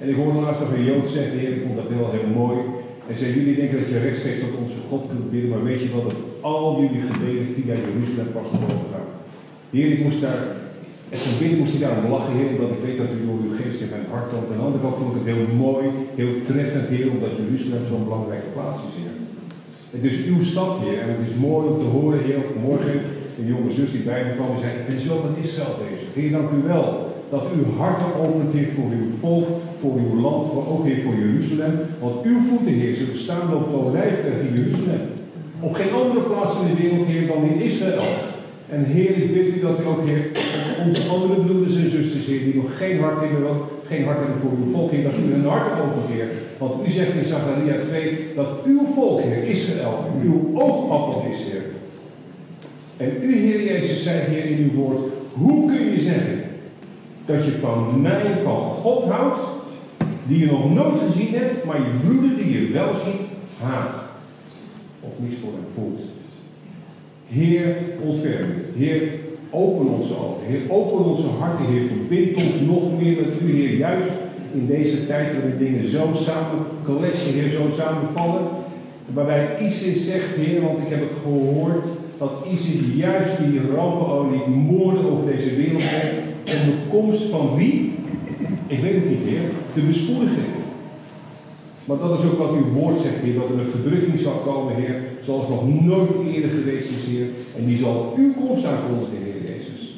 En 0.01 0.09
ik 0.09 0.16
hoorde 0.16 0.39
laatst 0.39 0.62
nog 0.62 0.74
een 0.74 0.89
Jood 0.89 1.09
zeggen, 1.09 1.38
Heer, 1.39 1.53
ik 1.55 1.64
vond 1.66 1.76
dat 1.82 1.91
heel, 1.93 2.09
heel 2.18 2.30
mooi. 2.41 2.57
En 3.07 3.16
zei, 3.16 3.34
jullie 3.38 3.55
denken 3.55 3.80
dat 3.80 3.89
je 3.89 3.99
rechtstreeks 3.99 4.39
tot 4.39 4.62
onze 4.64 4.82
God 4.89 5.03
kunt 5.09 5.32
bidden. 5.32 5.49
Maar 5.49 5.64
weet 5.64 5.82
je 5.84 5.95
wat, 5.95 6.07
dat 6.09 6.20
al 6.41 6.82
jullie 6.82 7.07
gebeden 7.12 7.45
via 7.55 7.76
Jeruzalem 7.86 8.32
pas 8.38 8.49
geboren 8.53 8.91
gaan. 8.93 9.09
Heer, 9.76 9.91
ik 9.91 10.03
moest 10.03 10.22
daar 10.22 10.41
en 11.12 11.20
van 11.24 11.39
binnen 11.39 11.59
moest 11.62 11.76
ik 11.78 11.84
daarom 11.86 12.12
lachen, 12.16 12.36
Heer, 12.38 12.51
omdat 12.53 12.72
ik 12.76 12.86
weet 12.86 12.99
dat 13.01 13.16
u 13.16 13.18
door 13.26 13.39
uw 13.45 13.55
geest 13.59 13.82
in 13.84 13.93
mijn 13.95 14.12
hart 14.14 14.28
komt. 14.32 14.47
Aan 14.49 14.59
de 14.59 14.68
andere 14.68 14.84
kant 14.84 14.97
vond 14.99 15.12
ik 15.12 15.20
het 15.20 15.32
heel 15.34 15.47
mooi, 15.66 15.84
heel 16.22 16.36
treffend, 16.49 16.88
Heer, 16.93 17.07
omdat 17.16 17.39
Jeruzalem 17.39 17.86
zo'n 17.91 18.07
belangrijke 18.09 18.51
plaats 18.55 18.80
is, 18.88 18.95
Heer. 18.99 19.16
Het 19.95 20.03
is 20.12 20.18
uw 20.32 20.41
stad, 20.51 20.74
Heer, 20.84 20.97
en 21.03 21.09
het 21.14 21.24
is 21.28 21.36
mooi 21.47 21.64
om 21.72 21.78
te 21.82 21.89
horen, 21.95 22.20
Heer, 22.26 22.38
ook 22.41 22.53
vanmorgen 22.55 22.97
een 23.38 23.49
jonge 23.53 23.72
zus 23.80 23.91
die 23.95 24.07
bij 24.12 24.22
me 24.26 24.32
kwam 24.38 24.51
en 24.53 24.64
zei, 24.64 24.72
ik 24.80 24.88
ben 24.91 25.01
zo 25.07 25.14
met 25.26 25.43
Israël 25.45 25.76
bezig. 25.86 26.09
Heer, 26.18 26.32
dank 26.38 26.49
u 26.57 26.59
wel 26.74 26.88
dat 27.34 27.45
u 27.57 27.59
harten 27.82 28.12
opent, 28.26 28.51
Heer, 28.57 28.72
voor 28.78 28.89
uw 28.99 29.09
volk, 29.24 29.47
voor 29.82 29.95
uw 30.03 30.14
land, 30.26 30.43
maar 30.53 30.68
ook, 30.74 30.84
Heer, 30.88 31.01
voor 31.05 31.18
Jeruzalem. 31.24 31.76
Want 32.03 32.16
uw 32.32 32.39
voeten, 32.47 32.76
Heer, 32.82 32.95
zullen 32.95 33.24
staan 33.26 33.55
op 33.59 33.66
de 33.70 33.78
olijfberg 33.86 34.39
in 34.47 34.53
Jeruzalem. 34.59 35.03
Op 35.68 35.74
geen 35.80 35.93
andere 36.01 36.24
plaats 36.30 36.53
in 36.59 36.68
de 36.70 36.82
wereld, 36.82 37.05
Heer, 37.12 37.26
dan 37.32 37.41
in 37.51 37.59
Israël. 37.70 38.09
En 38.72 38.84
Heer, 38.84 39.15
ik 39.17 39.34
bid 39.34 39.55
u 39.55 39.59
dat 39.59 39.80
u 39.80 39.86
ook, 39.86 40.05
Heer, 40.05 40.26
onze 40.86 41.01
andere 41.09 41.41
broeders 41.41 41.76
en 41.76 41.91
zusters, 41.91 42.26
Heer, 42.26 42.43
die 42.43 42.55
nog 42.55 42.78
geen 42.78 42.99
hart 42.99 43.19
hebben, 43.19 43.41
wel, 43.41 43.82
geen 43.86 44.05
hart 44.05 44.17
hebben 44.17 44.38
voor 44.38 44.51
uw 44.51 44.72
volk, 44.72 44.91
dat 45.03 45.13
u 45.13 45.32
hun 45.32 45.45
hart 45.45 45.72
opent, 45.72 46.09
Heer. 46.09 46.28
Want 46.57 46.88
u 46.88 46.91
zegt 46.91 47.13
in 47.13 47.26
Zacharia 47.26 47.84
2 47.86 48.17
dat 48.36 48.47
uw 48.65 48.82
volk, 48.93 49.22
Heer, 49.22 49.43
Israël, 49.43 50.05
uw 50.22 50.49
oogappel 50.53 51.26
is, 51.32 51.39
Heer. 51.39 51.63
En 52.97 53.17
u, 53.22 53.36
Heer 53.36 53.63
Jezus, 53.63 54.03
zei, 54.03 54.19
Heer, 54.19 54.45
in 54.45 54.63
uw 54.63 54.82
woord, 54.82 55.13
hoe 55.34 55.67
kun 55.67 55.91
je 55.91 56.01
zeggen 56.01 56.43
dat 57.26 57.45
je 57.45 57.51
van 57.51 58.01
mij, 58.01 58.24
van 58.43 58.57
God 58.57 59.03
houdt, 59.03 59.39
die 60.28 60.39
je 60.39 60.51
nog 60.51 60.74
nooit 60.74 60.99
gezien 61.07 61.34
hebt, 61.34 61.65
maar 61.65 61.78
je 61.78 61.99
broeder 62.03 62.38
die 62.38 62.51
je 62.51 62.74
wel 62.74 62.95
ziet, 62.95 63.28
haat? 63.61 63.93
Of 64.99 65.11
niets 65.17 65.38
voor 65.41 65.51
hem 65.51 65.74
voelt. 65.74 66.01
Heer, 67.32 67.75
ontferm. 68.05 68.47
Heer, 68.77 69.01
open 69.49 69.88
onze 69.88 70.13
ogen. 70.13 70.45
Heer, 70.47 70.61
open 70.67 71.05
onze 71.05 71.27
harten. 71.39 71.65
Heer, 71.65 71.84
verbind 71.84 72.36
ons 72.36 72.59
nog 72.67 73.01
meer 73.01 73.15
met 73.15 73.34
u, 73.41 73.51
Heer. 73.51 73.77
Juist 73.77 74.11
in 74.53 74.65
deze 74.65 75.07
tijd 75.07 75.34
waarin 75.34 75.57
dingen 75.57 75.89
zo 75.89 76.09
samen 76.13 76.59
kletsen, 76.84 77.34
Heer, 77.34 77.51
zo 77.51 77.63
samenvallen. 77.77 78.41
Waarbij 79.13 79.57
ISIS 79.59 80.05
zegt, 80.05 80.36
Heer, 80.36 80.61
want 80.61 80.79
ik 80.79 80.89
heb 80.89 80.99
het 80.99 81.17
gehoord, 81.23 81.88
dat 82.17 82.32
ISIS 82.53 82.79
juist 82.95 83.38
die 83.38 83.61
rampenolie, 83.75 84.41
die 84.45 84.55
moorden 84.55 85.11
over 85.11 85.25
deze 85.25 85.55
wereld 85.55 85.84
brengt. 85.88 86.17
Om 86.45 86.65
de 86.65 86.77
komst 86.89 87.23
van 87.23 87.55
wie? 87.55 87.93
Ik 88.67 88.79
weet 88.79 88.93
het 88.93 89.09
niet, 89.09 89.23
Heer. 89.23 89.41
Te 89.73 89.82
bespoedigen. 89.82 90.61
Maar 91.86 91.97
dat 91.97 92.19
is 92.19 92.25
ook 92.25 92.38
wat 92.38 92.51
uw 92.51 92.71
woord 92.79 93.01
zegt, 93.01 93.21
Heer, 93.21 93.36
dat 93.36 93.49
er 93.49 93.59
een 93.59 93.75
verdrukking 93.77 94.19
zal 94.19 94.34
komen, 94.34 94.75
Heer, 94.75 94.95
zoals 95.23 95.49
nog 95.49 95.82
nooit 95.82 96.09
eerder 96.34 96.51
geweest 96.51 96.89
is, 96.89 97.05
Heer. 97.05 97.27
En 97.57 97.65
die 97.65 97.77
zal 97.77 98.13
uw 98.17 98.34
komst 98.34 98.65
aankondigen, 98.65 99.17
Heer 99.23 99.53
Jezus. 99.53 99.95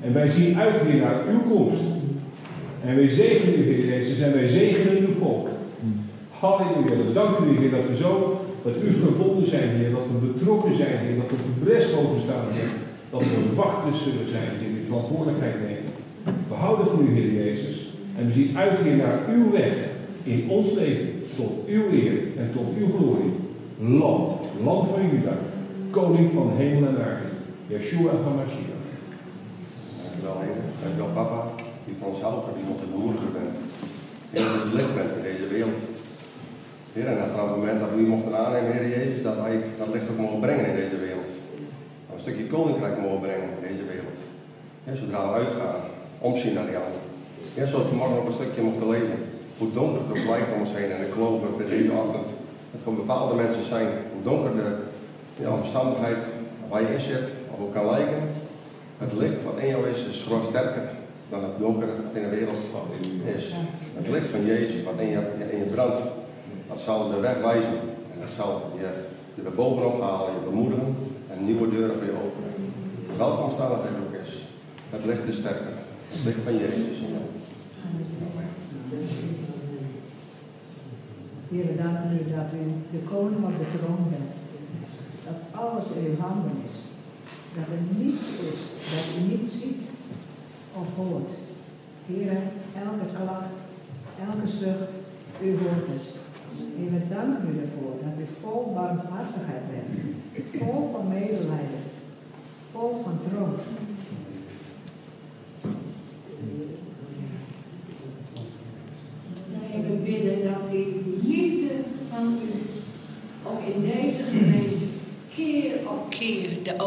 En 0.00 0.12
wij 0.12 0.28
zien 0.28 0.56
uit, 0.56 0.80
Heer, 0.80 1.00
naar 1.00 1.20
uw 1.28 1.42
komst. 1.54 1.82
En 2.84 2.96
wij 2.96 3.08
zegenen 3.08 3.58
u, 3.58 3.62
Heer 3.62 3.86
Jezus, 3.86 4.20
en 4.20 4.32
wij 4.32 4.48
zegenen 4.48 4.98
uw 4.98 5.14
volk. 5.14 5.48
Halleluja. 6.30 6.96
We 7.06 7.12
danken 7.12 7.50
u, 7.50 7.58
Heer, 7.58 7.70
dat 7.70 7.88
we 7.88 7.96
zo 7.96 8.40
met 8.62 8.74
u 8.84 8.90
verbonden 8.90 9.48
zijn, 9.48 9.68
Heer. 9.68 9.90
Dat 9.90 10.06
we 10.06 10.26
betrokken 10.26 10.76
zijn, 10.76 10.98
Heer. 10.98 11.16
Dat 11.16 11.30
we 11.30 11.36
op 11.36 11.46
de 11.54 11.64
bres 11.64 11.94
mogen 11.94 12.20
staan, 12.20 12.46
Heer. 12.52 12.70
Dat 13.10 13.20
we 13.20 13.54
wachters 13.54 14.02
zullen 14.02 14.28
zijn, 14.28 14.48
Heer. 14.58 14.72
Die 14.74 14.86
verantwoordelijkheid 14.86 15.54
nemen. 15.66 15.92
We 16.48 16.54
houden 16.54 16.86
van 16.86 17.06
u, 17.06 17.20
Heer 17.20 17.32
Jezus. 17.44 17.76
En 18.18 18.26
we 18.26 18.32
zien 18.32 18.56
uit, 18.56 18.78
Heer, 18.78 18.96
naar 18.96 19.18
uw 19.28 19.50
weg 19.50 19.74
in 20.22 20.48
ons 20.48 20.72
leven. 20.72 21.22
Tot 21.36 21.66
uw 21.66 21.84
eer 21.92 22.18
en 22.38 22.50
tot 22.54 22.76
uw 22.78 22.88
glorie. 22.88 23.32
Lam, 23.78 24.38
Lam 24.64 24.86
van 24.86 25.08
Juda. 25.10 25.36
Koning 25.90 26.32
van 26.32 26.52
hemel 26.56 26.88
en 26.88 27.04
aarde. 27.04 27.28
Yeshua 27.66 28.12
HaMashiach. 28.24 28.86
Dankjewel, 30.02 30.38
Heer. 30.44 30.60
Dankjewel, 30.82 31.12
papa, 31.14 31.40
die 31.84 31.96
van 31.98 32.08
ons 32.08 32.20
helpt 32.20 32.46
en 32.48 32.54
die 32.58 32.68
ons 32.72 32.80
te 32.80 32.88
bemoedigen 32.94 33.32
bent. 33.38 33.54
Heer, 34.32 34.44
dat 34.52 34.62
het 34.64 34.74
licht 34.78 34.94
bent 34.98 35.12
in 35.18 35.24
deze 35.30 35.46
wereld. 35.54 35.82
Heer, 36.92 37.06
en 37.06 37.18
dat 37.20 37.30
het 37.32 37.56
moment 37.56 37.78
dat 37.80 37.90
we 37.92 38.00
u 38.04 38.06
mochten 38.14 38.34
aannemen, 38.42 38.72
Heer 38.72 38.88
Jezus, 38.96 39.22
dat 39.28 39.36
wij 39.44 39.56
dat 39.78 39.92
licht 39.94 40.10
ook 40.10 40.22
mogen 40.24 40.44
brengen 40.44 40.66
in 40.70 40.78
deze 40.82 40.98
wereld. 41.06 41.30
Dat 42.04 42.08
we 42.08 42.14
een 42.14 42.26
stukje 42.26 42.46
koninkrijk 42.54 42.96
mogen 43.04 43.24
brengen 43.26 43.48
in 43.56 43.64
deze 43.68 43.84
wereld. 43.92 44.18
Zodra 45.00 45.20
we 45.26 45.32
uitgaan, 45.40 45.80
omzien 46.18 46.54
naar 46.54 46.70
jou. 46.76 46.88
Heer, 47.54 47.66
zoals 47.66 47.84
we 47.84 47.88
vanmorgen 47.88 48.18
ook 48.18 48.30
een 48.30 48.40
stukje 48.40 48.62
mochten 48.62 48.88
lezen. 48.88 49.18
Hoe 49.58 49.72
donker 49.72 50.00
het 50.02 50.10
ook 50.10 50.28
lijkt 50.30 50.54
om 50.54 50.60
ons 50.60 50.74
heen. 50.74 50.90
En 50.90 51.06
ik 51.06 51.12
geloof 51.12 51.40
dat 51.40 51.56
we 51.58 51.74
deze 51.76 51.92
ochtend 51.92 52.28
Dat 52.70 52.80
voor 52.84 52.94
bepaalde 52.94 53.34
mensen 53.34 53.64
zijn 53.64 53.86
een 53.86 54.22
donkere 54.22 54.68
ja, 55.42 55.50
omstandigheid 55.50 56.16
waar 56.70 56.82
je 56.82 56.94
in 56.94 57.00
zit, 57.00 57.26
of 57.52 57.58
hoe 57.58 57.72
kan 57.72 57.90
lijken. 57.90 58.20
Het 58.98 59.12
licht 59.12 59.44
wat 59.44 59.58
in 59.58 59.68
jou 59.68 59.88
is, 59.88 60.06
is 60.06 60.22
gewoon 60.22 60.46
sterker 60.48 60.82
dan 61.28 61.42
het 61.42 61.58
donkere 61.58 61.92
wat 62.02 62.14
in 62.14 62.22
de 62.22 62.36
wereld 62.36 62.58
is. 63.36 63.52
Het 63.98 64.08
licht 64.08 64.28
van 64.28 64.44
Jezus 64.44 64.84
wat 64.84 64.98
in 64.98 65.08
je, 65.08 65.20
in 65.52 65.58
je 65.58 65.70
brandt, 65.74 66.00
dat 66.68 66.80
zal 66.80 67.10
de 67.10 67.20
weg 67.20 67.36
wijzen. 67.40 67.78
En 68.12 68.18
dat 68.20 68.34
zal 68.36 68.50
je, 68.78 68.88
je 69.34 69.42
er 69.48 69.54
bovenop 69.54 70.00
halen, 70.00 70.34
je 70.34 70.50
bemoedigen 70.50 70.96
en 71.30 71.44
nieuwe 71.44 71.68
deuren 71.70 71.96
voor 71.96 72.04
je 72.04 72.22
openen. 72.24 72.52
Welke 73.16 73.42
omstandigheid 73.42 73.94
ook 74.04 74.20
is, 74.24 74.32
het 74.90 75.04
licht 75.04 75.26
is 75.26 75.36
sterker. 75.36 75.72
Het 76.12 76.24
licht 76.24 76.42
van 76.44 76.56
Jezus. 76.56 76.96
Heer, 81.50 81.66
we 81.66 81.76
danken 81.76 82.12
u 82.12 82.30
dat 82.36 82.50
u 82.60 82.62
de 82.90 83.02
koning 83.10 83.44
op 83.44 83.58
de 83.58 83.78
troon 83.78 84.04
bent. 84.10 84.30
Dat 85.24 85.60
alles 85.60 85.84
in 85.96 86.04
uw 86.10 86.18
handen 86.18 86.56
is. 86.64 86.74
Dat 87.54 87.66
er 87.74 87.82
niets 87.98 88.24
is 88.50 88.60
dat 88.92 89.04
u 89.16 89.20
niet 89.30 89.50
ziet 89.50 89.82
of 90.72 90.86
hoort. 90.96 91.30
Heer, 92.06 92.36
elke 92.84 93.08
klacht, 93.16 93.52
elke 94.26 94.48
zucht, 94.48 94.94
u 95.42 95.58
hoort 95.58 95.86
het. 95.92 96.06
Heer, 96.76 96.90
we 96.90 97.08
danken 97.08 97.54
u 97.54 97.60
ervoor 97.60 97.94
dat 98.04 98.18
u 98.18 98.26
vol 98.40 98.72
barmhartigheid 98.74 99.62
bent. 99.70 99.90
Vol 100.58 100.90
van 100.92 101.08
medelijden. 101.08 101.82
Vol 102.72 103.02
van 103.04 103.18
troost. 103.28 103.68
Wij 109.52 109.82
we 109.82 109.94
bidden 110.04 110.52
dat 110.52 110.70
die 110.70 111.02
liefde 111.22 111.74
van 112.10 112.38
u 112.42 112.50
ook 113.46 113.74
in 113.74 113.82
deze 113.82 114.22
gemeente 114.22 114.84
keer 115.34 115.72
op 115.88 116.10
keer 116.10 116.48
de 116.62 116.78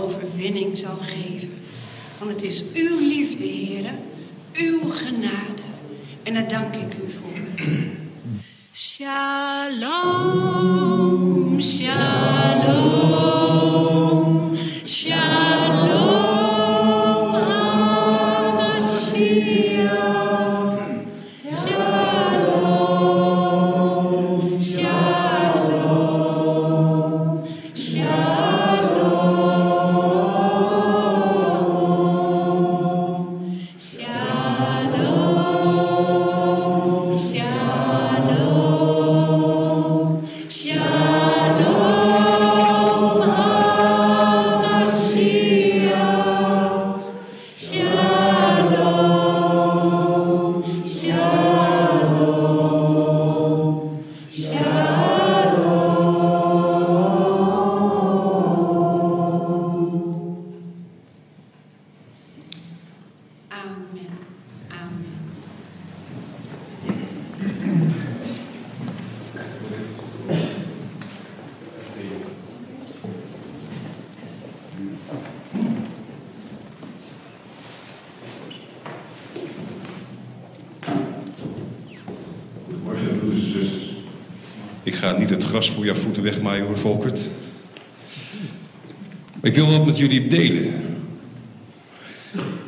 overwinning 0.45 0.77
zal 0.77 0.97
geven. 0.97 1.53
Want 2.17 2.31
het 2.31 2.43
is 2.43 2.63
uw 2.73 2.99
liefde, 2.99 3.43
heren, 3.43 3.99
uw 4.53 4.89
genade. 4.89 5.63
En 6.23 6.33
daar 6.33 6.47
dank 6.47 6.75
ik 6.75 6.93
u 6.93 7.11
voor. 7.11 7.39
Shalom, 8.73 10.01
shalom, 11.61 12.44
met 89.95 90.11
jullie 90.11 90.27
delen. 90.27 90.71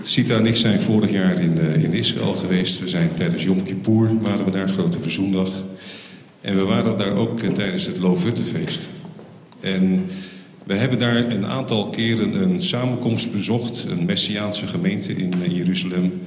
Sita 0.03 0.37
en 0.37 0.45
ik 0.45 0.55
zijn 0.55 0.79
vorig 0.79 1.11
jaar 1.11 1.39
in, 1.39 1.59
eh, 1.59 1.83
in 1.83 1.93
Israël 1.93 2.33
geweest. 2.33 2.79
We 2.79 2.89
zijn 2.89 3.09
tijdens 3.13 3.43
Yom 3.43 3.63
Kippur, 3.63 4.21
waren 4.21 4.45
we 4.45 4.51
daar, 4.51 4.69
grote 4.69 4.99
verzoendag. 4.99 5.49
En 6.41 6.55
we 6.55 6.63
waren 6.63 6.97
daar 6.97 7.11
ook 7.11 7.41
eh, 7.41 7.49
tijdens 7.49 7.85
het 7.85 7.97
Loofhuttenfeest. 7.97 8.89
En 9.59 10.05
we 10.65 10.75
hebben 10.75 10.99
daar 10.99 11.31
een 11.31 11.45
aantal 11.45 11.89
keren 11.89 12.41
een 12.41 12.61
samenkomst 12.61 13.31
bezocht, 13.31 13.85
een 13.89 14.05
Messiaanse 14.05 14.67
gemeente 14.67 15.13
in 15.13 15.33
eh, 15.43 15.55
Jeruzalem, 15.55 16.21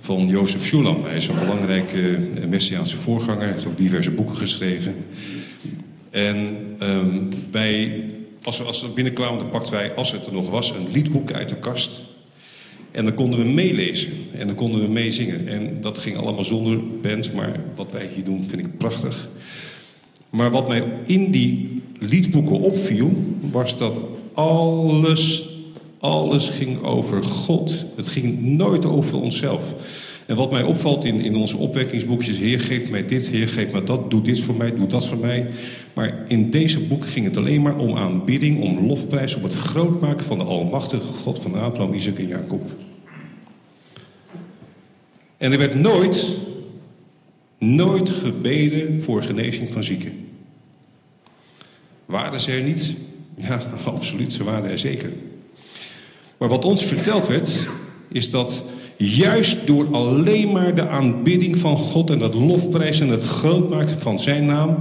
van 0.00 0.26
Jozef 0.26 0.64
Shulam. 0.64 1.04
Hij 1.04 1.16
is 1.16 1.28
een 1.28 1.38
belangrijke 1.38 2.18
Messiaanse 2.48 2.96
voorganger, 2.96 3.46
heeft 3.46 3.66
ook 3.66 3.76
diverse 3.76 4.10
boeken 4.10 4.36
geschreven. 4.36 4.94
En 6.10 6.56
ehm, 6.78 7.18
wij, 7.50 8.06
als 8.42 8.58
we, 8.58 8.64
als 8.64 8.82
we 8.82 8.88
binnenkwamen, 8.88 9.38
dan 9.38 9.48
pakten 9.48 9.72
wij, 9.72 9.94
als 9.94 10.12
het 10.12 10.26
er 10.26 10.32
nog 10.32 10.50
was, 10.50 10.70
een 10.70 10.86
liedboek 10.92 11.32
uit 11.32 11.48
de 11.48 11.56
kast. 11.56 12.00
En 12.90 13.04
dan 13.04 13.14
konden 13.14 13.38
we 13.38 13.44
meelezen 13.44 14.12
en 14.32 14.46
dan 14.46 14.56
konden 14.56 14.80
we 14.80 14.88
meezingen. 14.88 15.48
En 15.48 15.80
dat 15.80 15.98
ging 15.98 16.16
allemaal 16.16 16.44
zonder 16.44 16.80
band, 17.00 17.32
maar 17.32 17.60
wat 17.74 17.92
wij 17.92 18.10
hier 18.14 18.24
doen 18.24 18.44
vind 18.44 18.60
ik 18.60 18.78
prachtig. 18.78 19.28
Maar 20.30 20.50
wat 20.50 20.68
mij 20.68 20.84
in 21.04 21.30
die 21.30 21.82
liedboeken 21.98 22.60
opviel, 22.60 23.12
was 23.40 23.76
dat 23.76 24.00
alles, 24.32 25.48
alles 25.98 26.48
ging 26.48 26.82
over 26.82 27.24
God. 27.24 27.86
Het 27.96 28.08
ging 28.08 28.40
nooit 28.40 28.84
over 28.84 29.20
onszelf. 29.20 29.74
En 30.32 30.38
wat 30.38 30.50
mij 30.50 30.62
opvalt 30.62 31.04
in, 31.04 31.20
in 31.20 31.36
onze 31.36 31.56
opwekkingsboekjes, 31.56 32.36
Heer 32.36 32.60
geef 32.60 32.90
mij 32.90 33.06
dit, 33.06 33.28
Heer 33.28 33.48
geef 33.48 33.72
mij 33.72 33.84
dat, 33.84 34.10
doe 34.10 34.22
dit 34.22 34.40
voor 34.40 34.54
mij, 34.54 34.74
doe 34.74 34.86
dat 34.86 35.06
voor 35.06 35.18
mij. 35.18 35.50
Maar 35.92 36.24
in 36.28 36.50
deze 36.50 36.80
boeken 36.80 37.08
ging 37.08 37.24
het 37.24 37.36
alleen 37.36 37.62
maar 37.62 37.76
om 37.76 37.96
aanbidding, 37.96 38.60
om 38.60 38.86
lofprijs, 38.86 39.34
om 39.34 39.42
het 39.42 39.52
grootmaken 39.52 40.24
van 40.24 40.38
de 40.38 40.44
Almachtige 40.44 41.12
God 41.12 41.38
van 41.38 41.54
Abraham, 41.54 41.92
Isaac 41.92 42.18
en 42.18 42.26
Jacob. 42.26 42.70
En 45.36 45.52
er 45.52 45.58
werd 45.58 45.74
nooit, 45.74 46.36
nooit 47.58 48.10
gebeden 48.10 49.02
voor 49.02 49.22
genezing 49.22 49.70
van 49.70 49.84
zieken. 49.84 50.28
Waren 52.06 52.40
ze 52.40 52.52
er 52.52 52.62
niet? 52.62 52.94
Ja, 53.34 53.62
absoluut, 53.84 54.32
ze 54.32 54.44
waren 54.44 54.70
er 54.70 54.78
zeker. 54.78 55.12
Maar 56.38 56.48
wat 56.48 56.64
ons 56.64 56.84
verteld 56.84 57.26
werd, 57.26 57.68
is 58.08 58.30
dat 58.30 58.64
juist 59.04 59.66
door 59.66 59.94
alleen 59.94 60.52
maar 60.52 60.74
de 60.74 60.88
aanbidding 60.88 61.56
van 61.56 61.76
God 61.76 62.10
en 62.10 62.18
dat 62.18 62.34
lofprijs 62.34 63.00
en 63.00 63.08
het 63.08 63.22
grootmaken 63.22 63.98
van 63.98 64.20
zijn 64.20 64.46
naam, 64.46 64.76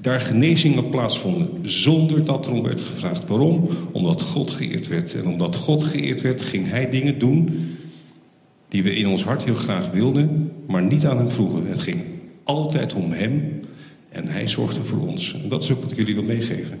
daar 0.00 0.20
genezingen 0.20 0.88
plaatsvonden, 0.88 1.48
zonder 1.62 2.24
dat 2.24 2.46
erom 2.46 2.62
werd 2.62 2.80
gevraagd. 2.80 3.26
Waarom? 3.26 3.68
Omdat 3.92 4.22
God 4.22 4.50
geëerd 4.50 4.88
werd. 4.88 5.14
En 5.14 5.26
omdat 5.26 5.56
God 5.56 5.82
geëerd 5.82 6.20
werd, 6.20 6.42
ging 6.42 6.68
hij 6.68 6.90
dingen 6.90 7.18
doen 7.18 7.48
die 8.68 8.82
we 8.82 8.96
in 8.96 9.08
ons 9.08 9.24
hart 9.24 9.44
heel 9.44 9.54
graag 9.54 9.90
wilden, 9.90 10.52
maar 10.66 10.82
niet 10.82 11.06
aan 11.06 11.16
hem 11.16 11.30
vroegen. 11.30 11.66
Het 11.66 11.80
ging 11.80 12.00
altijd 12.44 12.94
om 12.94 13.10
hem 13.10 13.60
en 14.08 14.26
hij 14.26 14.48
zorgde 14.48 14.80
voor 14.80 15.08
ons. 15.08 15.34
En 15.42 15.48
dat 15.48 15.62
is 15.62 15.70
ook 15.70 15.82
wat 15.82 15.90
ik 15.90 15.96
jullie 15.96 16.14
wil 16.14 16.24
meegeven. 16.24 16.78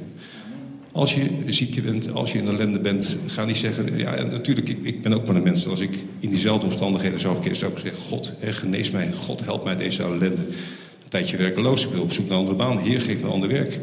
Als 0.92 1.14
je 1.14 1.28
ziek 1.46 1.82
bent, 1.82 2.12
als 2.12 2.32
je 2.32 2.38
in 2.38 2.48
ellende 2.48 2.80
bent, 2.80 3.18
ga 3.26 3.44
niet 3.44 3.56
zeggen... 3.56 3.98
Ja, 3.98 4.22
natuurlijk, 4.22 4.68
ik, 4.68 4.78
ik 4.82 5.02
ben 5.02 5.12
ook 5.12 5.26
maar 5.26 5.36
een 5.36 5.42
mens. 5.42 5.68
Als 5.68 5.80
ik 5.80 6.04
in 6.18 6.30
diezelfde 6.30 6.66
omstandigheden 6.66 7.20
zou 7.20 7.32
verkeren, 7.34 7.56
zou 7.56 7.72
zeggen... 7.78 8.02
God, 8.02 8.32
hè, 8.38 8.52
genees 8.52 8.90
mij. 8.90 9.12
God, 9.12 9.44
help 9.44 9.64
mij 9.64 9.76
deze 9.76 10.02
ellende. 10.02 10.26
Een 10.26 11.08
tijdje 11.08 11.36
werkeloos, 11.36 11.84
ik 11.84 11.90
wil 11.90 12.02
op 12.02 12.12
zoek 12.12 12.28
naar 12.28 12.38
een 12.38 12.38
andere 12.38 12.56
baan. 12.56 12.78
Heer, 12.78 13.00
geef 13.00 13.20
me 13.20 13.28
ander 13.28 13.48
werk. 13.48 13.80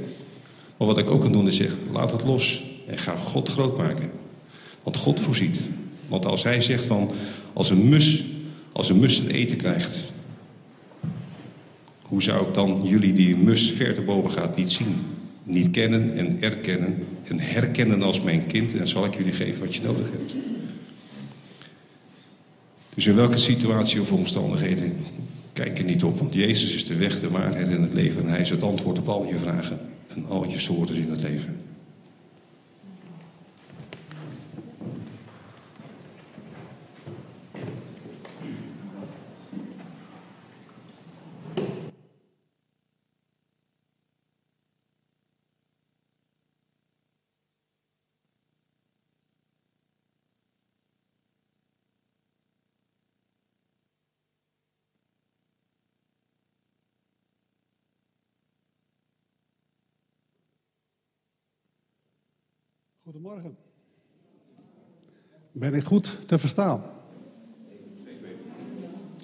Maar 0.78 0.88
wat 0.88 0.97
ik 0.97 1.10
ook 1.10 1.22
kan 1.22 1.32
doen 1.32 1.47
is 1.47 1.55
zeggen, 1.55 1.78
laat 1.91 2.12
het 2.12 2.24
los. 2.24 2.64
En 2.88 2.97
ga 2.97 3.16
God 3.16 3.49
groot 3.49 3.78
maken. 3.78 4.10
Want 4.84 4.97
God 4.97 5.20
voorziet. 5.20 5.60
Want 6.08 6.26
als 6.26 6.43
hij 6.43 6.62
zegt 6.62 6.86
van, 6.86 7.12
als 7.53 7.70
een 7.70 7.89
mus, 7.89 8.24
als 8.72 8.89
een 8.89 8.99
mus 8.99 9.20
een 9.20 9.30
eten 9.30 9.58
krijgt... 9.58 10.03
Hoe 12.01 12.24
zou 12.24 12.47
ik 12.47 12.53
dan 12.53 12.82
jullie 12.84 13.14
die 13.14 13.36
mus 13.36 13.72
ver 13.72 13.93
te 13.93 14.01
boven 14.01 14.32
gaat 14.32 14.58
niet 14.58 14.72
zien? 14.72 14.95
Niet 15.48 15.72
kennen 15.72 16.14
en 16.14 16.41
erkennen 16.41 16.98
en 17.28 17.39
herkennen 17.39 18.02
als 18.02 18.22
mijn 18.22 18.45
kind. 18.45 18.72
En 18.72 18.78
dan 18.78 18.88
zal 18.88 19.06
ik 19.06 19.16
jullie 19.16 19.34
geven 19.34 19.60
wat 19.66 19.76
je 19.76 19.82
nodig 19.84 20.12
hebt. 20.12 20.36
Dus 22.93 23.06
in 23.06 23.16
welke 23.16 23.38
situatie 23.38 24.02
of 24.02 24.12
omstandigheden, 24.12 24.93
kijk 25.54 25.78
er 25.78 25.84
niet 25.84 26.04
op. 26.04 26.18
Want 26.18 26.34
Jezus 26.34 26.76
is 26.76 26.86
de 26.86 26.95
weg, 26.95 27.20
de 27.20 27.30
waarheid 27.30 27.68
en 27.68 27.82
het 27.82 27.93
leven. 27.93 28.22
En 28.22 28.30
hij 28.30 28.41
is 28.41 28.50
het 28.50 28.64
antwoord 28.64 29.00
op 29.00 29.08
al 29.08 29.26
je 29.26 29.36
vragen. 29.36 29.80
en 30.16 30.26
al 30.26 30.50
je 30.50 30.58
soorten 30.58 30.95
in 30.95 31.10
het 31.10 31.22
leven. 31.22 31.58
Goedemorgen. 63.18 63.57
Ben 65.51 65.74
ik 65.74 65.84
goed 65.84 66.18
te 66.26 66.38
verstaan? 66.38 66.82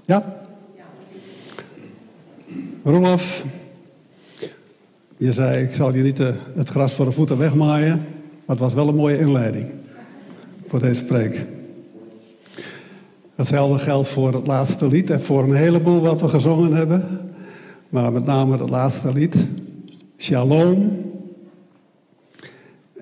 Ja? 0.05 0.45
Rolof, 2.83 3.45
je 5.17 5.33
zei 5.33 5.63
ik 5.63 5.75
zal 5.75 5.93
je 5.93 6.03
niet 6.03 6.19
eh, 6.19 6.35
het 6.55 6.69
gras 6.69 6.93
voor 6.93 7.05
de 7.05 7.11
voeten 7.11 7.37
wegmaaien, 7.37 7.97
maar 8.45 8.55
het 8.55 8.59
was 8.59 8.73
wel 8.73 8.87
een 8.87 8.95
mooie 8.95 9.19
inleiding 9.19 9.71
voor 10.67 10.79
deze 10.79 11.05
preek. 11.05 11.45
Hetzelfde 13.35 13.79
geldt 13.83 14.07
voor 14.07 14.33
het 14.33 14.47
laatste 14.47 14.87
lied 14.87 15.09
en 15.09 15.21
voor 15.21 15.43
een 15.43 15.55
heleboel 15.55 16.01
wat 16.01 16.21
we 16.21 16.27
gezongen 16.27 16.73
hebben, 16.73 17.31
maar 17.89 18.11
met 18.11 18.25
name 18.25 18.57
het 18.57 18.69
laatste 18.69 19.13
lied. 19.13 19.35
Shalom, 20.17 21.11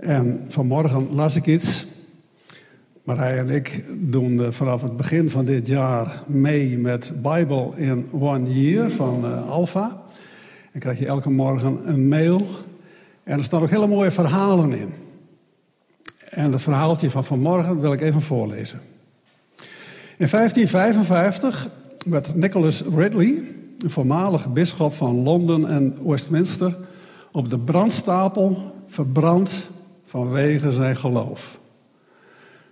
en 0.02 0.45
vanmorgen 0.47 1.08
las 1.14 1.36
ik 1.36 1.45
iets. 1.45 1.86
Marij 3.04 3.38
en 3.38 3.49
ik 3.49 3.84
doen 3.91 4.54
vanaf 4.54 4.82
het 4.82 4.97
begin 4.97 5.30
van 5.30 5.45
dit 5.45 5.68
jaar 5.68 6.24
mee 6.28 6.78
met 6.78 7.12
Bible 7.16 7.72
in 7.76 8.08
One 8.12 8.62
Year 8.62 8.91
van 8.91 9.26
uh, 9.26 9.49
Alpha. 9.49 10.02
En 10.72 10.80
krijg 10.80 10.99
je 10.99 11.06
elke 11.06 11.30
morgen 11.30 11.89
een 11.89 12.08
mail. 12.08 12.47
En 13.24 13.38
er 13.38 13.43
staan 13.43 13.62
ook 13.62 13.70
hele 13.70 13.88
mooie 13.88 14.12
verhalen 14.12 14.74
in. 14.74 14.93
En 16.30 16.52
het 16.52 16.62
verhaaltje 16.62 17.10
van 17.10 17.26
vanmorgen 17.26 17.80
wil 17.80 17.93
ik 17.93 18.02
even 18.02 18.22
voorlezen. 18.22 18.80
In 20.18 20.28
1555 20.30 21.70
werd 22.06 22.36
Nicholas 22.36 22.84
Ridley, 22.95 23.43
een 23.80 23.89
voormalig 23.89 24.54
bisschop 24.54 24.93
van 24.93 25.24
Londen 25.24 25.68
en 25.68 25.97
Westminster, 26.04 26.76
op 27.32 27.49
de 27.49 27.60
brandstapel 27.60 28.74
verbrand 28.88 29.70
vanwege 30.12 30.72
zijn 30.72 30.95
geloof. 30.95 31.59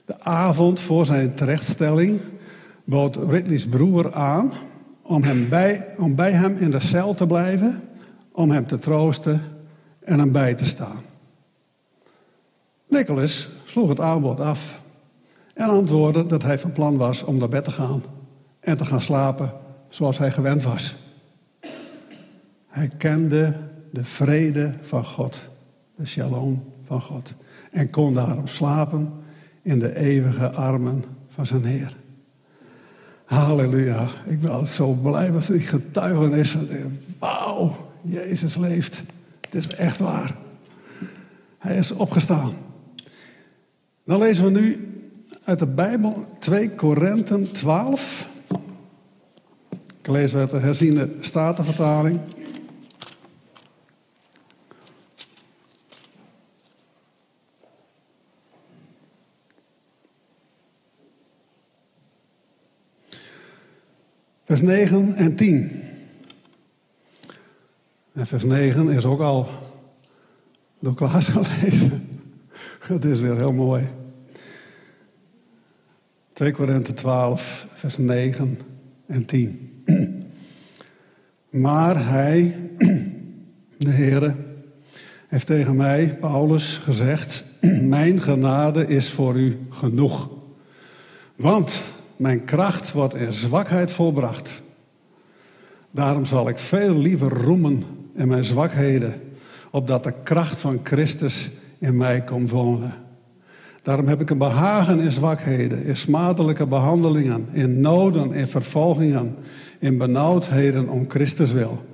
De 0.05 0.19
avond 0.19 0.79
voor 0.79 1.05
zijn 1.05 1.33
terechtstelling 1.33 2.21
bood 2.83 3.15
Ridley's 3.15 3.67
broer 3.67 4.13
aan 4.13 4.53
om, 5.01 5.23
hem 5.23 5.49
bij, 5.49 5.85
om 5.97 6.15
bij 6.15 6.31
hem 6.31 6.57
in 6.57 6.71
de 6.71 6.79
cel 6.79 7.13
te 7.13 7.27
blijven, 7.27 7.81
om 8.31 8.51
hem 8.51 8.67
te 8.67 8.77
troosten 8.77 9.43
en 9.99 10.19
hem 10.19 10.31
bij 10.31 10.53
te 10.53 10.65
staan. 10.65 11.01
Nicholas 12.87 13.49
sloeg 13.65 13.89
het 13.89 13.99
aanbod 13.99 14.39
af 14.39 14.81
en 15.53 15.69
antwoordde 15.69 16.25
dat 16.25 16.43
hij 16.43 16.59
van 16.59 16.71
plan 16.71 16.97
was 16.97 17.23
om 17.23 17.37
naar 17.37 17.49
bed 17.49 17.63
te 17.63 17.71
gaan 17.71 18.03
en 18.59 18.77
te 18.77 18.85
gaan 18.85 19.01
slapen 19.01 19.53
zoals 19.89 20.17
hij 20.17 20.31
gewend 20.31 20.63
was. 20.63 20.95
Hij 22.67 22.91
kende 22.97 23.53
de 23.91 24.05
vrede 24.05 24.73
van 24.81 25.05
God, 25.05 25.39
de 25.95 26.05
shalom 26.05 26.63
En 27.71 27.89
kon 27.89 28.13
daarom 28.13 28.47
slapen 28.47 29.13
in 29.61 29.79
de 29.79 29.95
eeuwige 29.95 30.51
armen 30.51 31.03
van 31.29 31.45
zijn 31.45 31.65
Heer. 31.65 31.95
Halleluja. 33.25 34.09
Ik 34.25 34.41
ben 34.41 34.49
altijd 34.49 34.69
zo 34.69 34.91
blij 34.91 35.31
met 35.31 35.47
die 35.47 35.59
getuigenis. 35.59 36.55
Wauw, 37.19 37.75
Jezus 38.01 38.55
leeft. 38.55 39.03
Het 39.41 39.55
is 39.55 39.67
echt 39.67 39.99
waar. 39.99 40.35
Hij 41.57 41.77
is 41.77 41.91
opgestaan. 41.91 42.53
Dan 44.03 44.19
lezen 44.19 44.43
we 44.45 44.59
nu 44.59 44.89
uit 45.43 45.59
de 45.59 45.67
Bijbel 45.67 46.25
2 46.39 46.69
Korinthen 46.69 47.51
12. 47.51 48.29
Ik 49.99 50.07
lees 50.07 50.35
uit 50.35 50.49
de 50.49 50.57
herziende 50.57 51.09
statenvertaling. 51.19 52.19
Vers 64.49 64.61
9 64.61 65.15
en 65.15 65.35
10. 65.35 65.71
En 68.13 68.27
vers 68.27 68.43
9 68.43 68.89
is 68.89 69.05
ook 69.05 69.19
al 69.19 69.47
door 70.79 70.95
Klaas 70.95 71.27
gelezen. 71.37 72.21
Het 72.79 73.05
is 73.05 73.19
weer 73.19 73.35
heel 73.35 73.53
mooi. 73.53 73.87
2 76.33 76.51
Korinthe 76.51 76.93
12, 76.93 77.67
vers 77.73 77.97
9 77.97 78.59
en 79.05 79.25
10. 79.25 79.83
Maar 81.49 82.05
hij, 82.05 82.55
de 83.77 83.89
Heere, 83.89 84.35
heeft 85.27 85.45
tegen 85.45 85.75
mij, 85.75 86.17
Paulus, 86.19 86.77
gezegd: 86.77 87.43
Mijn 87.81 88.21
genade 88.21 88.87
is 88.87 89.09
voor 89.09 89.39
u 89.39 89.57
genoeg. 89.69 90.29
Want 91.35 91.81
mijn 92.19 92.45
kracht 92.45 92.91
wordt 92.91 93.15
in 93.15 93.33
zwakheid 93.33 93.91
volbracht. 93.91 94.61
Daarom 95.91 96.25
zal 96.25 96.49
ik 96.49 96.57
veel 96.57 96.95
liever 96.95 97.43
roemen 97.43 97.83
in 98.15 98.27
mijn 98.27 98.43
zwakheden, 98.43 99.21
opdat 99.71 100.03
de 100.03 100.13
kracht 100.23 100.59
van 100.59 100.79
Christus 100.83 101.49
in 101.77 101.97
mij 101.97 102.21
komt 102.21 102.49
wonen. 102.49 102.93
Daarom 103.81 104.07
heb 104.07 104.21
ik 104.21 104.29
een 104.29 104.37
behagen 104.37 104.99
in 104.99 105.11
zwakheden, 105.11 105.83
in 105.83 105.97
smadelijke 105.97 106.67
behandelingen, 106.67 107.47
in 107.51 107.81
noden, 107.81 108.33
in 108.33 108.47
vervolgingen, 108.47 109.35
in 109.79 109.97
benauwdheden 109.97 110.89
om 110.89 111.09
Christus 111.09 111.51
wil. 111.51 111.85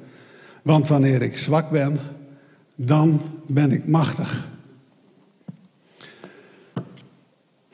Want 0.61 0.87
wanneer 0.87 1.21
ik 1.21 1.37
zwak 1.37 1.69
ben, 1.69 1.99
dan 2.75 3.21
ben 3.47 3.71
ik 3.71 3.87
machtig. 3.87 4.47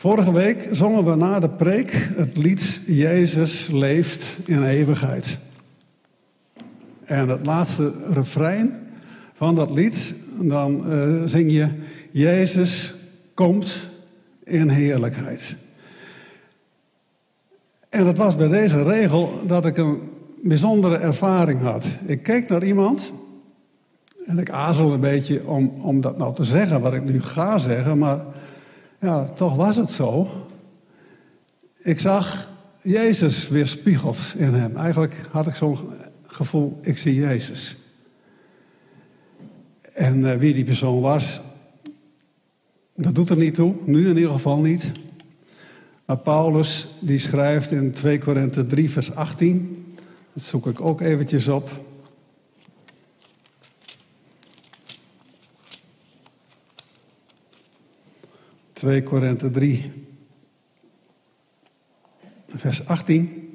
Vorige 0.01 0.31
week 0.31 0.69
zongen 0.71 1.05
we 1.05 1.15
na 1.15 1.39
de 1.39 1.49
preek 1.49 1.91
het 2.15 2.37
lied 2.37 2.81
Jezus 2.85 3.67
leeft 3.67 4.37
in 4.45 4.63
eeuwigheid. 4.63 5.37
En 7.05 7.29
het 7.29 7.45
laatste 7.45 7.93
refrein 8.09 8.79
van 9.33 9.55
dat 9.55 9.71
lied, 9.71 10.13
dan 10.39 10.93
uh, 10.93 11.21
zing 11.25 11.51
je 11.51 11.67
Jezus 12.11 12.93
komt 13.33 13.75
in 14.43 14.69
heerlijkheid. 14.69 15.55
En 17.89 18.07
het 18.07 18.17
was 18.17 18.35
bij 18.35 18.47
deze 18.47 18.83
regel 18.83 19.41
dat 19.45 19.65
ik 19.65 19.77
een 19.77 19.99
bijzondere 20.43 20.97
ervaring 20.97 21.61
had. 21.61 21.85
Ik 22.05 22.23
keek 22.23 22.49
naar 22.49 22.63
iemand 22.63 23.13
en 24.25 24.39
ik 24.39 24.51
aarzel 24.51 24.93
een 24.93 24.99
beetje 24.99 25.47
om, 25.47 25.73
om 25.81 26.01
dat 26.01 26.17
nou 26.17 26.35
te 26.35 26.43
zeggen, 26.43 26.81
wat 26.81 26.93
ik 26.93 27.03
nu 27.03 27.21
ga 27.21 27.57
zeggen, 27.57 27.97
maar 27.97 28.19
ja, 29.01 29.25
toch 29.25 29.55
was 29.55 29.75
het 29.75 29.91
zo. 29.91 30.27
Ik 31.77 31.99
zag 31.99 32.49
Jezus 32.81 33.49
weer 33.49 33.67
spiegeld 33.67 34.17
in 34.37 34.53
hem. 34.53 34.77
Eigenlijk 34.77 35.15
had 35.31 35.47
ik 35.47 35.55
zo'n 35.55 35.77
gevoel, 36.27 36.79
ik 36.81 36.97
zie 36.97 37.15
Jezus. 37.15 37.75
En 39.93 40.19
uh, 40.19 40.35
wie 40.35 40.53
die 40.53 40.63
persoon 40.63 41.01
was, 41.01 41.41
dat 42.95 43.15
doet 43.15 43.29
er 43.29 43.37
niet 43.37 43.53
toe, 43.53 43.75
nu 43.85 44.09
in 44.09 44.17
ieder 44.17 44.31
geval 44.31 44.57
niet. 44.57 44.91
Maar 46.05 46.17
Paulus 46.17 46.87
die 46.99 47.19
schrijft 47.19 47.71
in 47.71 47.91
2 47.91 48.17
Korinthe 48.17 48.65
3 48.65 48.89
vers 48.89 49.15
18, 49.15 49.85
dat 50.33 50.43
zoek 50.43 50.67
ik 50.67 50.81
ook 50.81 51.01
eventjes 51.01 51.47
op. 51.47 51.69
2 58.81 59.03
Korinthe 59.03 59.49
3, 59.49 59.91
vers 62.47 62.85
18. 62.85 63.49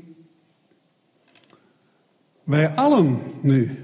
Wij 2.45 2.69
allen 2.69 3.19
nu, 3.41 3.79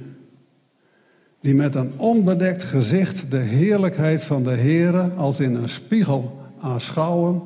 die 1.41 1.55
met 1.55 1.75
een 1.75 1.99
onbedekt 1.99 2.63
gezicht 2.63 3.31
de 3.31 3.39
heerlijkheid 3.39 4.25
van 4.25 4.43
de 4.43 4.51
Heere 4.51 5.11
als 5.11 5.41
in 5.41 5.55
een 5.55 5.69
spiegel 5.69 6.41
aanschouwen, 6.61 7.43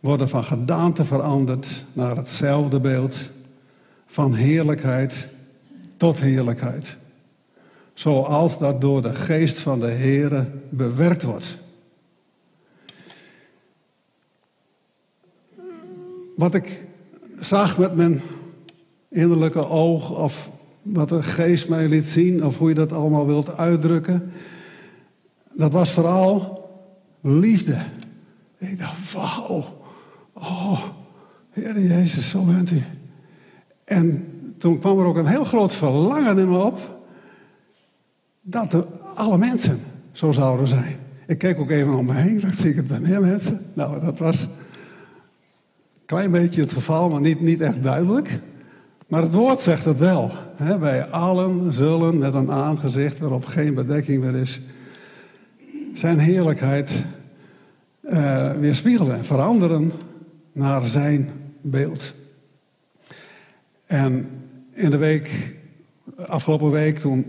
worden 0.00 0.28
van 0.28 0.44
gedaante 0.44 1.04
veranderd 1.04 1.84
naar 1.92 2.16
hetzelfde 2.16 2.80
beeld, 2.80 3.30
van 4.06 4.34
heerlijkheid 4.34 5.28
tot 5.96 6.20
heerlijkheid. 6.20 6.96
zoals 7.94 8.58
dat 8.58 8.80
door 8.80 9.02
de 9.02 9.14
geest 9.14 9.58
van 9.58 9.80
de 9.80 9.90
Heere 9.90 10.46
bewerkt 10.68 11.22
wordt. 11.22 11.64
Wat 16.36 16.54
ik 16.54 16.86
zag 17.40 17.78
met 17.78 17.94
mijn 17.94 18.20
innerlijke 19.08 19.68
oog, 19.68 20.10
of 20.10 20.50
wat 20.82 21.08
de 21.08 21.22
geest 21.22 21.68
mij 21.68 21.88
liet 21.88 22.04
zien, 22.04 22.44
of 22.44 22.58
hoe 22.58 22.68
je 22.68 22.74
dat 22.74 22.92
allemaal 22.92 23.26
wilt 23.26 23.56
uitdrukken, 23.56 24.32
dat 25.52 25.72
was 25.72 25.90
vooral 25.90 26.64
liefde. 27.20 27.76
Ik 28.58 28.78
dacht, 28.78 29.12
wauw, 29.12 29.64
oh, 30.32 30.82
Heer 31.50 31.80
Jezus, 31.80 32.28
zo 32.28 32.42
bent 32.42 32.70
u. 32.70 32.82
En 33.84 34.26
toen 34.58 34.78
kwam 34.78 34.98
er 34.98 35.04
ook 35.04 35.16
een 35.16 35.26
heel 35.26 35.44
groot 35.44 35.74
verlangen 35.74 36.38
in 36.38 36.50
me 36.50 36.58
op 36.58 36.78
dat 38.40 38.86
alle 39.14 39.38
mensen 39.38 39.80
zo 40.12 40.32
zouden 40.32 40.68
zijn. 40.68 40.96
Ik 41.26 41.38
keek 41.38 41.58
ook 41.58 41.70
even 41.70 41.94
om 41.94 42.06
me 42.06 42.12
heen, 42.12 42.40
dacht 42.40 42.64
ik 42.64 42.76
het 42.76 42.86
bij 42.86 43.00
meer 43.00 43.20
mensen. 43.20 43.66
Nou, 43.74 44.00
dat 44.00 44.18
was 44.18 44.48
klein 46.06 46.30
beetje 46.30 46.60
het 46.60 46.72
geval, 46.72 47.08
maar 47.08 47.20
niet, 47.20 47.40
niet 47.40 47.60
echt 47.60 47.82
duidelijk. 47.82 48.38
Maar 49.06 49.22
het 49.22 49.32
woord 49.32 49.60
zegt 49.60 49.84
het 49.84 49.98
wel. 49.98 50.30
Wij 50.80 51.04
allen 51.04 51.72
zullen 51.72 52.18
met 52.18 52.34
een 52.34 52.50
aangezicht 52.50 53.18
waarop 53.18 53.44
geen 53.44 53.74
bedekking 53.74 54.22
meer 54.22 54.34
is, 54.34 54.60
zijn 55.92 56.18
heerlijkheid 56.18 57.04
uh, 58.02 58.50
weerspiegelen 58.52 59.16
en 59.16 59.24
veranderen 59.24 59.92
naar 60.52 60.86
zijn 60.86 61.30
beeld. 61.60 62.14
En 63.86 64.28
in 64.72 64.90
de 64.90 64.96
week, 64.96 65.56
afgelopen 66.26 66.70
week, 66.70 66.98
toen 66.98 67.24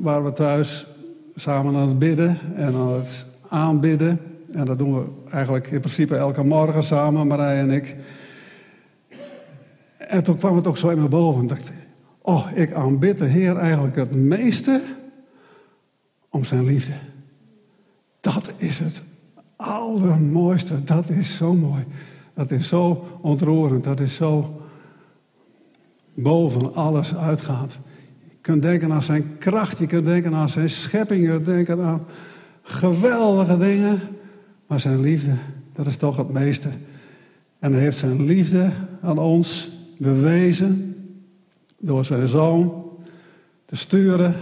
waren 0.00 0.24
we 0.24 0.32
thuis 0.32 0.86
samen 1.34 1.76
aan 1.76 1.88
het 1.88 1.98
bidden 1.98 2.38
en 2.54 2.74
aan 2.74 2.92
het 2.92 3.26
aanbidden. 3.48 4.20
En 4.52 4.64
dat 4.64 4.78
doen 4.78 4.94
we 4.94 5.04
eigenlijk 5.30 5.66
in 5.66 5.80
principe 5.80 6.16
elke 6.16 6.44
morgen 6.44 6.82
samen, 6.82 7.26
Marij 7.26 7.58
en 7.58 7.70
ik. 7.70 7.96
En 9.98 10.22
toen 10.22 10.38
kwam 10.38 10.56
het 10.56 10.66
ook 10.66 10.76
zo 10.76 10.88
in 10.88 11.02
me 11.02 11.08
boven. 11.08 11.42
Ik 11.42 11.48
dacht, 11.48 11.70
oh, 12.20 12.46
ik 12.54 12.72
aanbid 12.72 13.18
de 13.18 13.24
Heer 13.24 13.56
eigenlijk 13.56 13.96
het 13.96 14.14
meeste 14.14 14.82
om 16.28 16.44
zijn 16.44 16.64
liefde. 16.64 16.92
Dat 18.20 18.52
is 18.56 18.78
het 18.78 19.02
allermooiste. 19.56 20.84
Dat 20.84 21.08
is 21.08 21.36
zo 21.36 21.54
mooi. 21.54 21.84
Dat 22.34 22.50
is 22.50 22.68
zo 22.68 23.06
ontroerend. 23.20 23.84
Dat 23.84 24.00
is 24.00 24.14
zo 24.14 24.62
boven 26.14 26.74
alles 26.74 27.16
uitgaand. 27.16 27.78
Je 28.28 28.36
kunt 28.40 28.62
denken 28.62 28.92
aan 28.92 29.02
zijn 29.02 29.38
kracht. 29.38 29.78
Je 29.78 29.86
kunt 29.86 30.04
denken 30.04 30.34
aan 30.34 30.48
zijn 30.48 30.70
schepping. 30.70 31.22
Je 31.22 31.30
kunt 31.30 31.44
denken 31.44 31.80
aan 31.84 32.04
geweldige 32.62 33.58
dingen. 33.58 34.00
Maar 34.70 34.80
zijn 34.80 35.00
liefde, 35.00 35.32
dat 35.72 35.86
is 35.86 35.96
toch 35.96 36.16
het 36.16 36.28
meeste. 36.28 36.68
En 37.58 37.72
hij 37.72 37.82
heeft 37.82 37.96
zijn 37.96 38.24
liefde 38.24 38.70
aan 39.02 39.18
ons 39.18 39.68
bewezen 39.98 40.96
door 41.78 42.04
zijn 42.04 42.28
zoon 42.28 42.84
te 43.64 43.76
sturen 43.76 44.34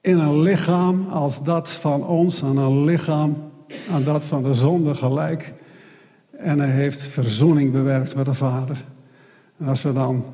in 0.00 0.18
een 0.18 0.40
lichaam 0.40 1.06
als 1.08 1.44
dat 1.44 1.70
van 1.70 2.06
ons, 2.06 2.42
aan 2.42 2.56
een 2.56 2.84
lichaam 2.84 3.36
aan 3.90 4.04
dat 4.04 4.24
van 4.24 4.42
de 4.42 4.54
zonde 4.54 4.94
gelijk. 4.94 5.54
En 6.30 6.58
hij 6.58 6.70
heeft 6.70 7.00
verzoening 7.02 7.72
bewerkt 7.72 8.14
met 8.14 8.24
de 8.24 8.34
Vader. 8.34 8.84
En 9.58 9.66
als 9.66 9.82
we 9.82 9.92
dan 9.92 10.24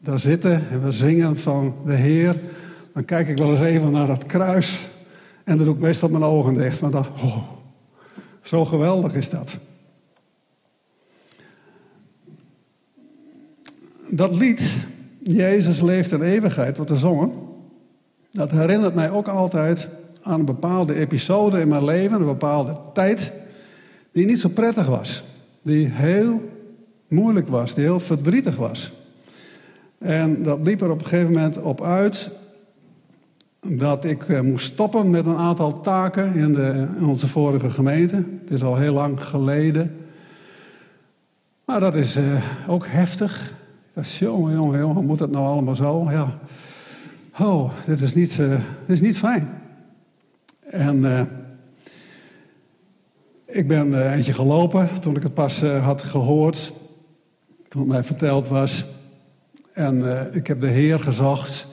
daar 0.00 0.20
zitten 0.20 0.68
en 0.70 0.82
we 0.82 0.92
zingen 0.92 1.38
van 1.38 1.74
de 1.86 1.94
Heer, 1.94 2.40
dan 2.94 3.04
kijk 3.04 3.28
ik 3.28 3.38
wel 3.38 3.50
eens 3.50 3.60
even 3.60 3.90
naar 3.90 4.06
dat 4.06 4.26
kruis. 4.26 4.86
En 5.44 5.56
dan 5.56 5.66
doe 5.66 5.74
ik 5.74 5.80
meestal 5.80 6.08
mijn 6.08 6.22
ogen 6.22 6.54
dicht. 6.54 6.80
Want 6.80 6.92
dan, 6.92 7.06
oh, 7.22 7.60
zo 8.42 8.64
geweldig 8.64 9.14
is 9.14 9.30
dat. 9.30 9.56
Dat 14.08 14.34
lied, 14.34 14.76
Jezus 15.18 15.80
leeft 15.80 16.12
in 16.12 16.22
eeuwigheid, 16.22 16.76
wat 16.76 16.88
we 16.88 16.96
zongen, 16.96 17.32
dat 18.30 18.50
herinnert 18.50 18.94
mij 18.94 19.10
ook 19.10 19.28
altijd 19.28 19.88
aan 20.22 20.38
een 20.38 20.44
bepaalde 20.44 20.94
episode 20.94 21.60
in 21.60 21.68
mijn 21.68 21.84
leven, 21.84 22.20
een 22.20 22.26
bepaalde 22.26 22.76
tijd, 22.92 23.32
die 24.12 24.26
niet 24.26 24.40
zo 24.40 24.48
prettig 24.48 24.86
was. 24.86 25.24
Die 25.62 25.86
heel 25.86 26.50
moeilijk 27.08 27.48
was, 27.48 27.74
die 27.74 27.84
heel 27.84 28.00
verdrietig 28.00 28.56
was. 28.56 28.92
En 29.98 30.42
dat 30.42 30.58
liep 30.62 30.80
er 30.80 30.90
op 30.90 30.98
een 30.98 31.06
gegeven 31.06 31.32
moment 31.32 31.58
op 31.58 31.82
uit 31.82 32.30
dat 33.68 34.04
ik 34.04 34.28
eh, 34.28 34.40
moest 34.40 34.72
stoppen 34.72 35.10
met 35.10 35.26
een 35.26 35.36
aantal 35.36 35.80
taken 35.80 36.34
in, 36.34 36.52
de, 36.52 36.86
onze 37.00 37.28
vorige 37.28 37.70
gemeente. 37.70 38.14
Het 38.40 38.50
is 38.50 38.62
al 38.62 38.76
heel 38.76 38.92
lang 38.92 39.24
geleden. 39.24 39.96
Maar 41.64 41.80
dat 41.80 41.94
is 41.94 42.16
uh, 42.16 42.42
ook 42.68 42.86
heftig. 42.86 43.54
Dat 43.94 44.04
is, 44.04 44.18
jongen, 44.18 44.54
jongen, 44.54 44.78
jongen, 44.78 45.04
moet 45.04 45.18
het 45.18 45.30
nou 45.30 45.46
allemaal 45.46 45.76
zo? 45.76 46.10
Ja. 46.10 46.38
Oh, 47.38 47.72
dit 47.86 48.00
is 48.00 48.14
niet, 48.14 48.38
uh, 48.38 48.48
dit 48.48 48.60
is 48.86 49.00
niet 49.00 49.18
fijn. 49.18 49.48
En 50.60 51.28
ik 53.46 53.68
ben 53.68 54.12
eentje 54.12 54.32
gelopen 54.32 54.88
toen 55.00 55.16
ik 55.16 55.22
het 55.22 55.34
pas 55.34 55.62
had 55.62 56.02
gehoord. 56.02 56.72
Toen 57.68 57.80
het 57.80 57.90
mij 57.90 58.02
verteld 58.02 58.48
was. 58.48 58.84
En 59.72 60.04
ik 60.34 60.46
heb 60.46 60.60
de 60.60 60.68
Heer 60.68 61.00
gezocht. 61.00 61.71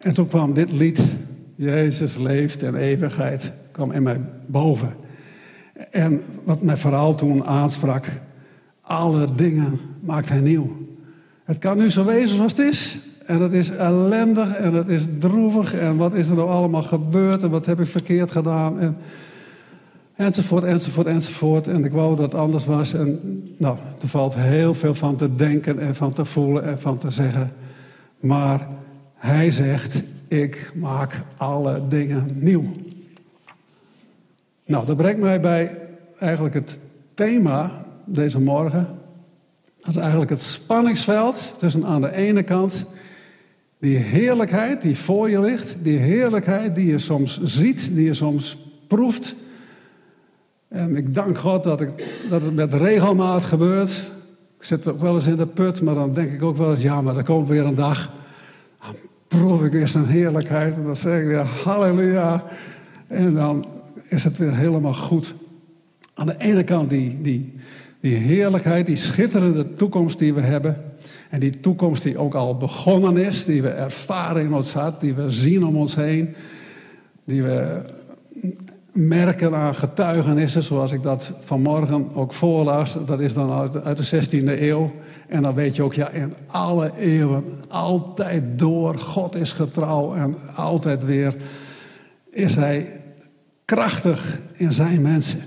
En 0.00 0.14
toen 0.14 0.28
kwam 0.28 0.52
dit 0.54 0.72
lied, 0.72 1.02
Jezus 1.54 2.16
leeft 2.16 2.62
en 2.62 2.74
eeuwigheid, 2.74 3.52
kwam 3.72 3.92
in 3.92 4.02
mij 4.02 4.20
boven. 4.46 4.94
En 5.90 6.22
wat 6.44 6.62
mij 6.62 6.76
vooral 6.76 7.14
toen 7.14 7.44
aansprak, 7.44 8.06
alle 8.80 9.34
dingen 9.34 9.80
maakt 10.00 10.28
hij 10.28 10.40
nieuw. 10.40 10.76
Het 11.44 11.58
kan 11.58 11.78
nu 11.78 11.90
zo 11.90 12.04
wezen 12.04 12.36
zoals 12.36 12.56
het 12.56 12.66
is. 12.66 12.98
En 13.26 13.40
het 13.40 13.52
is 13.52 13.70
ellendig 13.70 14.56
en 14.56 14.74
het 14.74 14.88
is 14.88 15.04
droevig. 15.18 15.74
En 15.74 15.96
wat 15.96 16.14
is 16.14 16.28
er 16.28 16.34
nou 16.34 16.48
allemaal 16.48 16.82
gebeurd 16.82 17.42
en 17.42 17.50
wat 17.50 17.66
heb 17.66 17.80
ik 17.80 17.86
verkeerd 17.86 18.30
gedaan. 18.30 18.80
En, 18.80 18.96
enzovoort, 20.14 20.64
enzovoort, 20.64 21.06
enzovoort. 21.06 21.66
En 21.66 21.84
ik 21.84 21.92
wou 21.92 22.16
dat 22.16 22.32
het 22.32 22.40
anders 22.40 22.66
was. 22.66 22.92
En 22.92 23.20
nou, 23.56 23.76
er 24.02 24.08
valt 24.08 24.34
heel 24.34 24.74
veel 24.74 24.94
van 24.94 25.16
te 25.16 25.34
denken 25.34 25.78
en 25.78 25.94
van 25.94 26.12
te 26.12 26.24
voelen 26.24 26.64
en 26.64 26.80
van 26.80 26.98
te 26.98 27.10
zeggen. 27.10 27.52
Maar 28.20 28.68
hij 29.20 29.50
zegt, 29.50 30.02
ik 30.28 30.72
maak 30.74 31.22
alle 31.36 31.82
dingen 31.88 32.26
nieuw. 32.34 32.64
Nou, 34.66 34.86
dat 34.86 34.96
brengt 34.96 35.20
mij 35.20 35.40
bij 35.40 35.88
eigenlijk 36.18 36.54
het 36.54 36.78
thema 37.14 37.84
deze 38.04 38.40
morgen. 38.40 38.88
Dat 39.80 39.88
is 39.88 39.96
eigenlijk 39.96 40.30
het 40.30 40.42
spanningsveld 40.42 41.54
tussen 41.58 41.84
aan 41.84 42.00
de 42.00 42.14
ene 42.14 42.42
kant 42.42 42.84
die 43.78 43.96
heerlijkheid 43.96 44.82
die 44.82 44.98
voor 44.98 45.30
je 45.30 45.40
ligt, 45.40 45.76
die 45.82 45.98
heerlijkheid 45.98 46.74
die 46.74 46.86
je 46.86 46.98
soms 46.98 47.40
ziet, 47.42 47.94
die 47.94 48.04
je 48.04 48.14
soms 48.14 48.58
proeft. 48.86 49.34
En 50.68 50.96
ik 50.96 51.14
dank 51.14 51.38
God 51.38 51.62
dat, 51.62 51.80
ik, 51.80 51.90
dat 52.28 52.42
het 52.42 52.54
met 52.54 52.72
regelmaat 52.72 53.44
gebeurt. 53.44 54.10
Ik 54.58 54.64
zit 54.64 54.86
ook 54.86 55.00
wel 55.00 55.14
eens 55.14 55.26
in 55.26 55.36
de 55.36 55.46
put, 55.46 55.82
maar 55.82 55.94
dan 55.94 56.14
denk 56.14 56.32
ik 56.32 56.42
ook 56.42 56.56
wel 56.56 56.70
eens, 56.70 56.82
ja, 56.82 57.00
maar 57.00 57.16
er 57.16 57.24
komt 57.24 57.48
weer 57.48 57.64
een 57.64 57.74
dag. 57.74 58.18
Proef 59.30 59.64
ik 59.64 59.72
weer 59.72 59.88
zijn 59.88 60.06
heerlijkheid 60.06 60.76
en 60.76 60.84
dan 60.84 60.96
zeg 60.96 61.20
ik 61.20 61.26
weer 61.26 61.38
halleluja. 61.38 62.44
En 63.06 63.34
dan 63.34 63.66
is 64.08 64.24
het 64.24 64.38
weer 64.38 64.56
helemaal 64.56 64.94
goed. 64.94 65.34
Aan 66.14 66.26
de 66.26 66.34
ene 66.38 66.64
kant 66.64 66.90
die, 66.90 67.18
die, 67.22 67.54
die 68.00 68.14
heerlijkheid, 68.14 68.86
die 68.86 68.96
schitterende 68.96 69.72
toekomst 69.72 70.18
die 70.18 70.34
we 70.34 70.40
hebben. 70.40 70.82
En 71.28 71.40
die 71.40 71.60
toekomst 71.60 72.02
die 72.02 72.18
ook 72.18 72.34
al 72.34 72.56
begonnen 72.56 73.16
is, 73.16 73.44
die 73.44 73.62
we 73.62 73.68
ervaren 73.68 74.42
in 74.42 74.54
ons 74.54 74.72
hart, 74.72 75.00
die 75.00 75.14
we 75.14 75.30
zien 75.30 75.64
om 75.64 75.76
ons 75.76 75.94
heen, 75.94 76.34
die 77.24 77.42
we 77.42 77.82
merken 78.92 79.54
aan 79.54 79.74
getuigenissen, 79.74 80.62
zoals 80.62 80.92
ik 80.92 81.02
dat 81.02 81.32
vanmorgen 81.44 82.14
ook 82.14 82.32
voorlas. 82.32 82.96
Dat 83.06 83.20
is 83.20 83.34
dan 83.34 83.50
uit, 83.50 83.84
uit 83.84 84.10
de 84.10 84.26
16e 84.26 84.60
eeuw. 84.60 84.92
En 85.28 85.42
dan 85.42 85.54
weet 85.54 85.76
je 85.76 85.82
ook, 85.82 85.94
ja, 85.94 86.08
in 86.08 86.34
alle 86.46 86.92
eeuwen, 86.96 87.44
altijd 87.68 88.58
door, 88.58 88.98
God 88.98 89.34
is 89.34 89.52
getrouw 89.52 90.14
en 90.14 90.36
altijd 90.54 91.04
weer 91.04 91.36
is 92.30 92.54
Hij 92.54 93.02
krachtig 93.64 94.38
in 94.52 94.72
zijn 94.72 95.02
mensen. 95.02 95.40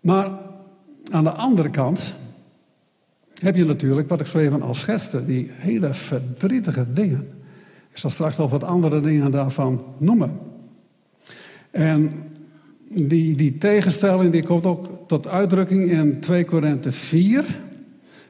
Maar 0.00 0.28
aan 1.10 1.24
de 1.24 1.32
andere 1.32 1.70
kant 1.70 2.14
heb 3.34 3.56
je 3.56 3.64
natuurlijk, 3.64 4.08
wat 4.08 4.20
ik 4.20 4.26
zo 4.26 4.38
even 4.38 4.62
al 4.62 4.74
schetste, 4.74 5.26
die 5.26 5.50
hele 5.50 5.94
verdrietige 5.94 6.92
dingen. 6.92 7.28
Ik 7.90 7.98
zal 7.98 8.10
straks 8.10 8.36
nog 8.36 8.50
wat 8.50 8.64
andere 8.64 9.00
dingen 9.00 9.30
daarvan 9.30 9.84
noemen. 9.98 10.38
En 11.70 12.12
die, 12.88 13.36
die 13.36 13.58
tegenstelling 13.58 14.32
die 14.32 14.42
komt 14.42 14.64
ook 14.64 14.88
tot 15.06 15.26
uitdrukking 15.26 15.90
in 15.90 16.20
2 16.20 16.44
Korinthe 16.44 16.92
4, 16.92 17.44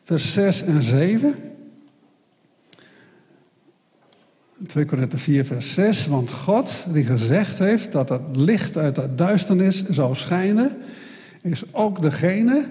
vers 0.04 0.32
6 0.32 0.62
en 0.62 0.82
7. 0.82 1.34
2 4.66 4.84
Korinther 4.84 5.18
4, 5.18 5.44
vers 5.44 5.74
6. 5.74 6.06
Want 6.06 6.30
God, 6.30 6.74
die 6.92 7.04
gezegd 7.04 7.58
heeft 7.58 7.92
dat 7.92 8.08
het 8.08 8.22
licht 8.32 8.76
uit 8.76 8.94
de 8.94 9.14
duisternis 9.14 9.84
zou 9.88 10.16
schijnen, 10.16 10.76
is 11.42 11.74
ook 11.74 12.02
degene 12.02 12.68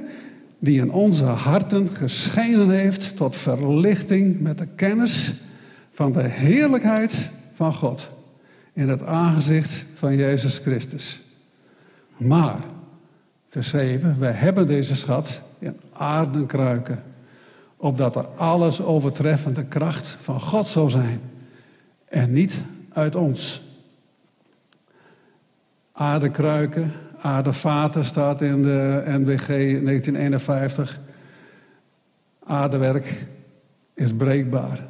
die 0.60 0.82
in 0.82 0.92
onze 0.92 1.24
harten 1.24 1.90
geschenen 1.90 2.70
heeft 2.70 3.16
tot 3.16 3.36
verlichting 3.36 4.40
met 4.40 4.58
de 4.58 4.68
kennis 4.76 5.34
van 5.94 6.12
de 6.12 6.24
heerlijkheid 6.24 7.30
van 7.54 7.74
God 7.74 8.10
in 8.80 8.90
het 8.90 9.06
aangezicht 9.06 9.86
van 9.94 10.16
Jezus 10.16 10.58
Christus. 10.58 11.22
Maar, 12.18 12.64
vers 13.50 13.70
7, 13.70 14.20
wij 14.20 14.32
hebben 14.32 14.68
deze 14.68 14.96
schat 14.96 15.42
in 15.60 15.80
aardenkruiken, 15.94 17.04
opdat 17.78 18.16
er 18.16 18.28
alles 18.28 18.82
overtreffende 18.82 19.66
kracht 19.66 20.18
van 20.22 20.42
God 20.42 20.68
zou 20.68 20.90
zijn 20.90 21.22
en 22.06 22.32
niet 22.32 22.62
uit 22.94 23.16
ons. 23.16 23.64
Aardekruiken, 25.92 26.92
aardevaten 27.22 28.06
staat 28.06 28.42
in 28.42 28.62
de 28.62 29.04
NBG 29.06 29.48
1951. 29.48 31.00
Aardewerk 32.44 33.26
is 33.94 34.14
breekbaar. 34.14 34.88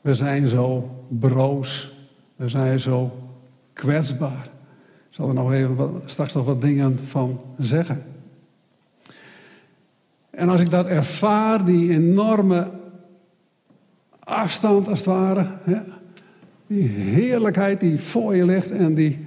We 0.00 0.14
zijn 0.14 0.48
zo 0.48 0.90
broos. 1.08 1.94
We 2.36 2.48
zijn 2.48 2.80
zo 2.80 3.28
kwetsbaar. 3.72 4.44
Ik 5.08 5.22
zal 5.22 5.28
er 5.28 5.34
nog 5.34 5.52
even 5.52 6.02
straks 6.04 6.32
nog 6.32 6.44
wat 6.44 6.60
dingen 6.60 6.98
van 6.98 7.40
zeggen. 7.58 8.04
En 10.30 10.48
als 10.48 10.60
ik 10.60 10.70
dat 10.70 10.86
ervaar, 10.86 11.64
die 11.64 11.90
enorme 11.90 12.70
afstand 14.18 14.88
als 14.88 14.98
het 14.98 15.08
ware, 15.08 15.46
hè, 15.62 15.80
die 16.66 16.88
heerlijkheid 16.88 17.80
die 17.80 18.00
voor 18.00 18.36
je 18.36 18.44
ligt 18.44 18.70
en 18.70 18.94
die 18.94 19.18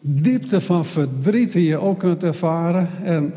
diepte 0.00 0.60
van 0.60 0.84
verdriet 0.84 1.52
die 1.52 1.68
je 1.68 1.76
ook 1.76 1.98
kunt 1.98 2.22
ervaren. 2.22 2.88
En 3.02 3.32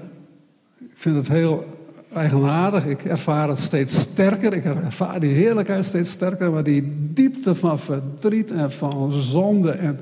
ik 0.80 0.92
vind 0.94 1.16
het 1.16 1.28
heel 1.28 1.75
eigenaardig. 2.14 2.86
Ik 2.86 3.06
ervaar 3.06 3.50
het 3.50 3.60
steeds 3.60 4.00
sterker. 4.00 4.54
Ik 4.54 4.66
ervaar 4.66 5.20
die 5.20 5.34
heerlijkheid 5.34 5.86
steeds 5.86 6.12
sterker. 6.12 6.52
Maar 6.52 6.64
die 6.64 7.12
diepte 7.14 7.56
van 7.56 7.80
verdriet 7.80 8.52
en 8.52 8.72
van 8.72 9.12
zonde 9.12 9.72
en 9.72 10.00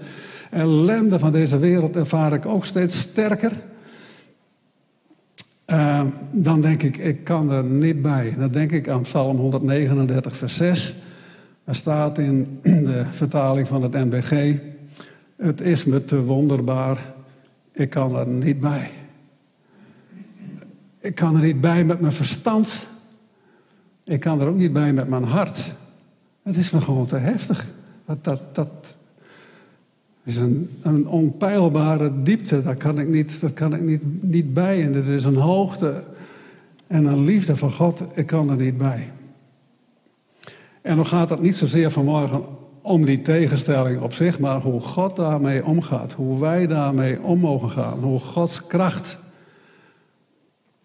ellende 0.51 1.19
van 1.19 1.31
deze 1.31 1.59
wereld 1.59 1.95
ervaar 1.95 2.33
ik 2.33 2.45
ook 2.45 2.65
steeds 2.65 2.99
sterker. 2.99 3.51
Uh, 5.67 6.01
dan 6.31 6.61
denk 6.61 6.83
ik, 6.83 6.97
ik 6.97 7.23
kan 7.23 7.51
er 7.51 7.63
niet 7.63 8.01
bij. 8.01 8.35
Dan 8.37 8.51
denk 8.51 8.71
ik 8.71 8.89
aan 8.89 9.01
Psalm 9.01 9.37
139, 9.37 10.35
vers 10.35 10.55
6. 10.55 10.95
Er 11.63 11.75
staat 11.75 12.17
in 12.17 12.59
de 12.61 13.03
vertaling 13.11 13.67
van 13.67 13.81
het 13.81 13.93
NBG: 13.93 14.59
Het 15.37 15.61
is 15.61 15.85
me 15.85 16.05
te 16.05 16.23
wonderbaar, 16.23 17.13
ik 17.71 17.89
kan 17.89 18.15
er 18.15 18.27
niet 18.27 18.59
bij. 18.59 18.89
Ik 21.03 21.15
kan 21.15 21.35
er 21.35 21.41
niet 21.41 21.61
bij 21.61 21.85
met 21.85 21.99
mijn 21.99 22.13
verstand. 22.13 22.87
Ik 24.03 24.19
kan 24.19 24.41
er 24.41 24.47
ook 24.47 24.55
niet 24.55 24.73
bij 24.73 24.93
met 24.93 25.07
mijn 25.07 25.23
hart. 25.23 25.73
Het 26.43 26.55
is 26.55 26.71
me 26.71 26.81
gewoon 26.81 27.05
te 27.05 27.15
heftig. 27.15 27.67
Dat, 28.05 28.23
dat, 28.23 28.55
dat 28.55 28.69
is 30.23 30.35
een, 30.35 30.69
een 30.81 31.07
onpeilbare 31.07 32.21
diepte. 32.21 32.61
Daar 32.61 32.75
kan 32.75 32.99
ik, 32.99 33.07
niet, 33.07 33.41
daar 33.41 33.51
kan 33.51 33.73
ik 33.73 33.81
niet, 33.81 34.23
niet 34.23 34.53
bij. 34.53 34.83
En 34.83 34.95
er 34.95 35.07
is 35.07 35.25
een 35.25 35.35
hoogte 35.35 36.03
en 36.87 37.05
een 37.05 37.23
liefde 37.23 37.57
van 37.57 37.71
God. 37.71 38.01
Ik 38.13 38.25
kan 38.25 38.49
er 38.49 38.57
niet 38.57 38.77
bij. 38.77 39.09
En 40.81 40.95
dan 40.95 41.05
gaat 41.05 41.29
het 41.29 41.41
niet 41.41 41.55
zozeer 41.55 41.91
vanmorgen 41.91 42.43
om 42.81 43.05
die 43.05 43.21
tegenstelling 43.21 44.01
op 44.01 44.13
zich, 44.13 44.39
maar 44.39 44.61
hoe 44.61 44.81
God 44.81 45.15
daarmee 45.15 45.65
omgaat. 45.65 46.11
Hoe 46.11 46.39
wij 46.39 46.67
daarmee 46.67 47.21
om 47.21 47.39
mogen 47.39 47.69
gaan. 47.69 47.99
Hoe 47.99 48.19
Gods 48.19 48.67
kracht 48.67 49.22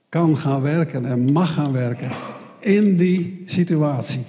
kan 0.09 0.37
gaan 0.37 0.63
werken 0.63 1.05
en 1.05 1.33
mag 1.33 1.55
gaan 1.55 1.73
werken 1.73 2.11
in 2.59 2.97
die 2.97 3.43
situatie. 3.47 4.25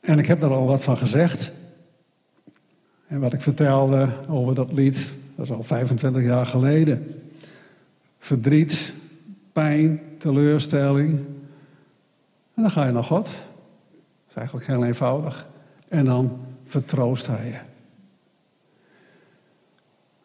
En 0.00 0.18
ik 0.18 0.26
heb 0.26 0.40
daar 0.40 0.50
al 0.50 0.66
wat 0.66 0.84
van 0.84 0.96
gezegd. 0.96 1.52
En 3.06 3.20
wat 3.20 3.32
ik 3.32 3.40
vertelde 3.40 4.08
over 4.28 4.54
dat 4.54 4.72
lied, 4.72 5.12
dat 5.36 5.44
is 5.44 5.52
al 5.52 5.62
25 5.62 6.22
jaar 6.22 6.46
geleden. 6.46 7.22
Verdriet, 8.18 8.92
pijn, 9.52 10.00
teleurstelling. 10.18 11.10
En 12.54 12.62
dan 12.62 12.70
ga 12.70 12.86
je 12.86 12.92
naar 12.92 13.04
God. 13.04 13.24
Dat 13.24 13.34
is 14.28 14.34
eigenlijk 14.34 14.66
heel 14.66 14.84
eenvoudig. 14.84 15.46
En 15.88 16.04
dan 16.04 16.40
vertroost 16.66 17.26
hij 17.26 17.46
je. 17.46 17.71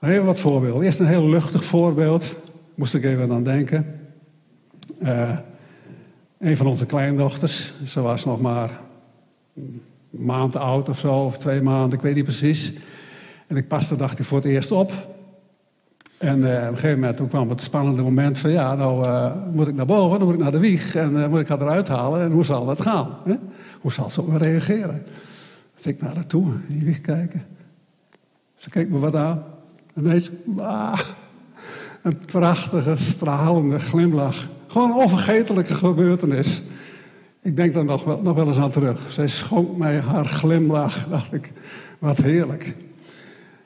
Even 0.01 0.25
wat 0.25 0.39
voorbeelden. 0.39 0.85
Eerst 0.85 0.99
een 0.99 1.05
heel 1.05 1.29
luchtig 1.29 1.63
voorbeeld. 1.63 2.35
Moest 2.75 2.93
ik 2.93 3.03
even 3.03 3.31
aan 3.31 3.43
denken. 3.43 3.99
Uh, 5.01 5.37
een 6.39 6.57
van 6.57 6.67
onze 6.67 6.85
kleindochters, 6.85 7.73
ze 7.85 8.01
was 8.01 8.25
nog 8.25 8.41
maar 8.41 8.79
een 9.55 9.81
maand 10.09 10.55
oud 10.55 10.89
of 10.89 10.99
zo, 10.99 11.13
of 11.13 11.37
twee 11.37 11.61
maanden, 11.61 11.97
ik 11.97 12.03
weet 12.03 12.15
niet 12.15 12.23
precies. 12.23 12.73
En 13.47 13.55
ik 13.55 13.67
paste, 13.67 13.95
dacht 13.95 14.19
ik, 14.19 14.25
voor 14.25 14.37
het 14.37 14.47
eerst 14.47 14.71
op. 14.71 14.91
En 16.17 16.37
uh, 16.37 16.45
op 16.45 16.61
een 16.61 16.75
gegeven 16.75 16.99
moment 16.99 17.17
toen 17.17 17.27
kwam 17.27 17.49
het 17.49 17.61
spannende 17.61 18.01
moment 18.01 18.39
van, 18.39 18.51
ja, 18.51 18.75
nou 18.75 19.07
uh, 19.07 19.31
moet 19.51 19.67
ik 19.67 19.75
naar 19.75 19.85
boven, 19.85 20.17
dan 20.17 20.27
moet 20.27 20.37
ik 20.37 20.43
naar 20.43 20.51
de 20.51 20.59
wieg 20.59 20.95
en 20.95 21.11
uh, 21.11 21.27
moet 21.27 21.39
ik 21.39 21.47
haar 21.47 21.61
eruit 21.61 21.87
halen. 21.87 22.21
En 22.21 22.31
hoe 22.31 22.45
zal 22.45 22.65
dat 22.65 22.81
gaan? 22.81 23.09
Hè? 23.25 23.35
Hoe 23.81 23.91
zal 23.91 24.09
ze 24.09 24.21
ook 24.21 24.37
reageren? 24.37 25.03
Dus 25.75 25.85
ik 25.85 26.01
naar 26.01 26.15
haar 26.15 26.27
toe, 26.27 26.45
in 26.67 26.77
die 26.77 26.85
wieg 26.85 27.01
kijken. 27.01 27.43
Ze 28.55 28.69
keek 28.69 28.89
me 28.89 28.99
wat 28.99 29.15
aan. 29.15 29.43
En 29.97 30.03
ineens, 30.05 30.29
ah, 30.57 30.99
een 32.01 32.17
prachtige, 32.25 32.95
stralende 32.99 33.79
glimlach. 33.79 34.47
Gewoon 34.67 34.89
een 34.89 34.97
onvergetelijke 34.97 35.73
gebeurtenis. 35.73 36.61
Ik 37.41 37.55
denk 37.55 37.73
daar 37.73 37.85
nog 37.85 38.03
wel, 38.03 38.21
nog 38.21 38.35
wel 38.35 38.47
eens 38.47 38.57
aan 38.57 38.71
terug. 38.71 39.11
Zij 39.11 39.27
schonk 39.27 39.77
mij 39.77 39.99
haar 39.99 40.25
glimlach. 40.25 41.07
Dacht 41.09 41.33
ik, 41.33 41.51
wat 41.99 42.17
heerlijk. 42.17 42.75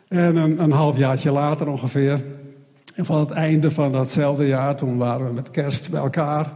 En 0.07 0.35
een, 0.35 0.61
een 0.63 0.71
halfjaartje 0.71 1.31
later 1.31 1.67
ongeveer. 1.67 2.23
En 2.93 3.05
van 3.05 3.19
het 3.19 3.31
einde 3.31 3.71
van 3.71 3.91
datzelfde 3.91 4.47
jaar, 4.47 4.75
toen 4.75 4.97
waren 4.97 5.27
we 5.27 5.33
met 5.33 5.51
kerst 5.51 5.89
bij 5.89 6.01
elkaar. 6.01 6.51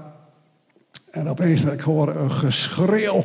En 1.11 1.29
opeens 1.29 1.63
ik 1.65 1.85
een 1.85 2.31
geschreeuw. 2.31 3.23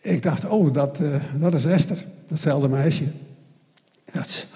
Ik 0.00 0.22
dacht, 0.22 0.44
oh, 0.44 0.72
dat, 0.72 1.00
uh, 1.00 1.16
dat 1.34 1.54
is 1.54 1.64
Esther, 1.64 2.04
datzelfde 2.28 2.68
meisje. 2.68 3.04
Dat, 4.12 4.46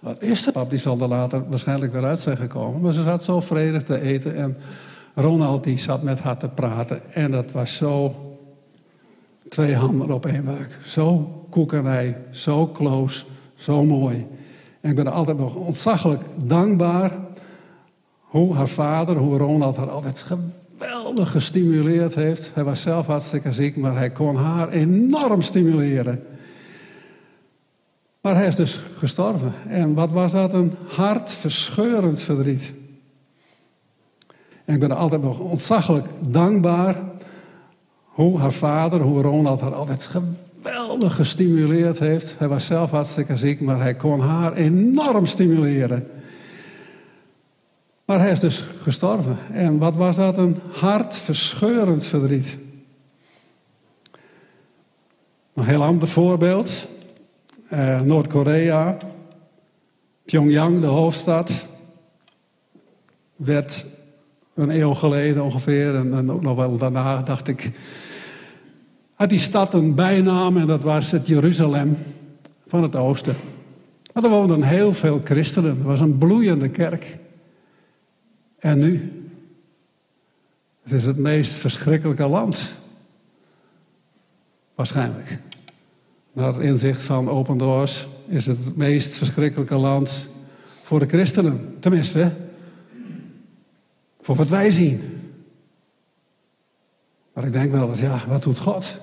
wat 0.00 0.22
is 0.22 0.46
er? 0.46 0.52
Pap 0.52 0.70
die 0.70 0.78
zal 0.78 1.00
er 1.00 1.08
later 1.08 1.48
waarschijnlijk 1.48 1.92
weer 1.92 2.04
uit 2.04 2.18
zijn 2.18 2.36
gekomen. 2.36 2.80
Maar 2.80 2.92
ze 2.92 3.02
zat 3.02 3.24
zo 3.24 3.40
vredig 3.40 3.82
te 3.82 4.00
eten. 4.00 4.36
En 4.36 4.56
Ronald 5.14 5.64
die 5.64 5.78
zat 5.78 6.02
met 6.02 6.20
haar 6.20 6.36
te 6.36 6.48
praten. 6.48 7.14
En 7.14 7.30
dat 7.30 7.52
was 7.52 7.76
zo 7.76 8.14
twee 9.48 9.74
handen 9.74 10.10
op 10.10 10.26
één 10.26 10.44
buik. 10.44 10.78
Zo 10.84 11.18
koekenij, 11.50 12.16
zo 12.30 12.68
close, 12.72 13.24
zo 13.54 13.84
mooi. 13.84 14.26
En 14.80 14.90
ik 14.90 14.96
ben 14.96 15.12
altijd 15.12 15.38
nog 15.38 15.54
ontzaglijk 15.54 16.22
dankbaar 16.36 17.12
hoe 18.20 18.54
haar 18.54 18.68
vader, 18.68 19.16
hoe 19.16 19.38
Ronald 19.38 19.76
haar 19.76 19.90
altijd 19.90 20.24
geweldig 20.26 21.30
gestimuleerd 21.30 22.14
heeft. 22.14 22.50
Hij 22.54 22.64
was 22.64 22.80
zelf 22.80 23.06
hartstikke 23.06 23.52
ziek, 23.52 23.76
maar 23.76 23.96
hij 23.96 24.10
kon 24.10 24.36
haar 24.36 24.68
enorm 24.68 25.42
stimuleren. 25.42 26.22
Maar 28.20 28.34
hij 28.34 28.46
is 28.46 28.56
dus 28.56 28.80
gestorven. 28.96 29.52
En 29.68 29.94
wat 29.94 30.10
was 30.10 30.32
dat? 30.32 30.52
Een 30.52 30.74
hartverscheurend 30.86 32.20
verdriet. 32.20 32.72
En 34.64 34.74
ik 34.74 34.80
ben 34.80 34.96
altijd 34.96 35.22
nog 35.22 35.38
ontzaglijk 35.38 36.06
dankbaar 36.20 36.96
hoe 38.04 38.38
haar 38.38 38.52
vader, 38.52 39.00
hoe 39.00 39.22
Ronald 39.22 39.60
haar 39.60 39.74
altijd 39.74 40.08
geweldig 40.62 41.14
gestimuleerd 41.14 41.98
heeft. 41.98 42.34
Hij 42.38 42.48
was 42.48 42.66
zelf 42.66 42.90
hartstikke 42.90 43.36
ziek, 43.36 43.60
maar 43.60 43.80
hij 43.80 43.94
kon 43.94 44.20
haar 44.20 44.52
enorm 44.52 45.26
stimuleren. 45.26 46.10
Maar 48.04 48.20
hij 48.20 48.30
is 48.30 48.40
dus 48.40 48.64
gestorven. 48.80 49.38
En 49.52 49.78
wat 49.78 49.94
was 49.94 50.16
dat? 50.16 50.38
Een 50.38 50.56
hartverscheurend 50.70 52.04
verdriet. 52.04 52.56
Een 55.54 55.64
heel 55.64 55.82
ander 55.82 56.08
voorbeeld. 56.08 56.86
Uh, 57.72 58.00
Noord-Korea, 58.00 58.96
Pyongyang, 60.24 60.80
de 60.80 60.86
hoofdstad, 60.86 61.66
werd 63.36 63.86
een 64.54 64.70
eeuw 64.70 64.94
geleden 64.94 65.42
ongeveer, 65.42 65.94
en, 65.94 66.14
en 66.14 66.30
ook 66.30 66.42
nog 66.42 66.56
wel 66.56 66.76
daarna, 66.76 67.22
dacht 67.22 67.48
ik, 67.48 67.70
had 69.14 69.28
die 69.28 69.38
stad 69.38 69.74
een 69.74 69.94
bijnaam 69.94 70.56
en 70.56 70.66
dat 70.66 70.82
was 70.82 71.10
het 71.10 71.26
Jeruzalem 71.26 71.98
van 72.66 72.82
het 72.82 72.96
oosten. 72.96 73.36
Maar 74.12 74.24
er 74.24 74.30
woonden 74.30 74.62
heel 74.62 74.92
veel 74.92 75.20
christenen, 75.24 75.70
het 75.70 75.82
was 75.82 76.00
een 76.00 76.18
bloeiende 76.18 76.68
kerk. 76.68 77.18
En 78.58 78.78
nu? 78.78 79.12
Het 80.82 80.92
is 80.92 81.04
het 81.04 81.18
meest 81.18 81.52
verschrikkelijke 81.52 82.26
land 82.26 82.78
Waarschijnlijk. 84.80 85.38
Naar 86.32 86.62
inzicht 86.62 87.02
van 87.02 87.28
Open 87.28 87.58
Doors 87.58 88.08
is 88.28 88.46
het 88.46 88.64
het 88.64 88.76
meest 88.76 89.14
verschrikkelijke 89.14 89.76
land 89.76 90.28
voor 90.82 90.98
de 90.98 91.06
christenen. 91.06 91.76
Tenminste, 91.78 92.32
voor 94.20 94.36
wat 94.36 94.48
wij 94.48 94.70
zien. 94.70 95.00
Maar 97.32 97.44
ik 97.44 97.52
denk 97.52 97.72
wel 97.72 97.88
eens, 97.88 98.00
ja, 98.00 98.18
wat 98.28 98.42
doet 98.42 98.58
God? 98.58 98.96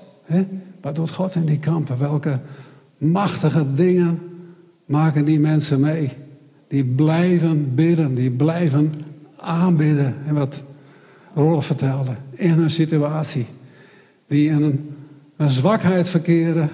Wat 0.80 0.94
doet 0.94 1.10
God 1.10 1.34
in 1.34 1.44
die 1.44 1.58
kampen? 1.58 1.98
Welke 1.98 2.40
machtige 2.98 3.74
dingen 3.74 4.18
maken 4.84 5.24
die 5.24 5.40
mensen 5.40 5.80
mee? 5.80 6.10
Die 6.68 6.84
blijven 6.84 7.74
bidden, 7.74 8.14
die 8.14 8.30
blijven 8.30 8.92
aanbidden. 9.36 10.14
En 10.26 10.34
wat 10.34 10.62
Rolf 11.34 11.66
vertelde, 11.66 12.12
in 12.30 12.50
hun 12.50 12.70
situatie. 12.70 13.46
Die 14.26 14.48
in 14.50 14.62
een, 14.62 14.94
een 15.36 15.50
zwakheid 15.50 16.08
verkeren. 16.08 16.70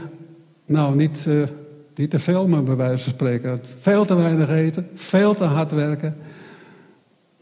Nou, 0.66 0.96
niet, 0.96 1.24
uh, 1.28 1.46
niet 1.94 2.10
te 2.10 2.18
veel, 2.18 2.48
maar 2.48 2.62
bij 2.62 2.76
wijze 2.76 3.04
van 3.04 3.12
spreken. 3.12 3.60
Veel 3.80 4.04
te 4.04 4.14
weinig 4.14 4.48
eten, 4.48 4.88
veel 4.94 5.34
te 5.34 5.44
hard 5.44 5.72
werken. 5.72 6.16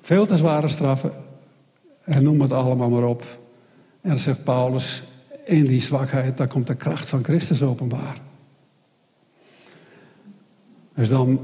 Veel 0.02 0.26
te 0.26 0.36
zware 0.36 0.68
straffen. 0.68 1.12
En 2.04 2.22
noem 2.22 2.40
het 2.40 2.52
allemaal 2.52 2.90
maar 2.90 3.04
op. 3.04 3.24
En 4.00 4.08
dan 4.08 4.18
zegt 4.18 4.44
Paulus, 4.44 5.02
in 5.44 5.66
die 5.66 5.80
zwakheid, 5.80 6.36
daar 6.36 6.48
komt 6.48 6.66
de 6.66 6.74
kracht 6.74 7.08
van 7.08 7.24
Christus 7.24 7.62
openbaar. 7.62 8.20
Dus 10.94 11.08
dan 11.08 11.40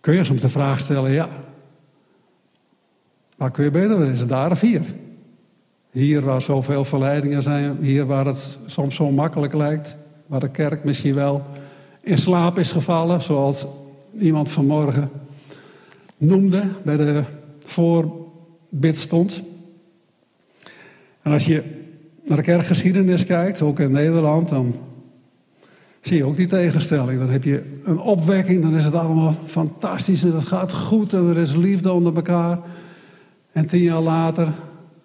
kun 0.00 0.14
je 0.14 0.24
soms 0.24 0.40
de 0.40 0.48
vraag 0.48 0.80
stellen, 0.80 1.10
ja, 1.10 1.28
waar 3.36 3.50
kun 3.50 3.64
je 3.64 3.70
beter 3.70 4.06
het 4.06 4.28
daar 4.28 4.50
of 4.50 4.60
hier? 4.60 4.82
Hier 5.90 6.20
waar 6.20 6.42
zoveel 6.42 6.84
verleidingen 6.84 7.42
zijn, 7.42 7.76
hier 7.80 8.06
waar 8.06 8.26
het 8.26 8.58
soms 8.66 8.94
zo 8.94 9.10
makkelijk 9.10 9.54
lijkt, 9.54 9.96
waar 10.26 10.40
de 10.40 10.50
kerk 10.50 10.84
misschien 10.84 11.14
wel 11.14 11.42
in 12.00 12.18
slaap 12.18 12.58
is 12.58 12.72
gevallen, 12.72 13.22
zoals 13.22 13.66
iemand 14.18 14.50
vanmorgen 14.50 15.10
noemde 16.16 16.62
bij 16.82 16.96
de 16.96 17.22
voorbid 17.64 18.96
stond. 18.96 19.42
En 21.22 21.32
als 21.32 21.46
je 21.46 21.62
naar 22.24 22.36
de 22.36 22.42
kerkgeschiedenis 22.42 23.24
kijkt, 23.24 23.62
ook 23.62 23.80
in 23.80 23.90
Nederland, 23.90 24.48
dan 24.48 24.74
zie 26.00 26.16
je 26.16 26.24
ook 26.24 26.36
die 26.36 26.46
tegenstelling. 26.46 27.18
Dan 27.18 27.30
heb 27.30 27.44
je 27.44 27.80
een 27.84 27.98
opwekking, 27.98 28.62
dan 28.62 28.76
is 28.76 28.84
het 28.84 28.94
allemaal 28.94 29.34
fantastisch 29.46 30.22
en 30.22 30.34
het 30.34 30.44
gaat 30.44 30.72
goed 30.72 31.12
en 31.12 31.28
er 31.28 31.36
is 31.36 31.54
liefde 31.54 31.92
onder 31.92 32.14
elkaar. 32.14 32.58
En 33.52 33.66
tien 33.66 33.82
jaar 33.82 34.00
later 34.00 34.52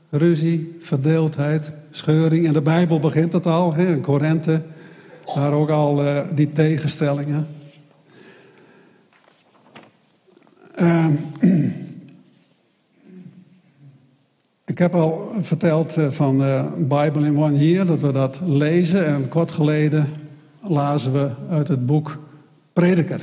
ruzie, 0.10 0.78
verdeeldheid, 0.80 1.72
scheuring. 1.92 2.48
En 2.48 2.54
de 2.54 2.62
Bijbel 2.62 3.00
begint 3.00 3.34
het 3.34 3.46
al, 3.46 3.76
in 3.76 4.02
Korinthe, 4.02 4.62
daar 5.36 5.54
ook 5.54 5.70
al 5.70 6.06
uh, 6.06 6.22
die 6.34 6.52
tegenstellingen. 6.52 7.48
Uh, 10.82 11.06
Ik 14.72 14.78
heb 14.78 14.96
al 14.96 15.32
verteld 15.42 15.98
eh, 15.98 16.08
van 16.10 16.42
uh, 16.42 16.66
Bible 16.78 17.26
in 17.26 17.38
One 17.38 17.58
Year, 17.58 17.86
dat 17.86 18.00
we 18.00 18.12
dat 18.12 18.42
lezen. 18.46 19.06
En 19.06 19.28
kort 19.28 19.52
geleden 19.52 20.08
lazen 20.62 21.14
we 21.14 21.30
uit 21.50 21.68
het 21.68 21.86
boek 21.86 22.20
Prediker. 22.74 23.20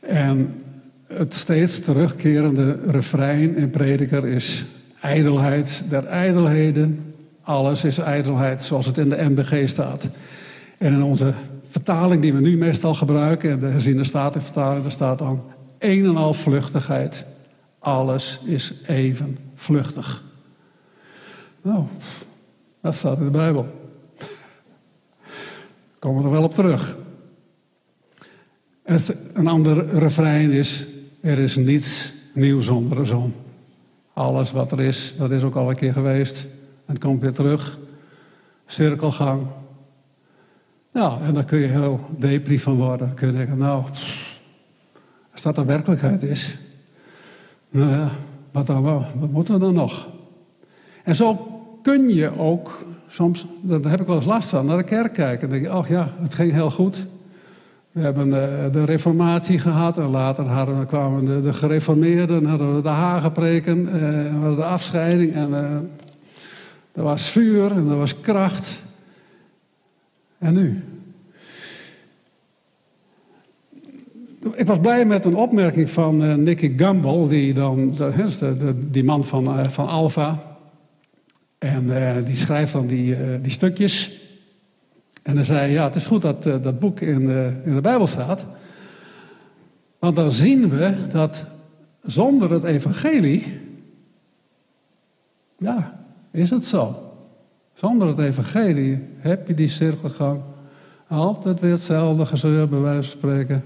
En 0.00 0.62
het 1.06 1.34
steeds 1.34 1.80
terugkerende 1.80 2.78
refrein 2.86 3.56
in 3.56 3.70
Prediker 3.70 4.26
is 4.26 4.64
ijdelheid 5.00 5.82
der 5.88 6.06
ijdelheden. 6.06 7.14
Alles 7.46 7.84
is 7.84 7.98
ijdelheid, 7.98 8.62
zoals 8.62 8.86
het 8.86 8.98
in 8.98 9.08
de 9.08 9.22
MBG 9.28 9.68
staat. 9.68 10.08
En 10.78 10.92
in 10.92 11.02
onze 11.02 11.34
vertaling 11.68 12.22
die 12.22 12.32
we 12.32 12.40
nu 12.40 12.56
meestal 12.56 12.94
gebruiken, 12.94 13.50
in 13.50 13.58
de 13.58 13.66
herziene 13.66 14.04
statenvertaling, 14.04 14.82
daar 14.82 14.92
staat 14.92 15.18
dan 15.18 15.42
een 15.78 16.04
en 16.04 16.16
al 16.16 16.34
vluchtigheid. 16.34 17.24
Alles 17.78 18.40
is 18.44 18.74
even 18.86 19.38
vluchtig. 19.54 20.22
Nou, 21.62 21.84
dat 22.80 22.94
staat 22.94 23.18
in 23.18 23.24
de 23.24 23.30
Bijbel. 23.30 23.66
Komen 25.98 26.20
we 26.20 26.26
er 26.26 26.34
wel 26.34 26.44
op 26.44 26.54
terug. 26.54 26.96
Een 29.32 29.46
ander 29.46 29.98
refrein 29.98 30.50
is: 30.50 30.86
er 31.20 31.38
is 31.38 31.56
niets 31.56 32.12
nieuws 32.34 32.68
onder 32.68 32.96
de 32.96 33.04
zon. 33.04 33.34
Alles 34.12 34.52
wat 34.52 34.72
er 34.72 34.80
is, 34.80 35.14
dat 35.18 35.30
is 35.30 35.42
ook 35.42 35.56
al 35.56 35.70
een 35.70 35.76
keer 35.76 35.92
geweest. 35.92 36.46
Het 36.86 36.98
komt 36.98 37.20
weer 37.20 37.32
terug. 37.32 37.78
Cirkelgang. 38.66 39.46
Nou, 40.92 41.22
en 41.22 41.34
daar 41.34 41.44
kun 41.44 41.58
je 41.58 41.66
heel 41.66 42.00
depri 42.18 42.58
van 42.58 42.76
worden. 42.76 43.06
Dan 43.06 43.16
kun 43.16 43.26
je 43.26 43.32
denken, 43.32 43.58
nou, 43.58 43.84
als 45.32 45.42
dat 45.42 45.54
de 45.54 45.64
werkelijkheid 45.64 46.22
is. 46.22 46.58
Nou 47.70 47.90
ja, 47.90 48.08
wat, 48.52 48.66
dan, 48.66 48.82
wat 49.14 49.30
moeten 49.30 49.54
we 49.54 49.60
dan 49.60 49.74
nog? 49.74 50.08
En 51.04 51.16
zo 51.16 51.46
kun 51.82 52.14
je 52.14 52.38
ook 52.38 52.78
soms, 53.08 53.46
daar 53.60 53.90
heb 53.90 54.00
ik 54.00 54.06
wel 54.06 54.16
eens 54.16 54.24
last 54.24 54.48
van, 54.48 54.66
naar 54.66 54.76
de 54.76 54.82
kerk 54.82 55.12
kijken. 55.12 55.48
Dan 55.48 55.58
denk 55.58 55.70
je, 55.70 55.78
oh 55.78 55.88
ja, 55.88 56.12
het 56.18 56.34
ging 56.34 56.52
heel 56.52 56.70
goed. 56.70 57.06
We 57.92 58.00
hebben 58.02 58.30
de, 58.30 58.68
de 58.72 58.84
reformatie 58.84 59.58
gehad 59.58 59.98
en 59.98 60.10
later 60.10 60.44
hadden, 60.44 60.86
kwamen 60.86 61.24
de, 61.24 61.40
de 61.40 61.52
gereformeerden, 61.52 62.44
hadden 62.44 62.76
we 62.76 62.82
de 62.82 62.88
hagepreken, 62.88 63.88
eh, 63.92 64.32
hadden 64.32 64.56
de 64.56 64.64
afscheiding 64.64 65.34
en 65.34 65.54
eh, 65.54 65.76
er 66.96 67.02
was 67.02 67.30
vuur 67.30 67.70
en 67.72 67.88
er 67.88 67.96
was 67.96 68.20
kracht. 68.20 68.82
En 70.38 70.54
nu? 70.54 70.84
Ik 74.54 74.66
was 74.66 74.80
blij 74.80 75.04
met 75.04 75.24
een 75.24 75.36
opmerking 75.36 75.90
van 75.90 76.24
uh, 76.24 76.34
Nicky 76.34 76.72
Gumbel, 76.76 77.28
die, 77.28 77.54
dan, 77.54 77.94
de, 77.94 78.32
de, 78.38 78.90
die 78.90 79.04
man 79.04 79.24
van, 79.24 79.58
uh, 79.58 79.64
van 79.64 79.88
Alfa. 79.88 80.56
En 81.58 81.84
uh, 81.84 82.16
die 82.24 82.36
schrijft 82.36 82.72
dan 82.72 82.86
die, 82.86 83.40
die 83.40 83.52
stukjes. 83.52 84.20
En 85.22 85.36
hij 85.36 85.44
zei, 85.44 85.72
ja, 85.72 85.84
het 85.84 85.94
is 85.94 86.06
goed 86.06 86.22
dat 86.22 86.42
dat 86.42 86.78
boek 86.78 87.00
in 87.00 87.26
de, 87.26 87.52
in 87.64 87.74
de 87.74 87.80
Bijbel 87.80 88.06
staat. 88.06 88.44
Want 89.98 90.16
dan 90.16 90.32
zien 90.32 90.68
we 90.68 91.06
dat 91.12 91.44
zonder 92.02 92.50
het 92.50 92.64
evangelie, 92.64 93.60
ja, 95.58 96.05
is 96.36 96.50
het 96.50 96.64
zo. 96.64 96.94
Zonder 97.74 98.08
het 98.08 98.18
evangelie 98.18 98.98
heb 99.18 99.48
je 99.48 99.54
die 99.54 99.68
cirkelgang. 99.68 100.40
Altijd 101.08 101.60
weer 101.60 101.70
hetzelfde 101.70 102.26
gezeur, 102.26 102.68
bij 102.68 102.78
wijze 102.78 103.10
van 103.10 103.18
spreken 103.18 103.64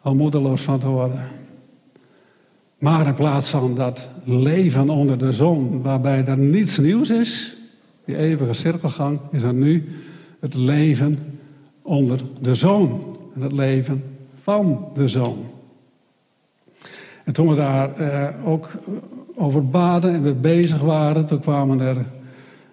al 0.00 0.14
moedeloos 0.14 0.62
van 0.62 0.78
te 0.78 0.86
worden. 0.86 1.20
Maar 2.78 3.06
in 3.06 3.14
plaats 3.14 3.50
van 3.50 3.74
dat 3.74 4.10
leven 4.24 4.90
onder 4.90 5.18
de 5.18 5.32
zon, 5.32 5.82
waarbij 5.82 6.24
er 6.24 6.38
niets 6.38 6.78
nieuws 6.78 7.10
is, 7.10 7.56
die 8.04 8.16
eeuwige 8.16 8.52
cirkelgang, 8.52 9.18
is 9.30 9.42
er 9.42 9.54
nu 9.54 9.88
het 10.40 10.54
leven 10.54 11.38
onder 11.82 12.20
de 12.40 12.54
zon. 12.54 13.16
En 13.34 13.40
het 13.40 13.52
leven 13.52 14.04
van 14.42 14.88
de 14.94 15.08
zon. 15.08 15.44
En 17.24 17.32
toen 17.32 17.48
we 17.48 17.54
daar 17.54 17.96
eh, 17.96 18.48
ook 18.48 18.70
over 19.36 19.68
baden 19.68 20.14
en 20.14 20.22
we 20.22 20.34
bezig 20.34 20.80
waren, 20.80 21.26
toen 21.26 21.40
kwamen 21.40 21.80
er 21.80 22.06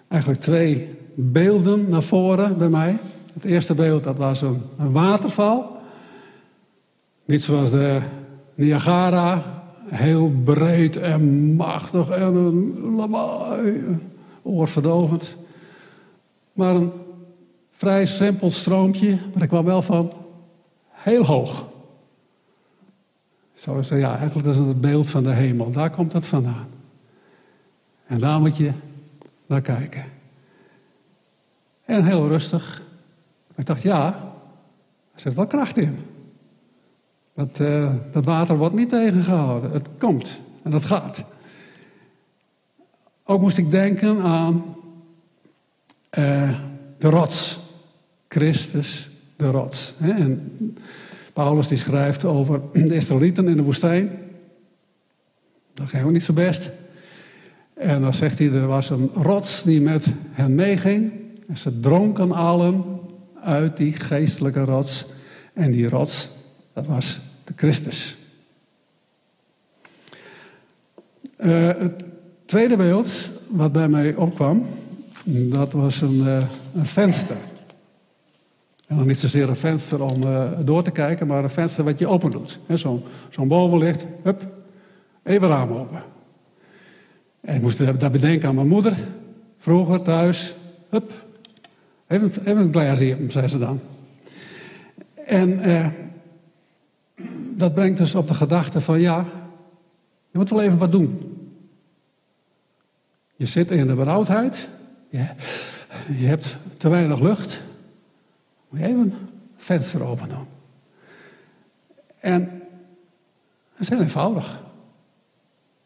eigenlijk 0.08 0.42
twee 0.42 0.96
beelden 1.16 1.90
naar 1.90 2.04
voren 2.04 2.58
bij 2.58 2.70
mij. 2.70 2.98
Het 3.34 3.44
eerste 3.44 3.76
beeld 3.76 4.04
dat 4.04 4.18
was 4.18 4.42
een, 4.42 4.62
waterval. 4.78 5.78
Niet 7.26 7.44
zoals 7.44 7.72
de 7.72 8.02
Niagara, 8.56 9.64
heel 9.86 10.32
breed 10.44 10.98
en 10.98 11.54
machtig 11.56 12.10
en 12.10 12.36
een 12.36 12.96
lawaai, 12.96 13.84
oorverdovend. 14.42 15.36
Maar 16.54 16.76
een 16.76 16.92
vrij 17.72 18.06
simpel 18.06 18.50
stroompje, 18.50 19.18
maar 19.34 19.44
ik 19.44 19.50
kwam 19.50 19.66
wel 19.66 19.82
van 19.82 20.12
heel 20.90 21.26
hoog. 21.26 21.66
Zou 23.64 23.78
ik 23.78 23.84
zeggen, 23.84 24.08
ja, 24.08 24.18
eigenlijk 24.18 24.48
is 24.48 24.56
het 24.56 24.68
het 24.68 24.82
beeld 24.82 25.10
van 25.10 25.24
de 25.24 25.34
hemel. 25.34 25.72
Daar 25.72 25.90
komt 25.90 26.14
het 26.14 26.26
vandaan. 26.26 26.68
En 28.06 28.20
daar 28.20 28.40
moet 28.40 28.58
je 28.58 28.72
naar 29.46 29.62
kijken. 29.62 30.04
En 31.86 32.06
heel 32.06 32.28
rustig. 32.28 32.82
Ik 33.56 33.66
dacht, 33.66 33.82
ja, 33.82 34.06
er 35.14 35.20
zit 35.20 35.34
wel 35.34 35.48
kracht 35.48 35.78
in. 35.78 35.98
Dat, 37.34 37.60
uh, 37.60 37.94
dat 38.12 38.26
water 38.26 38.58
wordt 38.58 38.76
niet 38.76 38.90
tegengehouden. 38.90 39.72
Het 39.72 39.90
komt 39.98 40.40
en 40.64 40.72
dat 40.72 40.86
gaat. 40.86 41.24
Ook 43.24 43.42
moest 43.42 43.58
ik 43.58 43.72
denken 43.72 44.22
aan 44.22 44.76
uh, 46.18 46.60
de 46.98 47.10
rots. 47.10 47.60
Christus, 48.28 49.10
de 49.36 49.52
rots. 49.52 49.94
En 50.00 50.52
Paulus 51.34 51.68
die 51.68 51.78
schrijft 51.78 52.26
over 52.26 52.62
de 52.74 52.96
Israëlieten 52.96 53.48
in 53.48 53.58
de 53.58 53.64
woestijn. 53.64 54.10
Dat 55.74 55.90
ging 55.90 56.04
ook 56.04 56.12
niet 56.12 56.24
zo 56.24 56.34
best. 56.34 56.70
En 57.74 58.02
dan 58.02 58.14
zegt 58.14 58.40
hij, 58.40 58.52
er 58.52 58.68
was 58.68 58.90
een 58.90 59.10
rots 59.14 59.64
die 59.64 59.82
met 59.82 60.06
hen 60.32 60.56
meeging. 60.56 61.12
En 61.48 61.58
ze 61.58 61.80
dronken 61.80 62.32
allen 62.32 62.84
uit 63.44 63.78
die 63.78 63.94
geestelijke 63.94 64.64
rots. 64.64 65.06
En 65.54 65.72
die 65.72 65.90
rots, 65.90 66.30
dat 66.74 66.88
was 66.88 67.20
de 67.44 67.54
Christus. 67.56 68.16
Uh, 71.40 71.68
het 71.68 72.04
tweede 72.46 72.76
beeld 72.76 73.30
wat 73.48 73.72
bij 73.72 73.88
mij 73.88 74.16
opkwam, 74.16 74.68
dat 75.24 75.72
was 75.72 76.02
een, 76.02 76.16
uh, 76.16 76.44
een 76.76 76.86
venster. 76.86 77.38
Niet 78.96 79.20
zozeer 79.20 79.50
een 79.50 79.56
venster 79.56 80.04
om 80.04 80.24
uh, 80.24 80.52
door 80.60 80.84
te 80.84 80.92
kijken, 80.92 81.28
maar 81.28 81.44
een 81.44 81.50
venster 81.50 81.84
wat 81.84 82.00
je 82.00 82.08
open 82.08 82.32
doet. 82.32 82.60
Zo'n 82.74 83.04
zo 83.30 83.46
bovenlicht, 83.46 84.06
hup, 84.24 84.48
even 85.24 85.48
raam 85.48 85.72
open. 85.72 86.04
En 87.42 87.56
ik 87.56 87.62
moest 87.62 88.00
daar 88.00 88.12
bedenken 88.12 88.50
aan 88.50 88.56
mijn 88.56 88.68
moeder, 88.68 88.94
vroeger 89.58 90.02
thuis, 90.02 90.56
hup, 90.90 91.12
even, 92.08 92.58
een 92.58 92.72
glas 92.72 93.00
hier, 93.00 93.18
zei 93.28 93.48
ze 93.48 93.58
dan. 93.58 93.80
En 95.26 95.60
eh, 95.60 95.88
dat 97.56 97.74
brengt 97.74 97.98
dus 97.98 98.16
op 98.16 98.28
de 98.28 98.34
gedachte 98.34 98.82
van 98.82 99.00
ja, 99.00 99.26
je 100.32 100.38
moet 100.38 100.50
wel 100.50 100.62
even 100.62 100.78
wat 100.78 100.92
doen. 100.92 101.38
Je 103.36 103.46
zit 103.46 103.72
in 103.72 103.88
de 103.88 103.96
benauwdheid, 103.96 104.68
je, 105.10 105.26
hebt 106.26 106.58
te 106.78 106.90
weinig 106.90 107.20
lucht, 107.20 107.62
even 108.82 109.00
een 109.00 109.14
venster 109.58 110.04
open 110.04 110.30
doen. 110.30 110.46
En 112.20 112.62
dat 113.72 113.80
is 113.80 113.90
heel 113.90 114.02
eenvoudig. 114.02 114.64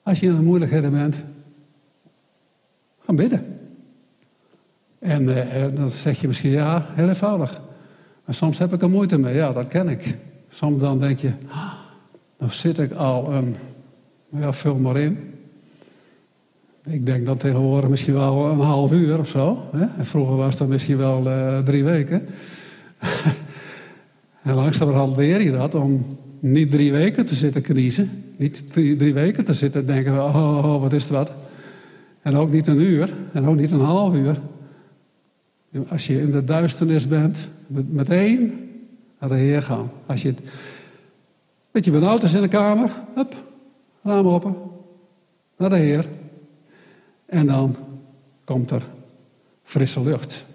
Als 0.04 0.20
je 0.20 0.26
in 0.26 0.36
de 0.36 0.42
moeilijkheden 0.42 0.92
bent, 0.92 1.16
gaan 3.06 3.16
bidden. 3.16 3.60
En 5.00 5.24
uh, 5.24 5.66
dan 5.76 5.90
zeg 5.90 6.22
je 6.22 6.28
misschien, 6.28 6.52
ja, 6.52 6.86
heel 6.90 7.08
eenvoudig. 7.08 7.60
Maar 8.26 8.36
soms 8.36 8.58
heb 8.58 8.74
ik 8.74 8.82
er 8.82 8.90
moeite 8.90 9.18
mee, 9.18 9.36
ja, 9.36 9.52
dat 9.52 9.68
ken 9.68 9.90
ik. 9.90 10.18
Soms 10.50 10.82
dan 10.82 11.00
denk 11.00 11.20
je, 11.20 11.32
ah, 11.48 11.74
nou 12.38 12.52
zit 12.52 12.80
ik 12.80 12.92
al 12.92 13.34
een, 13.34 13.56
ja, 14.30 14.54
vul 14.54 14.76
maar 14.76 14.98
in. 14.98 15.34
Ik 16.84 17.06
denk 17.06 17.26
dan 17.26 17.38
tegenwoordig 17.38 17.90
misschien 17.90 18.14
wel 18.14 18.46
een 18.46 18.60
half 18.60 18.92
uur 18.92 19.20
of 19.20 19.28
zo. 19.28 19.64
Hè? 19.72 19.86
En 19.98 20.06
vroeger 20.06 20.36
was 20.36 20.58
dat 20.58 20.68
misschien 20.68 20.98
wel 20.98 21.28
uh, 21.28 21.60
drie 21.60 21.84
weken. 21.84 22.28
en 24.44 24.54
langzamerhand 24.54 25.18
leer 25.18 25.42
je 25.42 25.52
dat 25.52 25.76
om 25.76 26.18
niet 26.40 26.72
drie 26.72 26.92
weken 26.92 27.26
te 27.26 27.36
zitten 27.36 27.62
kniezen. 27.62 28.24
Niet 28.38 28.74
drie, 28.74 29.14
weken 29.14 29.44
te 29.44 29.54
zitten 29.54 29.86
denken, 29.86 30.14
oh, 30.14 30.36
oh, 30.36 30.74
oh, 30.74 30.82
wat 30.82 30.94
is 30.94 31.10
wat. 31.10 31.32
En 32.22 32.36
ook 32.36 32.52
niet 32.52 32.68
een 32.68 32.82
uur. 32.82 33.14
En 33.34 33.46
ook 33.46 33.56
niet 33.56 33.72
een 33.72 33.80
half 33.80 34.14
uur. 34.14 34.40
Als 35.88 36.08
je 36.08 36.22
in 36.22 36.32
de 36.32 36.44
duisternis 36.44 37.08
bent, 37.08 37.48
meteen 37.68 38.70
naar 39.20 39.30
de 39.30 39.36
Heer 39.36 39.62
gaan. 39.62 39.92
Als 40.06 40.22
je 40.22 40.30
een 40.30 40.38
beetje 41.72 41.92
benauwd 41.92 42.24
is 42.24 42.34
in 42.34 42.42
de 42.42 42.48
kamer, 42.48 42.90
hup, 43.16 43.36
raam 44.04 44.28
open, 44.28 44.56
naar 45.58 45.70
de 45.70 45.76
Heer. 45.76 46.08
En 47.26 47.46
dan 47.46 47.76
komt 48.44 48.72
er 48.72 48.88
frisse 49.64 50.04
lucht. 50.04 50.46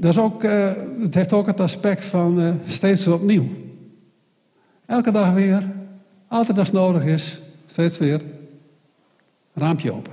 Dat 0.00 0.10
is 0.10 0.18
ook, 0.18 0.44
uh, 0.44 0.70
het 1.00 1.14
heeft 1.14 1.32
ook 1.32 1.46
het 1.46 1.60
aspect 1.60 2.04
van 2.04 2.40
uh, 2.40 2.52
steeds 2.66 3.06
opnieuw. 3.06 3.48
Elke 4.86 5.10
dag 5.10 5.32
weer, 5.32 5.70
altijd 6.28 6.58
als 6.58 6.72
nodig 6.72 7.04
is, 7.04 7.40
steeds 7.66 7.98
weer, 7.98 8.22
raampje 9.54 9.92
open. 9.92 10.12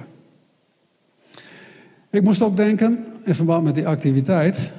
Ik 2.09 2.21
moest 2.21 2.41
ook 2.41 2.55
denken, 2.55 3.05
in 3.23 3.35
verband 3.35 3.63
met 3.63 3.75
die 3.75 3.87
activiteit, 3.87 4.71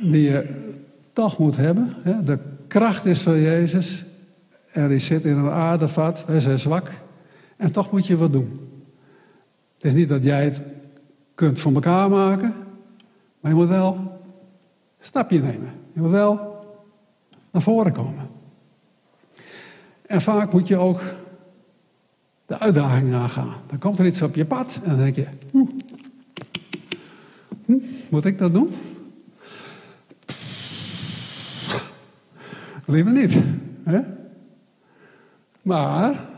die 0.00 0.22
je 0.22 0.70
toch 1.12 1.38
moet 1.38 1.56
hebben. 1.56 1.94
Hè? 2.02 2.24
De 2.24 2.38
kracht 2.68 3.04
is 3.04 3.20
van 3.20 3.40
Jezus 3.40 4.04
en 4.72 4.88
die 4.88 4.98
zit 4.98 5.24
in 5.24 5.36
een 5.36 5.50
aardevat, 5.50 6.24
wij 6.26 6.40
zijn 6.40 6.58
zwak. 6.58 6.90
En 7.56 7.72
toch 7.72 7.92
moet 7.92 8.06
je 8.06 8.16
wat 8.16 8.32
doen. 8.32 8.60
Het 9.76 9.84
is 9.84 9.92
niet 9.92 10.08
dat 10.08 10.24
jij 10.24 10.44
het 10.44 10.60
kunt 11.34 11.58
voor 11.58 11.74
elkaar 11.74 12.10
maken, 12.10 12.54
maar 13.44 13.52
je 13.52 13.58
moet 13.58 13.68
wel 13.68 13.94
een 13.94 14.08
stapje 15.00 15.40
nemen. 15.40 15.72
Je 15.92 16.00
moet 16.00 16.10
wel 16.10 16.64
naar 17.50 17.62
voren 17.62 17.92
komen. 17.92 18.28
En 20.06 20.22
vaak 20.22 20.52
moet 20.52 20.68
je 20.68 20.76
ook 20.76 21.00
de 22.46 22.58
uitdaging 22.58 23.14
aangaan. 23.14 23.54
Dan 23.66 23.78
komt 23.78 23.98
er 23.98 24.06
iets 24.06 24.22
op 24.22 24.34
je 24.34 24.44
pad 24.44 24.78
en 24.82 24.88
dan 24.88 24.98
denk 24.98 25.16
je, 25.16 25.26
hm, 27.64 27.76
moet 28.08 28.24
ik 28.24 28.38
dat 28.38 28.52
doen? 28.52 28.74
Liever 32.84 33.12
niet. 33.12 33.36
Hè? 33.82 34.00
Maar, 35.62 36.28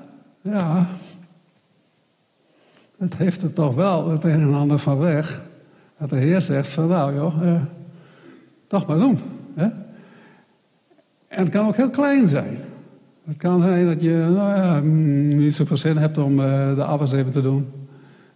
ja, 0.40 0.88
het 2.98 3.14
heeft 3.16 3.42
er 3.42 3.52
toch 3.52 3.74
wel 3.74 4.10
het 4.10 4.24
een 4.24 4.40
en 4.40 4.54
ander 4.54 4.78
van 4.78 4.98
weg. 4.98 5.44
Dat 5.98 6.10
de 6.10 6.16
Heer 6.16 6.40
zegt 6.40 6.68
van 6.68 6.88
nou 6.88 7.14
joh, 7.14 7.42
eh, 7.42 7.60
toch 8.66 8.86
maar 8.86 8.98
doen. 8.98 9.18
Hè? 9.54 9.64
En 11.28 11.42
het 11.42 11.48
kan 11.48 11.66
ook 11.66 11.76
heel 11.76 11.90
klein 11.90 12.28
zijn. 12.28 12.58
Het 13.24 13.36
kan 13.36 13.60
zijn 13.60 13.86
dat 13.86 14.02
je 14.02 14.28
nou 14.34 14.82
mm, 14.82 15.36
niet 15.36 15.54
zoveel 15.54 15.76
zin 15.76 15.96
hebt 15.96 16.18
om 16.18 16.40
uh, 16.40 16.74
de 16.74 16.84
afwas 16.84 17.12
even 17.12 17.32
te 17.32 17.42
doen. 17.42 17.68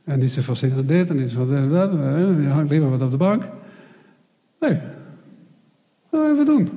En 0.05 0.19
niet 0.19 0.31
zoveel 0.31 0.55
zin 0.55 0.77
in 0.77 0.87
dit 0.87 1.11
en 1.11 1.16
niet 1.16 1.31
zoveel 1.31 1.69
dat. 1.69 1.93
Je 1.93 2.49
hangt 2.53 2.70
liever 2.70 2.91
wat 2.91 3.03
op 3.03 3.11
de 3.11 3.16
bank. 3.16 3.49
Nee. 4.61 4.78
Nou, 6.11 6.32
even 6.32 6.45
doen. 6.45 6.69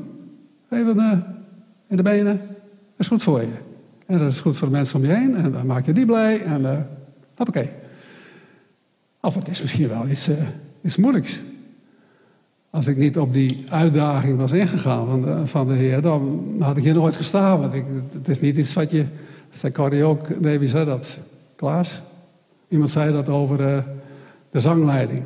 Even 0.70 0.98
uh, 0.98 1.12
in 1.88 1.98
de 1.98 2.04
benen. 2.04 2.38
Dat 2.38 2.98
is 2.98 3.08
goed 3.08 3.24
voor 3.24 3.40
je. 3.40 3.48
En 4.06 4.20
dat 4.20 4.32
is 4.32 4.40
goed 4.40 4.58
voor 4.58 4.68
de 4.68 4.74
mensen 4.74 5.00
om 5.00 5.06
je 5.06 5.14
heen. 5.14 5.36
En 5.36 5.52
dan 5.52 5.66
maak 5.66 5.86
je 5.86 5.94
die 5.94 6.06
blij. 6.06 6.44
En 6.44 6.62
uh, 6.62 6.78
hoppakee. 7.36 7.70
Of 9.22 9.36
het 9.36 9.48
is 9.48 9.62
misschien 9.62 9.90
wel 9.90 10.08
iets, 10.08 10.30
iets 10.84 10.98
moeilijks. 10.98 11.40
Als 12.70 12.88
ik 12.88 12.98
niet 12.98 13.18
op 13.18 13.34
die 13.34 13.66
uitdaging 13.70 14.38
was 14.38 14.52
ingegaan 14.52 15.08
van 15.08 15.22
de, 15.22 15.48
van 15.48 15.68
de 15.68 15.74
Heer, 15.74 16.02
dan 16.02 16.56
had 16.60 16.78
ik 16.78 16.84
hier 16.84 16.94
nooit 16.94 17.16
gestaan. 17.16 17.60
Want 17.60 17.74
ik, 17.74 17.86
het 18.12 18.28
is 18.28 18.40
niet 18.40 18.58
iets 18.58 18.74
wat 18.74 18.92
je. 18.92 19.06
Zei 19.50 19.74
Corrie 19.74 20.04
ook, 20.04 20.40
nee, 20.40 20.60
wie 20.60 20.70
zei 20.70 20.86
dat? 20.86 21.18
Klaas? 21.56 22.02
Iemand 22.68 22.90
zei 22.90 23.12
dat 23.12 23.30
over 23.30 23.58
de, 23.58 23.64
eh, 23.64 23.94
de 24.52 24.60
zangleiding. 24.60 25.24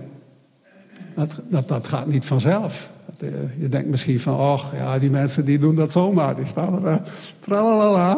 Dat, 1.16 1.40
dat, 1.50 1.68
dat 1.68 1.88
gaat 1.88 2.08
niet 2.08 2.26
vanzelf. 2.26 2.92
Eh, 3.20 3.30
je 3.60 3.70
denkt 3.70 3.90
misschien 3.90 4.20
van, 4.20 4.38
ach, 4.38 4.76
ja, 4.76 5.00
die 5.00 5.10
mensen 5.10 5.46
die 5.46 5.60
doen 5.60 5.76
dat 5.76 5.92
zomaar. 5.92 6.36
Die 6.36 6.46
staan 6.46 6.86
er, 6.86 7.02
uh, 7.50 8.16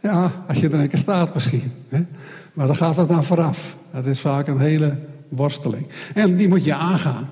Ja, 0.00 0.32
als 0.48 0.58
je 0.58 0.68
er 0.68 0.80
een 0.80 0.88
keer 0.88 0.98
staat 0.98 1.34
misschien. 1.34 1.72
Hè? 1.88 2.04
Maar 2.52 2.66
dan 2.66 2.76
gaat 2.76 2.96
het 2.96 3.08
dan 3.08 3.24
vooraf. 3.24 3.76
Dat 3.92 4.06
is 4.06 4.20
vaak 4.20 4.46
een 4.46 4.58
hele 4.58 4.96
worsteling. 5.30 5.86
En 6.14 6.36
die 6.36 6.48
moet 6.48 6.64
je 6.64 6.74
aangaan. 6.74 7.28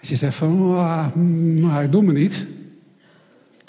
Als 0.00 0.08
je 0.08 0.16
zegt 0.16 0.34
van, 0.34 0.60
oh, 0.60 1.14
maar 1.60 1.84
ik 1.84 1.92
doe 1.92 2.02
me 2.02 2.12
niet. 2.12 2.46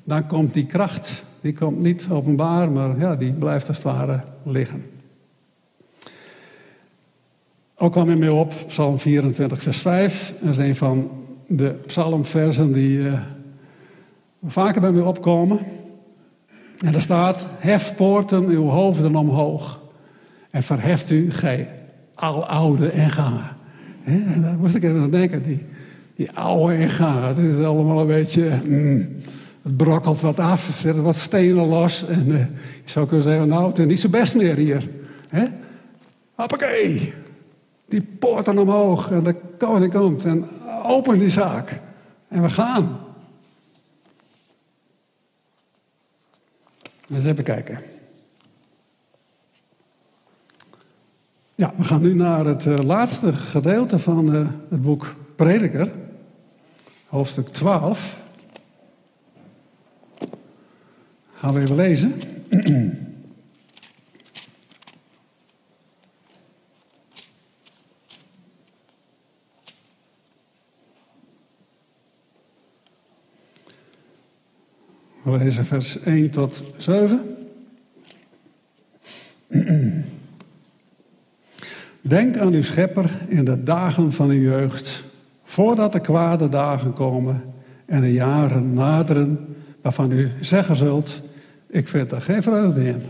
Dan 0.04 0.28
komt 0.28 0.54
die 0.54 0.66
kracht, 0.66 1.24
die 1.42 1.54
komt 1.54 1.80
niet 1.80 2.08
openbaar, 2.10 2.72
maar 2.72 3.00
ja, 3.00 3.16
die 3.16 3.32
blijft 3.32 3.68
als 3.68 3.78
het 3.78 3.86
ware 3.86 4.24
liggen. 4.44 4.86
Ook 7.76 7.92
kwam 7.92 8.10
in 8.10 8.20
mij 8.20 8.30
op, 8.30 8.54
Psalm 8.68 9.00
24, 9.00 9.62
vers 9.62 9.78
5. 9.78 10.34
Dat 10.42 10.50
is 10.52 10.58
een 10.58 10.76
van 10.76 11.12
de 11.48 11.70
psalmversen 11.86 12.74
die 12.74 12.98
uh, 12.98 13.20
vaker 14.46 14.82
bij 14.82 14.92
mij 14.92 15.04
opkomen. 15.04 15.60
En 16.86 16.92
daar 16.92 17.02
staat, 17.02 17.48
hef 17.58 17.96
poorten 17.96 18.46
uw 18.46 18.68
hoofden 18.68 19.16
omhoog. 19.16 19.82
En 20.50 20.64
verheft 20.64 21.10
u, 21.10 21.32
gij 21.32 21.70
al 22.16 22.46
oude 22.46 22.90
en 22.90 23.10
gangen. 23.10 23.53
Daar 24.42 24.58
moest 24.58 24.76
ik 24.76 24.84
even 24.84 25.02
aan 25.02 25.10
denken, 25.10 25.44
die, 25.44 25.66
die 26.16 26.32
oude 26.32 26.74
en 26.74 26.90
gangen. 26.90 27.24
Het 27.24 27.38
is 27.38 27.66
allemaal 27.66 28.00
een 28.00 28.08
beetje, 28.08 28.52
mm, 28.66 29.16
het 29.62 29.78
brokkelt 29.78 30.22
wat 30.22 30.40
af, 30.40 30.68
er 30.68 30.74
zitten 30.74 31.04
wat 31.04 31.16
stenen 31.16 31.68
los. 31.68 32.08
En 32.08 32.28
uh, 32.28 32.38
je 32.84 32.92
zou 32.92 33.08
kunnen 33.08 33.26
zeggen, 33.26 33.48
nou, 33.48 33.68
het 33.68 33.80
is 33.80 33.86
niet 33.86 34.00
zo 34.00 34.10
best 34.10 34.36
meer 34.36 34.56
hier. 34.56 34.90
Hè? 35.30 35.46
Hoppakee, 36.36 37.14
die 37.86 38.02
poorten 38.20 38.58
omhoog 38.58 39.12
en 39.12 39.24
de 39.24 39.36
koning 39.58 39.94
komt 39.94 40.26
en 40.26 40.46
open 40.84 41.20
die 41.20 41.30
zaak. 41.30 41.80
En 42.28 42.42
we 42.42 42.50
gaan. 42.50 43.00
Eens 47.10 47.26
even 47.26 47.44
kijken. 47.44 47.80
Ja, 51.56 51.74
we 51.78 51.84
gaan 51.84 52.02
nu 52.02 52.14
naar 52.14 52.46
het 52.46 52.66
eh, 52.66 52.78
laatste 52.78 53.34
gedeelte 53.34 54.00
van 54.00 54.34
eh, 54.34 54.48
het 54.70 54.82
boek 54.82 55.16
Prediker, 55.36 55.92
hoofdstuk 57.08 57.48
12. 57.48 58.22
Gaan 61.32 61.54
we 61.54 61.62
even 61.62 61.76
lezen. 61.76 62.22
We 75.24 75.38
lezen 75.38 75.66
vers 75.66 76.00
1 76.00 76.30
tot 76.30 76.64
7. 76.78 77.33
Denk 82.14 82.38
aan 82.38 82.54
uw 82.54 82.64
schepper 82.64 83.12
in 83.28 83.46
de 83.46 83.64
dagen 83.64 84.12
van 84.12 84.30
uw 84.30 84.42
jeugd, 84.42 85.04
voordat 85.44 85.92
de 85.92 86.00
kwade 86.00 86.50
dagen 86.50 86.94
komen 86.94 87.44
en 87.86 88.02
de 88.02 88.14
jaren 88.14 88.74
naderen 88.74 89.56
waarvan 89.82 90.12
u 90.12 90.32
zeggen 90.42 90.76
zult, 90.76 91.22
ik 91.68 91.88
vind 91.88 92.12
er 92.12 92.22
geen 92.22 92.44
vreugde 92.44 92.88
in. 92.88 93.02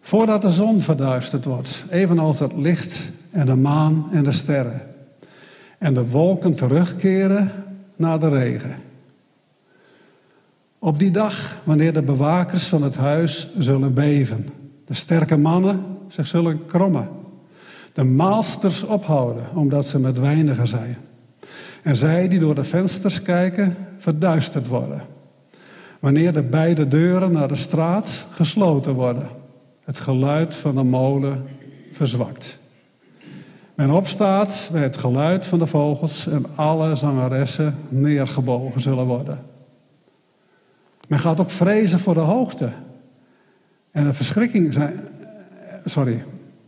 Voordat 0.00 0.42
de 0.42 0.50
zon 0.50 0.80
verduisterd 0.80 1.44
wordt, 1.44 1.84
evenals 1.90 2.38
het 2.38 2.52
licht 2.56 3.10
en 3.30 3.46
de 3.46 3.56
maan 3.56 4.08
en 4.12 4.24
de 4.24 4.32
sterren. 4.32 4.82
En 5.78 5.94
de 5.94 6.06
wolken 6.06 6.54
terugkeren 6.54 7.52
naar 7.96 8.20
de 8.20 8.28
regen. 8.28 8.76
Op 10.78 10.98
die 10.98 11.10
dag, 11.10 11.60
wanneer 11.64 11.92
de 11.92 12.02
bewakers 12.02 12.66
van 12.66 12.82
het 12.82 12.96
huis 12.96 13.48
zullen 13.58 13.94
beven, 13.94 14.48
de 14.84 14.94
sterke 14.94 15.36
mannen 15.36 15.98
zich 16.10 16.26
zullen 16.26 16.66
krommen, 16.66 17.08
de 17.92 18.04
maalsters 18.04 18.82
ophouden 18.82 19.44
omdat 19.54 19.86
ze 19.86 19.98
met 19.98 20.18
weinigen 20.18 20.68
zijn. 20.68 20.96
En 21.82 21.96
zij 21.96 22.28
die 22.28 22.38
door 22.38 22.54
de 22.54 22.64
vensters 22.64 23.22
kijken, 23.22 23.76
verduisterd 23.98 24.66
worden. 24.66 25.02
Wanneer 26.00 26.32
de 26.32 26.42
beide 26.42 26.88
deuren 26.88 27.32
naar 27.32 27.48
de 27.48 27.56
straat 27.56 28.26
gesloten 28.30 28.94
worden, 28.94 29.28
het 29.84 29.98
geluid 29.98 30.54
van 30.54 30.74
de 30.74 30.82
molen 30.82 31.42
verzwakt. 31.92 32.58
Men 33.74 33.90
opstaat 33.90 34.68
bij 34.72 34.82
het 34.82 34.96
geluid 34.96 35.46
van 35.46 35.58
de 35.58 35.66
vogels 35.66 36.26
en 36.26 36.44
alle 36.54 36.96
zangeressen 36.96 37.74
neergebogen 37.88 38.80
zullen 38.80 39.06
worden. 39.06 39.38
Men 41.08 41.18
gaat 41.18 41.40
ook 41.40 41.50
vrezen 41.50 41.98
voor 41.98 42.14
de 42.14 42.20
hoogte. 42.20 42.72
En 43.90 44.04
de 44.04 44.12
verschrikking 44.12 44.72
zijn. 44.72 45.00
Sorry. 45.84 46.24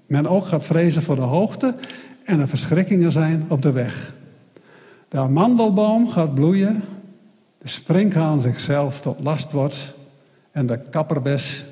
Men 0.07 0.27
ook 0.27 0.47
gaat 0.47 0.65
vrezen 0.65 1.03
voor 1.03 1.17
de 1.17 1.21
hoogte 1.21 1.75
en 2.25 2.41
er 2.41 2.49
verschrikkingen 2.49 3.13
zijn 3.13 3.45
op 3.49 3.63
de 3.63 3.73
weg. 3.73 4.13
De 5.09 5.19
amandelboom 5.19 6.09
gaat 6.09 6.35
bloeien, 6.35 6.83
de 7.59 7.69
sprinkhaan 7.69 8.41
zichzelf 8.41 9.01
tot 9.01 9.23
last 9.23 9.53
wordt 9.53 9.93
en 10.51 10.67
de 10.67 10.79
kapperbes 10.91 11.65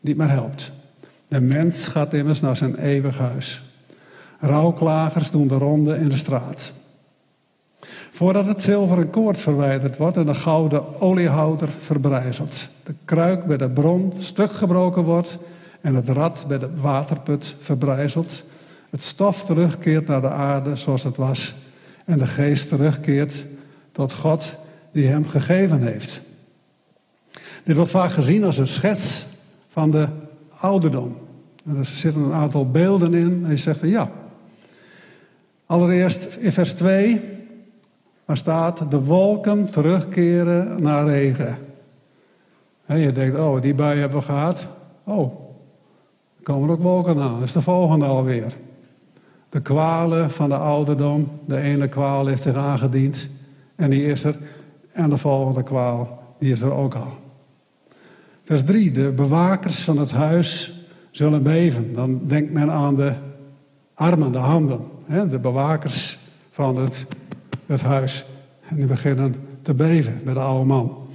niet 0.00 0.16
meer 0.16 0.30
helpt. 0.30 0.72
De 1.28 1.40
mens 1.40 1.86
gaat 1.86 2.14
immers 2.14 2.40
naar 2.40 2.56
zijn 2.56 2.76
eeuwig 2.76 3.18
huis. 3.18 3.62
Rouwklagers 4.40 5.30
doen 5.30 5.48
de 5.48 5.54
ronde 5.54 5.98
in 5.98 6.08
de 6.08 6.16
straat. 6.16 6.72
Voordat 8.12 8.46
het 8.46 8.62
zilveren 8.62 9.10
koord 9.10 9.38
verwijderd 9.38 9.96
wordt 9.96 10.16
en 10.16 10.26
de 10.26 10.34
gouden 10.34 11.00
oliehouder 11.00 11.68
verbrijzelt. 11.80 12.68
De 12.84 12.94
kruik 13.04 13.44
bij 13.44 13.56
de 13.56 13.68
bron 13.68 14.12
stuk 14.18 14.52
gebroken 14.52 15.02
wordt 15.02 15.38
en 15.80 15.94
het 15.94 16.08
rad 16.08 16.44
bij 16.48 16.58
de 16.58 16.76
waterput 16.80 17.56
verbrijzelt. 17.60 18.44
Het 18.90 19.02
stof 19.02 19.44
terugkeert 19.44 20.06
naar 20.06 20.20
de 20.20 20.30
aarde 20.30 20.76
zoals 20.76 21.02
het 21.02 21.16
was. 21.16 21.54
En 22.04 22.18
de 22.18 22.26
geest 22.26 22.68
terugkeert 22.68 23.44
tot 23.92 24.12
God 24.12 24.54
die 24.92 25.06
hem 25.06 25.26
gegeven 25.26 25.82
heeft. 25.82 26.20
Dit 27.64 27.76
wordt 27.76 27.90
vaak 27.90 28.10
gezien 28.10 28.44
als 28.44 28.58
een 28.58 28.68
schets 28.68 29.26
van 29.72 29.90
de 29.90 30.08
ouderdom. 30.48 31.16
er 31.76 31.84
zitten 31.84 32.22
een 32.22 32.32
aantal 32.32 32.70
beelden 32.70 33.14
in. 33.14 33.40
En 33.44 33.50
je 33.50 33.56
zegt 33.56 33.78
van 33.78 33.88
ja. 33.88 34.10
Allereerst 35.66 36.24
in 36.24 36.52
vers 36.52 36.72
2, 36.72 37.20
waar 38.24 38.36
staat 38.36 38.90
de 38.90 39.00
wolken 39.00 39.70
terugkeren 39.70 40.82
naar 40.82 41.06
regen. 41.06 41.58
En 42.86 42.98
je 42.98 43.12
denkt, 43.12 43.38
oh, 43.38 43.60
die 43.60 43.74
bui 43.74 44.00
hebben 44.00 44.18
we 44.18 44.24
gehad. 44.24 44.66
Oh, 45.04 45.47
komen 46.42 46.70
ook 46.70 46.82
wolken 46.82 47.18
aan. 47.20 47.34
Dat 47.34 47.42
is 47.42 47.52
de 47.52 47.62
volgende 47.62 48.04
alweer. 48.04 48.56
De 49.48 49.60
kwalen 49.60 50.30
van 50.30 50.48
de 50.48 50.56
ouderdom. 50.56 51.28
De 51.44 51.60
ene 51.60 51.88
kwaal 51.88 52.26
heeft 52.26 52.42
zich 52.42 52.54
aangediend. 52.54 53.28
En 53.76 53.90
die 53.90 54.04
is 54.04 54.24
er. 54.24 54.36
En 54.92 55.10
de 55.10 55.16
volgende 55.16 55.62
kwaal, 55.62 56.22
die 56.38 56.52
is 56.52 56.60
er 56.60 56.72
ook 56.72 56.94
al. 56.94 57.12
Vers 58.44 58.64
3. 58.64 58.90
De 58.90 59.10
bewakers 59.10 59.82
van 59.82 59.98
het 59.98 60.10
huis 60.10 60.78
zullen 61.10 61.42
beven. 61.42 61.94
Dan 61.94 62.20
denkt 62.24 62.52
men 62.52 62.70
aan 62.70 62.96
de 62.96 63.14
armen, 63.94 64.32
de 64.32 64.38
handen. 64.38 64.80
De 65.06 65.38
bewakers 65.38 66.18
van 66.50 66.76
het, 66.76 67.06
het 67.66 67.80
huis. 67.80 68.24
En 68.68 68.76
die 68.76 68.86
beginnen 68.86 69.34
te 69.62 69.74
beven 69.74 70.20
met 70.24 70.34
de 70.34 70.40
oude 70.40 70.64
man. 70.64 71.08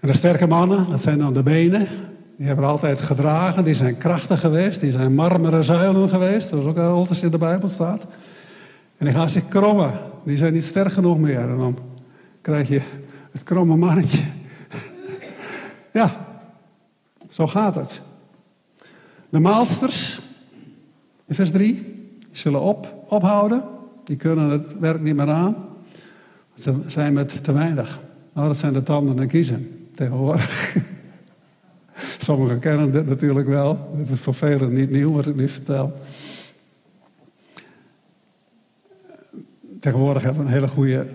En 0.00 0.08
de 0.08 0.16
sterke 0.16 0.46
mannen, 0.46 0.86
dat 0.90 1.00
zijn 1.00 1.18
dan 1.18 1.34
de 1.34 1.42
benen. 1.42 1.88
Die 2.36 2.46
hebben 2.46 2.64
altijd 2.64 3.00
gedragen, 3.00 3.64
die 3.64 3.74
zijn 3.74 3.98
krachtig 3.98 4.40
geweest, 4.40 4.80
die 4.80 4.92
zijn 4.92 5.14
marmeren 5.14 5.64
zuilen 5.64 6.08
geweest. 6.08 6.52
Is 6.52 6.64
ook 6.64 6.78
altijd 6.78 7.22
in 7.22 7.30
de 7.30 7.38
Bijbel 7.38 7.68
staat. 7.68 8.06
En 8.96 9.06
die 9.06 9.14
gaan 9.14 9.30
zich 9.30 9.48
krommen. 9.48 9.92
Die 10.24 10.36
zijn 10.36 10.52
niet 10.52 10.64
sterk 10.64 10.92
genoeg 10.92 11.18
meer. 11.18 11.48
En 11.48 11.58
dan 11.58 11.78
krijg 12.40 12.68
je 12.68 12.80
het 13.32 13.42
kromme 13.42 13.76
mannetje. 13.76 14.20
ja, 15.92 16.26
zo 17.30 17.46
gaat 17.46 17.74
het. 17.74 18.00
De 19.28 19.40
maalsters, 19.40 20.20
in 21.26 21.34
vers 21.34 21.50
3, 21.50 21.72
die 22.18 22.26
zullen 22.32 22.60
op, 22.60 22.94
ophouden. 23.08 23.62
Die 24.04 24.16
kunnen 24.16 24.50
het 24.50 24.78
werk 24.78 25.00
niet 25.00 25.16
meer 25.16 25.30
aan. 25.30 25.56
Ze 26.58 26.74
zijn 26.86 27.12
met 27.12 27.44
te 27.44 27.52
weinig. 27.52 28.00
Nou, 28.32 28.48
dat 28.48 28.58
zijn 28.58 28.72
de 28.72 28.82
tanden 28.82 29.18
en 29.18 29.28
kiezen 29.28 29.88
tegenwoordig. 29.94 30.76
Sommigen 32.18 32.58
kennen 32.58 32.92
dit 32.92 33.06
natuurlijk 33.06 33.48
wel. 33.48 33.94
Het 33.96 34.08
is 34.08 34.20
voor 34.20 34.34
velen 34.34 34.72
niet 34.72 34.90
nieuw 34.90 35.12
wat 35.12 35.26
ik 35.26 35.36
nu 35.36 35.48
vertel. 35.48 35.92
Tegenwoordig 39.80 40.22
hebben 40.22 40.42
we 40.42 40.48
een 40.48 40.54
hele 40.54 40.68
goede 40.68 41.06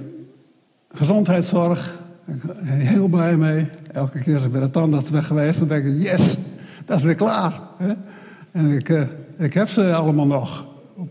gezondheidszorg. 0.92 2.00
Ik 2.26 2.44
ben 2.44 2.66
heel 2.66 3.08
blij 3.08 3.38
mee. 3.38 3.68
Elke 3.92 4.20
keer 4.20 4.36
als 4.36 4.44
ik 4.44 4.52
bij 4.52 4.62
de 4.62 4.70
tandarts 4.70 5.12
ben 5.12 5.24
geweest, 5.24 5.60
dan 5.60 5.68
denk 5.68 5.86
ik, 5.86 6.02
yes, 6.02 6.38
dat 6.86 6.98
is 6.98 7.04
weer 7.04 7.16
klaar. 7.16 7.60
En 8.52 8.72
ik, 8.72 8.90
eh, 8.90 9.02
ik 9.38 9.54
heb 9.54 9.70
ze 9.70 9.94
allemaal 9.94 10.28
nog. 10.28 10.66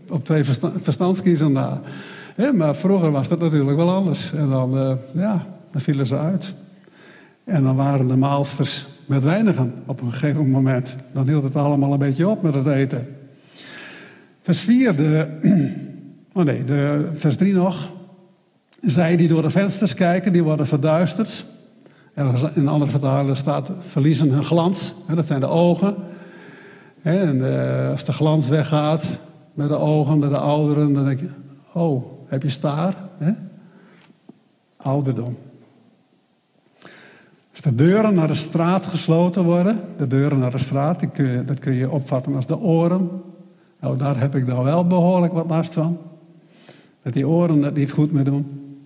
Op, 0.09 0.25
twee 0.25 0.43
verstandskiezen 0.81 1.51
na. 1.51 1.81
Maar 2.53 2.75
vroeger 2.75 3.11
was 3.11 3.27
dat 3.27 3.39
natuurlijk 3.39 3.77
wel 3.77 3.93
anders. 3.93 4.33
En 4.33 4.49
dan, 4.49 4.77
uh, 4.77 4.93
ja, 5.11 5.45
dan 5.71 5.81
vielen 5.81 6.07
ze 6.07 6.17
uit. 6.17 6.53
En 7.49 7.63
dan 7.63 7.75
waren 7.75 8.07
de 8.07 8.15
maalsters 8.15 8.87
met 9.05 9.23
weinigen 9.23 9.73
op 9.85 10.01
een 10.01 10.11
gegeven 10.11 10.49
moment. 10.49 10.95
Dan 11.11 11.27
hield 11.27 11.43
het 11.43 11.55
allemaal 11.55 11.93
een 11.93 11.99
beetje 11.99 12.27
op 12.27 12.41
met 12.41 12.53
het 12.53 12.65
eten. 12.65 13.07
Vers 14.41 14.59
4, 14.59 14.95
de, 14.95 15.39
oh 16.33 16.43
nee, 16.43 16.63
de, 16.63 17.09
vers 17.13 17.37
3 17.37 17.53
nog. 17.53 17.91
Zij 18.81 19.15
die 19.15 19.27
door 19.27 19.41
de 19.41 19.49
vensters 19.49 19.93
kijken, 19.93 20.33
die 20.33 20.43
worden 20.43 20.67
verduisterd. 20.67 21.45
En 22.13 22.35
in 22.55 22.67
andere 22.67 22.91
vertalen 22.91 23.37
staat 23.37 23.71
verliezen 23.87 24.29
hun 24.29 24.43
glans. 24.43 24.95
Dat 25.15 25.25
zijn 25.25 25.39
de 25.39 25.47
ogen. 25.47 25.95
En 27.01 27.53
eh, 27.53 27.89
als 27.89 28.05
de 28.05 28.13
glans 28.13 28.49
weggaat 28.49 29.05
met 29.53 29.69
de 29.69 29.77
ogen, 29.77 30.19
met 30.19 30.29
de 30.29 30.37
ouderen, 30.37 30.93
dan 30.93 31.05
denk 31.05 31.19
je, 31.19 31.29
oh, 31.73 32.03
heb 32.27 32.43
je 32.43 32.49
staar? 32.49 32.95
Ouderdom. 34.77 35.37
Als 37.59 37.75
de 37.75 37.83
deuren 37.83 38.13
naar 38.13 38.27
de 38.27 38.33
straat 38.33 38.85
gesloten 38.85 39.43
worden, 39.43 39.81
de 39.97 40.07
deuren 40.07 40.39
naar 40.39 40.51
de 40.51 40.57
straat, 40.57 41.11
kun 41.11 41.27
je, 41.27 41.45
dat 41.45 41.59
kun 41.59 41.73
je 41.73 41.89
opvatten 41.89 42.35
als 42.35 42.47
de 42.47 42.59
oren. 42.59 43.09
Nou, 43.79 43.97
daar 43.97 44.19
heb 44.19 44.35
ik 44.35 44.47
dan 44.47 44.63
wel 44.63 44.87
behoorlijk 44.87 45.33
wat 45.33 45.47
last 45.47 45.73
van. 45.73 45.97
Dat 47.01 47.13
die 47.13 47.27
oren 47.27 47.61
het 47.61 47.75
niet 47.75 47.91
goed 47.91 48.11
meer 48.11 48.23
doen. 48.23 48.77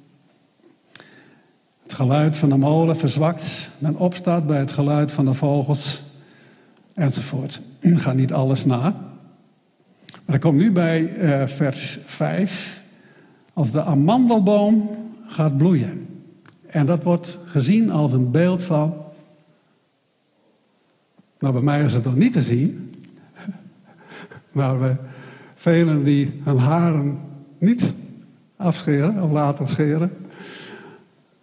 Het 1.84 1.94
geluid 1.94 2.38
van 2.38 2.50
de 2.50 2.58
molen 2.58 2.98
verzwakt. 2.98 3.70
Men 3.78 3.98
opstaat 3.98 4.48
bij 4.48 4.60
het 4.60 4.72
geluid 4.72 5.12
van 5.12 5.26
de 5.26 5.34
vogels. 5.34 6.04
Enzovoort. 6.94 7.62
Ga 8.04 8.14
niet 8.14 8.34
alles 8.34 8.66
na. 8.66 8.96
Maar 10.26 10.36
ik 10.36 10.42
kom 10.42 10.56
nu 10.56 10.72
bij 10.72 11.18
uh, 11.18 11.48
vers 11.48 12.00
5. 12.06 12.82
Als 13.54 13.72
de 13.72 13.84
amandelboom 13.84 14.90
gaat 15.28 15.58
bloeien. 15.58 16.13
En 16.74 16.86
dat 16.86 17.04
wordt 17.04 17.38
gezien 17.46 17.92
als 17.92 18.14
een 18.14 18.32
beeld 18.32 18.64
van. 18.64 18.94
Nou, 21.40 21.54
bij 21.54 21.62
mij 21.62 21.84
is 21.84 21.94
het 21.94 22.04
dan 22.04 22.18
niet 22.18 22.34
te 22.34 22.42
zien. 22.42 22.92
Maar 24.52 24.78
bij 24.78 24.98
velen 25.56 26.04
die 26.04 26.42
hun 26.44 26.58
haren 26.58 27.20
niet 27.58 27.94
afscheren 28.56 29.24
of 29.24 29.32
laten 29.32 29.68
scheren, 29.68 30.12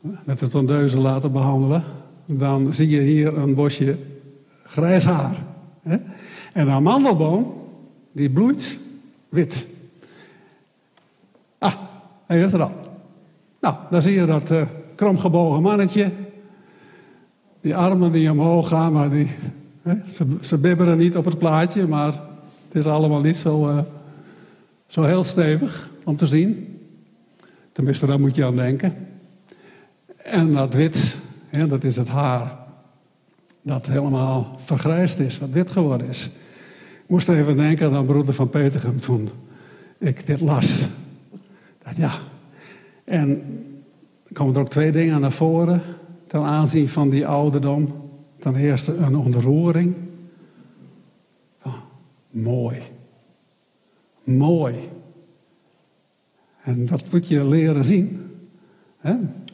met 0.01 0.39
de 0.39 0.48
tondeuze 0.48 0.98
laten 0.98 1.32
behandelen, 1.32 1.82
dan 2.27 2.73
zie 2.73 2.89
je 2.89 3.01
hier 3.01 3.39
een 3.39 3.55
bosje 3.55 3.98
grijs 4.65 5.05
haar. 5.05 5.36
En 6.52 6.65
de 6.65 6.70
amandelboom, 6.70 7.55
die 8.12 8.31
bloeit 8.31 8.78
wit. 9.28 9.66
Ah, 11.59 11.74
hij 12.27 12.40
is 12.40 12.52
er 12.52 12.62
al. 12.62 12.73
Nou, 13.61 13.74
dan 13.90 14.02
zie 14.02 14.15
je 14.15 14.27
dat 14.27 14.51
uh, 14.51 14.62
kromgebogen 15.01 15.63
mannetje 15.63 16.11
die 17.61 17.77
armen 17.77 18.13
die 18.13 18.31
omhoog 18.31 18.69
gaan, 18.69 18.93
maar 18.93 19.11
die, 19.11 19.31
hè, 19.83 19.95
ze, 20.11 20.27
ze 20.41 20.59
bibberen 20.59 20.99
niet 20.99 21.17
op 21.17 21.25
het 21.25 21.39
plaatje, 21.39 21.87
maar 21.87 22.13
het 22.69 22.75
is 22.75 22.85
allemaal 22.85 23.21
niet 23.21 23.37
zo, 23.37 23.69
eh, 23.69 23.79
zo 24.87 25.03
heel 25.03 25.25
stevig 25.25 25.91
om 26.05 26.17
te 26.17 26.27
zien. 26.27 26.79
Tenminste, 27.73 28.07
daar 28.07 28.21
moet 28.21 28.35
je 28.35 28.45
aan 28.45 28.57
denken. 28.57 28.95
En 30.17 30.53
dat 30.53 30.75
wit, 30.75 31.17
hè, 31.47 31.67
dat 31.67 31.85
is 31.85 31.97
het 31.97 32.09
haar. 32.09 32.59
Dat 33.63 33.87
helemaal 33.87 34.59
vergrijsd 34.65 35.19
is, 35.19 35.39
wat 35.39 35.51
wit 35.51 35.71
geworden 35.71 36.09
is. 36.09 36.27
Ik 37.03 37.07
moest 37.07 37.29
even 37.29 37.57
denken 37.57 37.93
aan 37.93 38.07
broeder 38.07 38.35
van 38.35 38.51
Petergem 38.51 39.01
toen 39.01 39.29
ik 39.99 40.27
dit 40.27 40.41
las. 40.41 40.87
Dat, 41.83 41.97
ja. 41.97 42.13
En 43.05 43.43
er 44.31 44.36
komen 44.36 44.55
er 44.55 44.61
ook 44.61 44.69
twee 44.69 44.93
dingen 44.93 45.20
naar 45.20 45.32
voren 45.32 45.82
ten 46.27 46.43
aanzien 46.43 46.89
van 46.89 47.11
die 47.11 47.27
ouderdom. 47.27 48.09
Ten 48.39 48.57
eerste 48.57 48.97
een 48.97 49.16
ontroering. 49.16 49.94
Ah, 51.62 51.74
mooi. 52.31 52.82
Mooi. 54.24 54.74
En 56.62 56.86
dat 56.86 57.02
moet 57.11 57.28
je 57.28 57.44
leren 57.44 57.85
zien. 57.85 58.31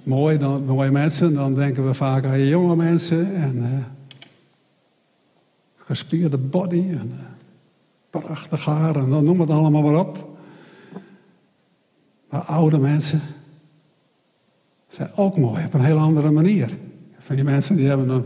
Mooi, 0.03 0.39
dan, 0.39 0.65
mooie 0.65 0.91
mensen, 0.91 1.35
dan 1.35 1.55
denken 1.55 1.87
we 1.87 1.95
vaak 1.95 2.25
aan 2.25 2.47
jonge 2.47 2.77
mensen 2.77 3.35
en 3.35 3.65
eh, 3.65 3.85
gespierde 5.77 6.39
body 6.39 6.85
en 6.89 7.13
uh, 7.13 7.27
prachtig 8.11 8.65
haar 8.65 8.97
en 8.97 9.11
dan 9.11 9.25
noem 9.25 9.41
het 9.41 9.51
allemaal 9.51 9.83
maar 9.83 10.01
op. 10.01 10.39
Maar 12.31 12.41
oude 12.41 12.79
mensen 12.79 13.21
zijn 14.97 15.11
ook 15.15 15.37
mooi 15.37 15.65
op 15.65 15.75
een 15.75 15.81
heel 15.81 15.99
andere 15.99 16.31
manier. 16.31 16.71
Van 17.19 17.35
die 17.35 17.45
mensen 17.45 17.77
die 17.77 17.89
hebben 17.89 18.09
een 18.09 18.25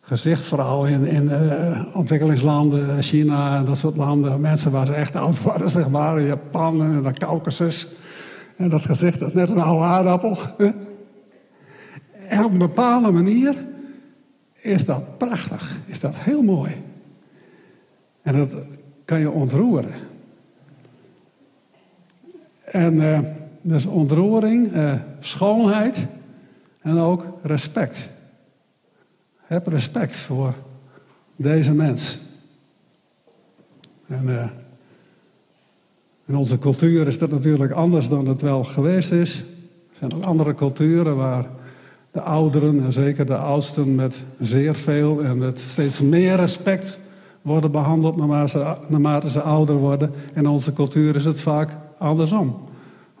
gezicht, 0.00 0.44
vooral 0.44 0.86
in, 0.86 1.06
in 1.06 1.24
uh, 1.24 1.96
ontwikkelingslanden, 1.96 3.02
China 3.02 3.62
dat 3.62 3.76
soort 3.76 3.96
landen. 3.96 4.40
Mensen 4.40 4.70
waar 4.70 4.86
ze 4.86 4.94
echt 4.94 5.16
oud 5.16 5.42
worden, 5.42 5.70
zeg 5.70 5.88
maar, 5.88 6.22
Japan 6.22 6.82
en 6.82 7.02
de 7.02 7.12
Caucasus. 7.12 7.86
En 8.56 8.70
dat 8.70 8.84
gezicht 8.84 9.20
is 9.20 9.32
net 9.32 9.50
een 9.50 9.60
oude 9.60 9.84
aardappel. 9.84 10.38
En 12.28 12.44
op 12.44 12.52
een 12.52 12.58
bepaalde 12.58 13.10
manier 13.10 13.54
is 14.54 14.84
dat 14.84 15.18
prachtig, 15.18 15.76
is 15.86 16.00
dat 16.00 16.14
heel 16.14 16.42
mooi. 16.42 16.72
En 18.22 18.36
dat 18.36 18.54
kan 19.04 19.20
je 19.20 19.30
ontroeren. 19.30 19.94
En 22.64 22.94
uh, 22.94 23.18
dus 23.66 23.86
ontroering, 23.86 24.74
uh, 24.74 24.94
schoonheid 25.20 26.06
en 26.80 26.98
ook 26.98 27.26
respect. 27.42 28.08
Heb 29.36 29.66
respect 29.66 30.16
voor 30.16 30.54
deze 31.36 31.72
mens. 31.72 32.18
En 34.06 34.24
uh, 34.26 34.44
in 36.26 36.36
onze 36.36 36.58
cultuur 36.58 37.06
is 37.06 37.18
dat 37.18 37.30
natuurlijk 37.30 37.72
anders 37.72 38.08
dan 38.08 38.26
het 38.26 38.42
wel 38.42 38.64
geweest 38.64 39.12
is. 39.12 39.34
Er 39.90 39.96
zijn 39.98 40.14
ook 40.14 40.24
andere 40.24 40.54
culturen 40.54 41.16
waar 41.16 41.46
de 42.10 42.20
ouderen, 42.20 42.84
en 42.84 42.92
zeker 42.92 43.26
de 43.26 43.36
oudsten, 43.36 43.94
met 43.94 44.22
zeer 44.40 44.74
veel 44.74 45.22
en 45.22 45.38
met 45.38 45.58
steeds 45.58 46.00
meer 46.00 46.36
respect 46.36 47.00
worden 47.42 47.70
behandeld 47.70 48.16
naarmate 48.16 48.48
ze, 48.48 48.76
naarmate 48.88 49.30
ze 49.30 49.40
ouder 49.40 49.76
worden. 49.76 50.10
In 50.34 50.46
onze 50.46 50.72
cultuur 50.72 51.16
is 51.16 51.24
het 51.24 51.40
vaak 51.40 51.76
andersom. 51.98 52.72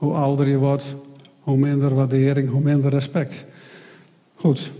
Hoe 0.04 0.14
ouder 0.14 0.48
je 0.48 0.56
wordt, 0.56 0.94
hoe 1.40 1.56
minder 1.56 1.94
waardering, 1.94 2.50
hoe 2.50 2.60
minder 2.60 2.90
respect. 2.90 3.44
Goed, 4.34 4.72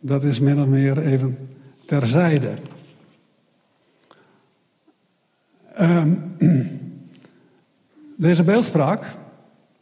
dat 0.00 0.22
is 0.22 0.40
min 0.40 0.60
of 0.60 0.66
meer 0.66 0.98
even 0.98 1.38
terzijde. 1.86 2.50
Um, 5.80 6.34
deze 8.16 8.44
beeldspraak 8.44 9.04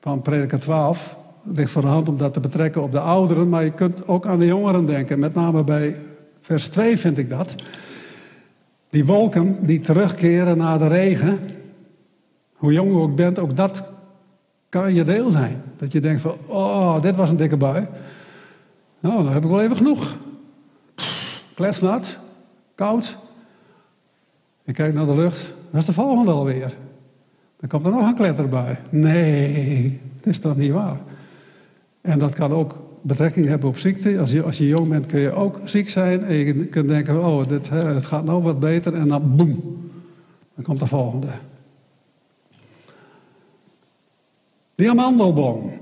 van 0.01 0.23
prediker 0.23 0.59
12 0.59 1.17
ligt 1.43 1.71
voor 1.71 1.83
de 1.83 1.89
hand 1.89 2.09
om 2.09 2.17
dat 2.17 2.33
te 2.33 2.41
betrekken 2.41 2.83
op 2.83 2.93
de 2.93 3.01
ouderen, 3.01 3.49
maar 3.49 3.65
je 3.65 3.73
kunt 3.73 4.09
ook 4.09 4.27
aan 4.27 4.39
de 4.39 4.47
jongeren 4.47 4.87
denken. 4.87 5.19
Met 5.19 5.35
name 5.35 5.65
bij 5.65 5.97
vers 6.41 6.69
2 6.69 6.99
vind 6.99 7.19
ik 7.19 7.31
dat. 7.31 7.55
Die 8.91 9.05
wolken 9.05 9.67
die 9.67 9.81
terugkeren 9.81 10.57
na 10.57 10.79
de 10.79 10.87
regen, 10.87 11.39
hoe 12.53 12.73
jong 12.73 12.91
je 12.91 12.99
ook 12.99 13.17
bent, 13.17 13.39
ook 13.39 13.57
dat 13.57 13.97
kan 14.69 14.95
je 14.95 15.05
deel 15.05 15.31
zijn. 15.31 15.63
Dat 15.77 15.93
je 15.93 16.01
denkt 16.01 16.21
van, 16.21 16.37
oh, 16.47 17.03
dit 17.03 17.17
was 17.17 17.31
een 17.31 17.37
dikke 17.37 17.57
bui. 17.57 17.87
Nou, 19.01 19.23
dan 19.23 19.33
heb 19.33 19.45
ik 19.45 19.51
wel 19.51 19.61
even 19.61 19.77
genoeg. 19.77 20.17
Kletsnat, 21.55 22.19
koud. 22.75 23.17
Ik 24.65 24.75
kijk 24.75 24.95
naar 24.95 25.07
de 25.07 25.15
lucht, 25.15 25.53
dat 25.71 25.81
is 25.81 25.87
de 25.87 25.93
volgende 25.93 26.31
alweer. 26.31 26.75
Dan 27.61 27.69
komt 27.69 27.85
er 27.85 27.91
nog 27.91 28.09
een 28.09 28.15
kletterbui. 28.15 28.77
Nee, 28.89 30.01
dat 30.17 30.27
is 30.27 30.39
toch 30.39 30.57
niet 30.57 30.73
waar. 30.73 31.01
En 32.01 32.19
dat 32.19 32.35
kan 32.35 32.53
ook 32.53 32.83
betrekking 33.03 33.47
hebben 33.47 33.69
op 33.69 33.79
ziekte. 33.79 34.19
Als 34.19 34.31
je, 34.31 34.43
als 34.43 34.59
je 34.59 34.67
jong 34.67 34.89
bent 34.89 35.07
kun 35.07 35.21
je 35.21 35.33
ook 35.33 35.61
ziek 35.65 35.89
zijn. 35.89 36.25
En 36.25 36.35
je 36.35 36.65
kunt 36.65 36.89
denken, 36.89 37.25
oh, 37.25 37.47
dit, 37.49 37.69
het 37.71 38.07
gaat 38.07 38.25
nou 38.25 38.43
wat 38.43 38.61
beter. 38.61 38.95
En 38.95 39.09
dan 39.09 39.37
boem, 39.37 39.61
dan 40.55 40.65
komt 40.65 40.81
de 40.81 40.87
volgende. 40.87 41.29
Die 44.79 44.91
amandelboom. 44.91 45.73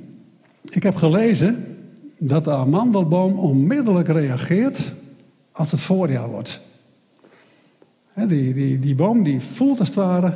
Ik 0.78 0.82
heb 0.82 0.94
gelezen 0.94 1.76
dat 2.18 2.44
de 2.44 2.50
amandelboom 2.50 3.38
onmiddellijk 3.38 4.08
reageert 4.08 4.92
als 5.52 5.70
het 5.70 5.80
voorjaar 5.80 6.28
wordt. 6.28 6.60
Die, 8.14 8.54
die, 8.54 8.78
die 8.78 8.94
boom 8.94 9.22
die 9.22 9.40
voelt 9.40 9.78
als 9.78 9.88
het 9.88 9.96
ware 9.96 10.34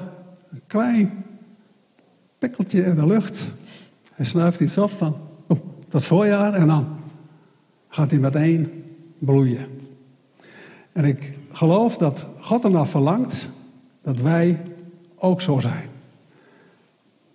een 0.51 0.61
klein 0.67 1.25
pikkeltje 2.39 2.85
in 2.85 2.95
de 2.95 3.07
lucht. 3.07 3.47
Hij 4.13 4.27
snuift 4.27 4.61
iets 4.61 4.79
op 4.79 4.91
van 4.91 5.17
oh, 5.47 5.59
dat 5.89 6.05
voorjaar 6.05 6.55
en 6.55 6.67
dan 6.67 6.87
gaat 7.89 8.11
hij 8.11 8.21
meteen 8.21 8.85
bloeien. 9.19 9.67
En 10.93 11.05
ik 11.05 11.35
geloof 11.51 11.97
dat 11.97 12.27
God 12.41 12.65
ernaar 12.65 12.87
verlangt 12.87 13.49
dat 14.03 14.21
wij 14.21 14.61
ook 15.17 15.41
zo 15.41 15.61
zijn. 15.61 15.93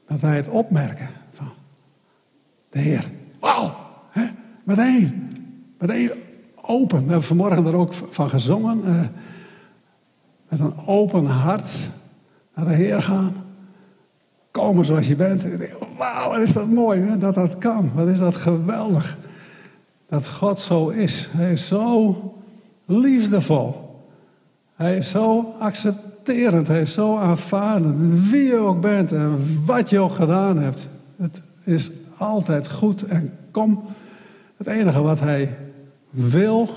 Dat 0.10 0.20
wij 0.20 0.36
het 0.36 0.48
opmerken 0.48 1.10
van 1.34 1.52
de 2.70 2.80
Heer. 2.80 3.10
Wauw, 3.40 3.76
meteen, 4.64 5.32
meteen 5.78 6.12
open. 6.56 6.98
We 6.98 7.04
hebben 7.04 7.24
vanmorgen 7.24 7.66
er 7.66 7.76
ook 7.76 7.94
van 7.94 8.30
gezongen. 8.30 8.84
Uh, 8.86 9.02
met 10.50 10.60
een 10.60 10.74
open 10.86 11.26
hart 11.26 11.76
naar 12.56 12.66
de 12.66 12.74
Heer 12.74 13.02
gaan. 13.02 13.34
Komen 14.52 14.86
zoals 14.86 15.08
je 15.08 15.16
bent. 15.16 15.46
Wauw, 15.98 16.30
wat 16.30 16.40
is 16.40 16.54
dat 16.54 16.68
mooi 16.68 17.02
hè? 17.02 17.18
dat 17.18 17.36
dat 17.36 17.58
kan. 17.58 17.92
Wat 17.94 18.08
is 18.08 18.20
dat 18.20 18.36
geweldig. 18.36 19.18
Dat 20.08 20.32
God 20.32 20.60
zo 20.60 20.90
is. 20.90 21.30
Hij 21.32 21.52
is 21.52 21.68
zo 21.68 22.16
liefdevol. 22.86 24.04
Hij 24.76 24.98
is 24.98 25.10
zo 25.10 25.56
accepterend. 26.30 26.68
Hij 26.68 26.82
is 26.82 26.94
zo 26.94 27.18
aanvaardend. 27.18 28.30
Wie 28.30 28.44
je 28.44 28.58
ook 28.58 28.82
bent 28.82 29.12
en 29.12 29.64
wat 29.66 29.90
je 29.90 30.00
ook 30.00 30.12
gedaan 30.12 30.58
hebt. 30.58 30.88
Het 31.18 31.42
is 31.64 31.92
altijd 32.18 32.70
goed 32.70 33.04
en 33.04 33.32
kom. 33.52 33.84
Het 34.58 34.68
enige 34.68 35.02
wat 35.02 35.20
hij 35.20 35.58
wil 36.10 36.70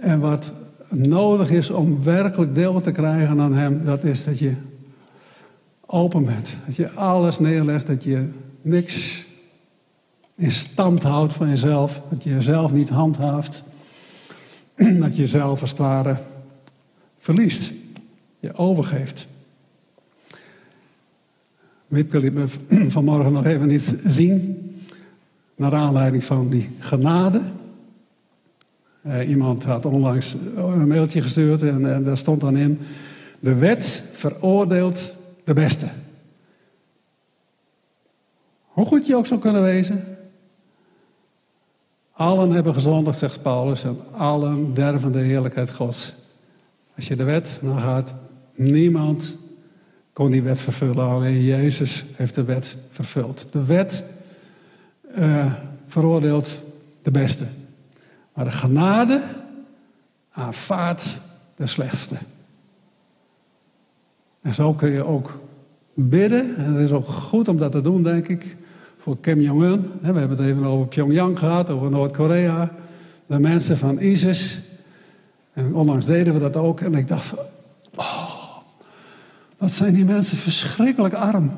en 0.00 0.20
wat 0.20 0.52
nodig 0.88 1.50
is 1.50 1.70
om 1.70 2.02
werkelijk 2.02 2.54
deel 2.54 2.80
te 2.80 2.90
krijgen 2.90 3.40
aan 3.40 3.54
Hem, 3.54 3.84
dat 3.84 4.04
is 4.04 4.24
dat 4.24 4.38
je 4.38 4.54
open 5.86 6.24
bent. 6.24 6.56
Dat 6.66 6.76
je 6.76 6.90
alles 6.90 7.38
neerlegt, 7.38 7.86
dat 7.86 8.02
je 8.02 8.28
niks 8.62 9.26
in 10.34 10.52
stand 10.52 11.02
houdt 11.02 11.32
van 11.32 11.48
jezelf, 11.48 12.02
dat 12.10 12.22
je 12.22 12.30
jezelf 12.30 12.72
niet 12.72 12.88
handhaaft, 12.88 13.62
dat 15.00 15.14
je 15.16 15.20
jezelf 15.20 15.60
als 15.60 15.72
ware 15.72 16.18
verliest, 17.18 17.72
je 18.38 18.54
overgeeft. 18.54 19.26
Wipke 21.86 22.20
liet 22.20 22.34
me 22.34 22.46
vanmorgen 22.90 23.32
nog 23.32 23.44
even 23.44 23.70
iets 23.70 23.92
zien, 24.04 24.64
naar 25.54 25.74
aanleiding 25.74 26.24
van 26.24 26.48
die 26.48 26.70
genade 26.78 27.42
uh, 29.08 29.28
iemand 29.28 29.64
had 29.64 29.84
onlangs 29.84 30.36
een 30.56 30.88
mailtje 30.88 31.22
gestuurd 31.22 31.62
en, 31.62 31.94
en 31.94 32.02
daar 32.02 32.16
stond 32.16 32.40
dan 32.40 32.56
in: 32.56 32.80
De 33.40 33.54
wet 33.54 34.04
veroordeelt 34.12 35.12
de 35.44 35.54
beste. 35.54 35.86
Hoe 38.66 38.86
goed 38.86 39.06
je 39.06 39.16
ook 39.16 39.26
zou 39.26 39.40
kunnen 39.40 39.62
wezen. 39.62 40.16
Allen 42.12 42.50
hebben 42.50 42.74
gezondigd, 42.74 43.18
zegt 43.18 43.42
Paulus, 43.42 43.84
en 43.84 43.98
allen 44.12 44.74
derven 44.74 45.12
de 45.12 45.18
heerlijkheid 45.18 45.70
Gods. 45.70 46.14
Als 46.96 47.08
je 47.08 47.16
de 47.16 47.24
wet 47.24 47.58
nagaat, 47.62 48.14
niemand 48.58 49.34
kon 50.12 50.30
die 50.30 50.42
wet 50.42 50.60
vervullen. 50.60 51.04
Alleen 51.04 51.44
Jezus 51.44 52.04
heeft 52.16 52.34
de 52.34 52.44
wet 52.44 52.76
vervuld. 52.90 53.46
De 53.50 53.64
wet 53.64 54.04
uh, 55.18 55.52
veroordeelt 55.86 56.60
de 57.02 57.10
beste. 57.10 57.44
Maar 58.34 58.44
de 58.44 58.50
genade 58.50 59.22
aanvaardt 60.30 61.18
de 61.56 61.66
slechtste. 61.66 62.16
En 64.40 64.54
zo 64.54 64.74
kun 64.74 64.90
je 64.90 65.04
ook 65.04 65.40
bidden. 65.94 66.56
En 66.56 66.74
het 66.74 66.84
is 66.84 66.90
ook 66.90 67.08
goed 67.08 67.48
om 67.48 67.58
dat 67.58 67.72
te 67.72 67.80
doen, 67.80 68.02
denk 68.02 68.28
ik. 68.28 68.56
Voor 68.98 69.18
Kim 69.20 69.40
Jong-un. 69.40 69.82
We 70.00 70.06
hebben 70.06 70.30
het 70.30 70.40
even 70.40 70.64
over 70.64 70.86
Pyongyang 70.86 71.38
gehad, 71.38 71.70
over 71.70 71.90
Noord-Korea. 71.90 72.72
De 73.26 73.38
mensen 73.38 73.76
van 73.76 74.00
ISIS. 74.00 74.58
En 75.52 75.74
onlangs 75.74 76.06
deden 76.06 76.34
we 76.34 76.40
dat 76.40 76.56
ook. 76.56 76.80
En 76.80 76.94
ik 76.94 77.08
dacht, 77.08 77.34
oh, 77.94 78.27
wat 79.58 79.72
zijn 79.72 79.94
die 79.94 80.04
mensen 80.04 80.36
verschrikkelijk 80.36 81.14
arm. 81.14 81.50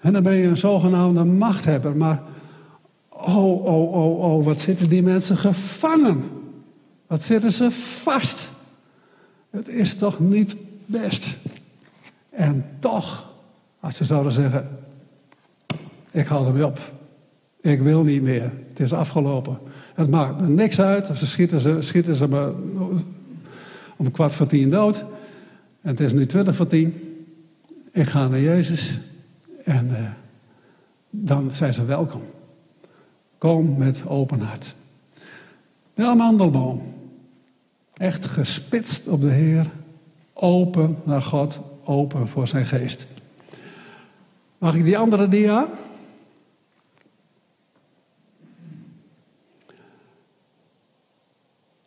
En 0.00 0.12
dan 0.12 0.22
ben 0.22 0.34
je 0.34 0.46
een 0.46 0.56
zogenaamde 0.56 1.24
machthebber. 1.24 1.96
Maar, 1.96 2.22
oh, 3.08 3.64
oh, 3.64 3.92
oh, 3.92 4.20
oh, 4.20 4.44
wat 4.44 4.60
zitten 4.60 4.88
die 4.88 5.02
mensen 5.02 5.36
gevangen. 5.36 6.22
Wat 7.06 7.22
zitten 7.22 7.52
ze 7.52 7.70
vast. 7.70 8.48
Het 9.50 9.68
is 9.68 9.94
toch 9.94 10.20
niet 10.20 10.56
best. 10.86 11.26
En 12.30 12.64
toch, 12.78 13.30
als 13.80 13.96
ze 13.96 14.04
zouden 14.04 14.32
zeggen, 14.32 14.68
ik 16.10 16.26
haal 16.26 16.46
ermee 16.46 16.66
op. 16.66 16.78
Ik 17.60 17.80
wil 17.80 18.02
niet 18.02 18.22
meer. 18.22 18.52
Het 18.68 18.80
is 18.80 18.92
afgelopen. 18.92 19.58
Het 19.94 20.10
maakt 20.10 20.40
me 20.40 20.48
niks 20.48 20.80
uit. 20.80 21.10
Of 21.10 21.18
ze 21.18 21.26
schieten, 21.26 21.60
ze, 21.60 21.76
schieten 21.80 22.16
ze 22.16 22.28
me 22.28 22.52
om 23.96 24.10
kwart 24.10 24.32
voor 24.32 24.46
tien 24.46 24.70
dood. 24.70 25.04
Het 25.80 26.00
is 26.00 26.12
nu 26.12 26.26
twintig 26.26 26.56
voor 26.56 26.66
tien. 26.66 27.16
Ik 27.92 28.06
ga 28.06 28.28
naar 28.28 28.40
Jezus. 28.40 28.98
En 29.64 29.88
uh, 29.90 30.10
dan 31.10 31.50
zijn 31.50 31.74
ze 31.74 31.84
welkom. 31.84 32.22
Kom 33.38 33.76
met 33.78 34.06
open 34.06 34.40
hart. 34.40 34.74
De 35.94 36.06
amandelboom. 36.06 36.82
Echt 37.94 38.24
gespitst 38.24 39.08
op 39.08 39.20
de 39.20 39.30
Heer. 39.30 39.70
Open 40.32 40.96
naar 41.04 41.22
God. 41.22 41.60
Open 41.84 42.28
voor 42.28 42.48
zijn 42.48 42.66
geest. 42.66 43.06
Mag 44.58 44.74
ik 44.74 44.84
die 44.84 44.98
andere 44.98 45.28
dia? 45.28 45.68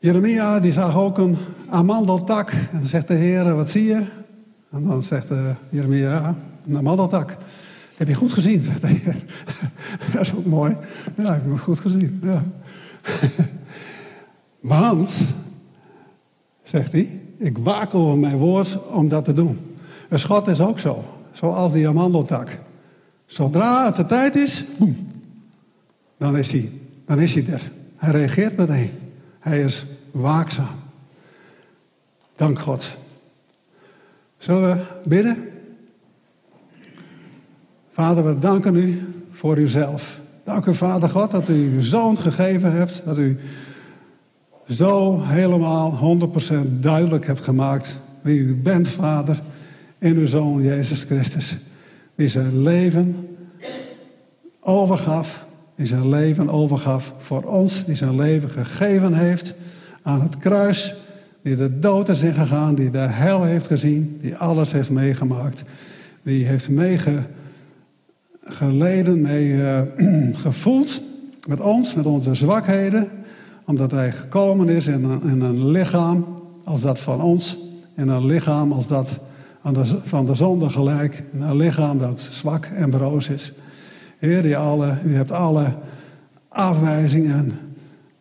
Jeremia 0.03 0.59
die 0.59 0.71
zag 0.71 0.95
ook 0.95 1.17
een 1.17 1.37
amandeltak. 1.69 2.51
En 2.51 2.67
dan 2.71 2.87
zegt 2.87 3.07
de 3.07 3.13
Heer, 3.13 3.55
wat 3.55 3.69
zie 3.69 3.83
je? 3.83 4.05
En 4.71 4.83
dan 4.83 5.03
zegt 5.03 5.31
uh, 5.31 5.49
Jeremia, 5.69 6.35
een 6.67 6.77
amandeltak. 6.77 7.37
Heb 7.95 8.07
je 8.07 8.13
goed 8.13 8.33
gezien? 8.33 8.61
Zegt 8.61 8.81
dat 10.13 10.21
is 10.21 10.33
ook 10.35 10.45
mooi. 10.45 10.77
Ja, 11.15 11.23
ik 11.23 11.27
heb 11.27 11.43
hem 11.43 11.57
goed 11.57 11.79
gezien. 11.79 12.19
Ja. 12.23 12.43
Want, 14.75 15.21
zegt 16.63 16.91
hij, 16.91 17.21
ik 17.37 17.57
waak 17.57 17.93
over 17.93 18.17
mijn 18.17 18.37
woord 18.37 18.87
om 18.87 19.07
dat 19.07 19.25
te 19.25 19.33
doen. 19.33 19.59
Een 20.09 20.19
schot 20.19 20.47
is 20.47 20.61
ook 20.61 20.79
zo. 20.79 21.03
Zoals 21.31 21.71
die 21.71 21.87
amandeltak. 21.87 22.59
Zodra 23.25 23.85
het 23.85 23.95
de 23.95 24.05
tijd 24.05 24.35
is, 24.35 24.63
dan 26.17 26.37
is 26.37 26.51
hij, 26.51 26.71
dan 27.05 27.19
is 27.19 27.33
hij 27.33 27.45
er. 27.47 27.71
Hij 27.95 28.11
reageert 28.11 28.57
meteen. 28.57 28.91
Hij 29.39 29.61
is 29.61 29.85
waakzaam. 30.13 30.79
Dank 32.35 32.59
God. 32.59 32.95
Zullen 34.37 34.61
we 34.61 34.83
bidden? 35.05 35.49
Vader, 37.93 38.25
we 38.25 38.39
danken 38.39 38.75
u 38.75 39.01
voor 39.31 39.57
uzelf. 39.57 40.19
Dank 40.43 40.65
u, 40.65 40.75
Vader 40.75 41.09
God, 41.09 41.31
dat 41.31 41.49
u 41.49 41.53
uw 41.53 41.81
zoon 41.81 42.17
gegeven 42.17 42.71
hebt. 42.71 43.01
Dat 43.05 43.17
u 43.17 43.39
zo 44.69 45.21
helemaal 45.21 46.17
100% 46.55 46.79
duidelijk 46.79 47.25
hebt 47.25 47.43
gemaakt 47.43 47.97
wie 48.21 48.39
u 48.39 48.55
bent, 48.55 48.87
Vader, 48.89 49.41
in 49.97 50.17
uw 50.17 50.27
zoon 50.27 50.61
Jezus 50.61 51.03
Christus. 51.03 51.57
Die 52.15 52.27
zijn 52.27 52.63
leven 52.63 53.37
overgaf 54.59 55.45
die 55.75 55.85
zijn 55.85 56.09
leven 56.09 56.49
overgaf 56.49 57.13
voor 57.19 57.43
ons, 57.43 57.85
die 57.85 57.95
zijn 57.95 58.15
leven 58.15 58.49
gegeven 58.49 59.13
heeft 59.13 59.53
aan 60.03 60.21
het 60.21 60.37
kruis, 60.37 60.95
die 61.41 61.55
de 61.55 61.79
dood 61.79 62.09
is 62.09 62.21
ingegaan, 62.21 62.75
die 62.75 62.89
de 62.89 62.97
hel 62.97 63.43
heeft 63.43 63.67
gezien, 63.67 64.17
die 64.21 64.35
alles 64.35 64.71
heeft 64.71 64.89
meegemaakt, 64.89 65.63
die 66.23 66.45
heeft 66.45 66.69
meegeleden, 66.69 69.21
meegevoeld 69.21 71.01
met 71.49 71.59
ons, 71.59 71.93
met 71.93 72.05
onze 72.05 72.35
zwakheden, 72.35 73.09
omdat 73.65 73.91
hij 73.91 74.11
gekomen 74.11 74.69
is 74.69 74.87
in 74.87 75.03
een, 75.03 75.23
in 75.23 75.41
een 75.41 75.71
lichaam 75.71 76.25
als 76.63 76.81
dat 76.81 76.99
van 76.99 77.21
ons, 77.21 77.57
in 77.95 78.07
een 78.07 78.25
lichaam 78.25 78.71
als 78.71 78.87
dat 78.87 79.19
van 80.03 80.25
de 80.25 80.33
zonde 80.33 80.69
gelijk, 80.69 81.23
een 81.39 81.55
lichaam 81.55 81.99
dat 81.99 82.19
zwak 82.19 82.65
en 82.65 82.89
broos 82.89 83.29
is. 83.29 83.51
Heer, 84.17 84.41
die 84.41 84.57
alle, 84.57 84.97
u 85.05 85.15
hebt 85.15 85.31
alle 85.31 85.73
afwijzingen 86.47 87.51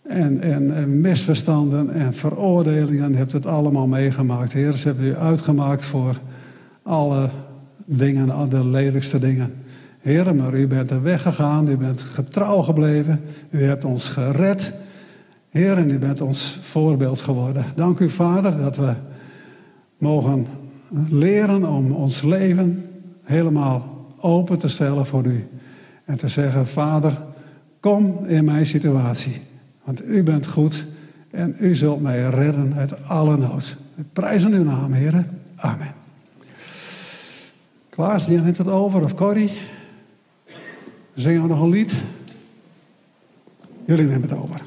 en, 0.03 0.41
en, 0.41 0.75
en, 0.75 1.01
misverstanden 1.01 1.91
en 1.91 2.15
veroordelingen, 2.15 3.15
hebt 3.15 3.33
het 3.33 3.47
allemaal 3.47 3.87
meegemaakt. 3.87 4.53
Heer, 4.53 4.73
ze 4.73 4.87
hebben 4.87 5.07
u 5.07 5.17
uitgemaakt 5.17 5.85
voor 5.85 6.17
alle 6.83 7.29
dingen, 7.85 8.49
de 8.49 8.67
lelijkste 8.67 9.19
dingen. 9.19 9.55
Heer, 10.01 10.35
maar 10.35 10.55
u 10.55 10.67
bent 10.67 10.91
er 10.91 11.03
weggegaan, 11.03 11.69
u 11.69 11.77
bent 11.77 12.03
getrouw 12.03 12.63
gebleven, 12.63 13.21
u 13.51 13.63
hebt 13.63 13.85
ons 13.85 14.09
gered. 14.09 14.73
Heer, 15.49 15.77
en 15.77 15.91
u 15.91 15.99
bent 15.99 16.21
ons 16.21 16.59
voorbeeld 16.63 17.21
geworden. 17.21 17.65
Dank 17.75 17.99
u, 17.99 18.09
Vader, 18.09 18.57
dat 18.57 18.77
we 18.77 18.95
mogen 19.99 20.47
leren 21.09 21.69
om 21.69 21.93
ons 21.93 22.23
leven 22.23 22.87
helemaal 23.23 24.07
open 24.21 24.59
te 24.59 24.69
stellen 24.69 25.07
voor 25.07 25.25
u. 25.25 25.49
En 26.05 26.17
te 26.17 26.29
zeggen, 26.29 26.67
Vader, 26.67 27.19
kom 27.81 28.25
in 28.27 28.45
mijn 28.45 28.67
situatie. 28.67 29.41
Want 29.85 30.05
u 30.05 30.23
bent 30.23 30.47
goed 30.47 30.87
en 31.31 31.57
u 31.61 31.75
zult 31.75 32.01
mij 32.01 32.31
redden 32.31 32.75
uit 32.75 33.05
alle 33.05 33.37
nood. 33.37 33.77
Ik 33.97 34.13
prijs 34.13 34.45
uw 34.45 34.65
naam, 34.65 34.93
heren. 34.93 35.41
Amen. 35.57 35.95
Klaas, 37.89 38.27
die 38.27 38.41
neemt 38.41 38.59
het 38.59 38.69
over, 38.69 39.03
of 39.03 39.15
Corrie. 39.15 39.53
Zingen 41.15 41.43
we 41.43 41.49
nog 41.49 41.61
een 41.61 41.69
lied? 41.69 41.93
Jullie 43.85 44.07
nemen 44.07 44.29
het 44.29 44.39
over. 44.39 44.61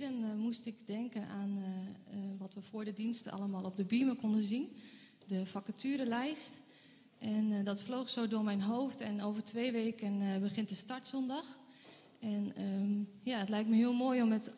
Dan 0.00 0.24
uh, 0.24 0.34
moest 0.34 0.66
ik 0.66 0.76
denken 0.86 1.28
aan 1.28 1.58
uh, 1.58 1.64
uh, 1.64 2.38
wat 2.38 2.54
we 2.54 2.62
voor 2.62 2.84
de 2.84 2.92
diensten 2.92 3.32
allemaal 3.32 3.64
op 3.64 3.76
de 3.76 3.84
beamer 3.84 4.14
konden 4.14 4.44
zien. 4.44 4.68
De 5.26 5.46
vacaturelijst. 5.46 6.50
En 7.18 7.64
dat 7.64 7.82
vloog 7.82 8.08
zo 8.08 8.28
door 8.28 8.44
mijn 8.44 8.60
hoofd. 8.60 9.00
En 9.00 9.22
over 9.22 9.44
twee 9.44 9.72
weken 9.72 10.40
begint 10.40 10.68
de 10.68 10.74
startzondag. 10.74 11.58
En 12.20 12.52
um, 12.58 13.08
ja, 13.22 13.38
het 13.38 13.48
lijkt 13.48 13.68
me 13.68 13.76
heel 13.76 13.92
mooi 13.92 14.22
om 14.22 14.28
met 14.28 14.52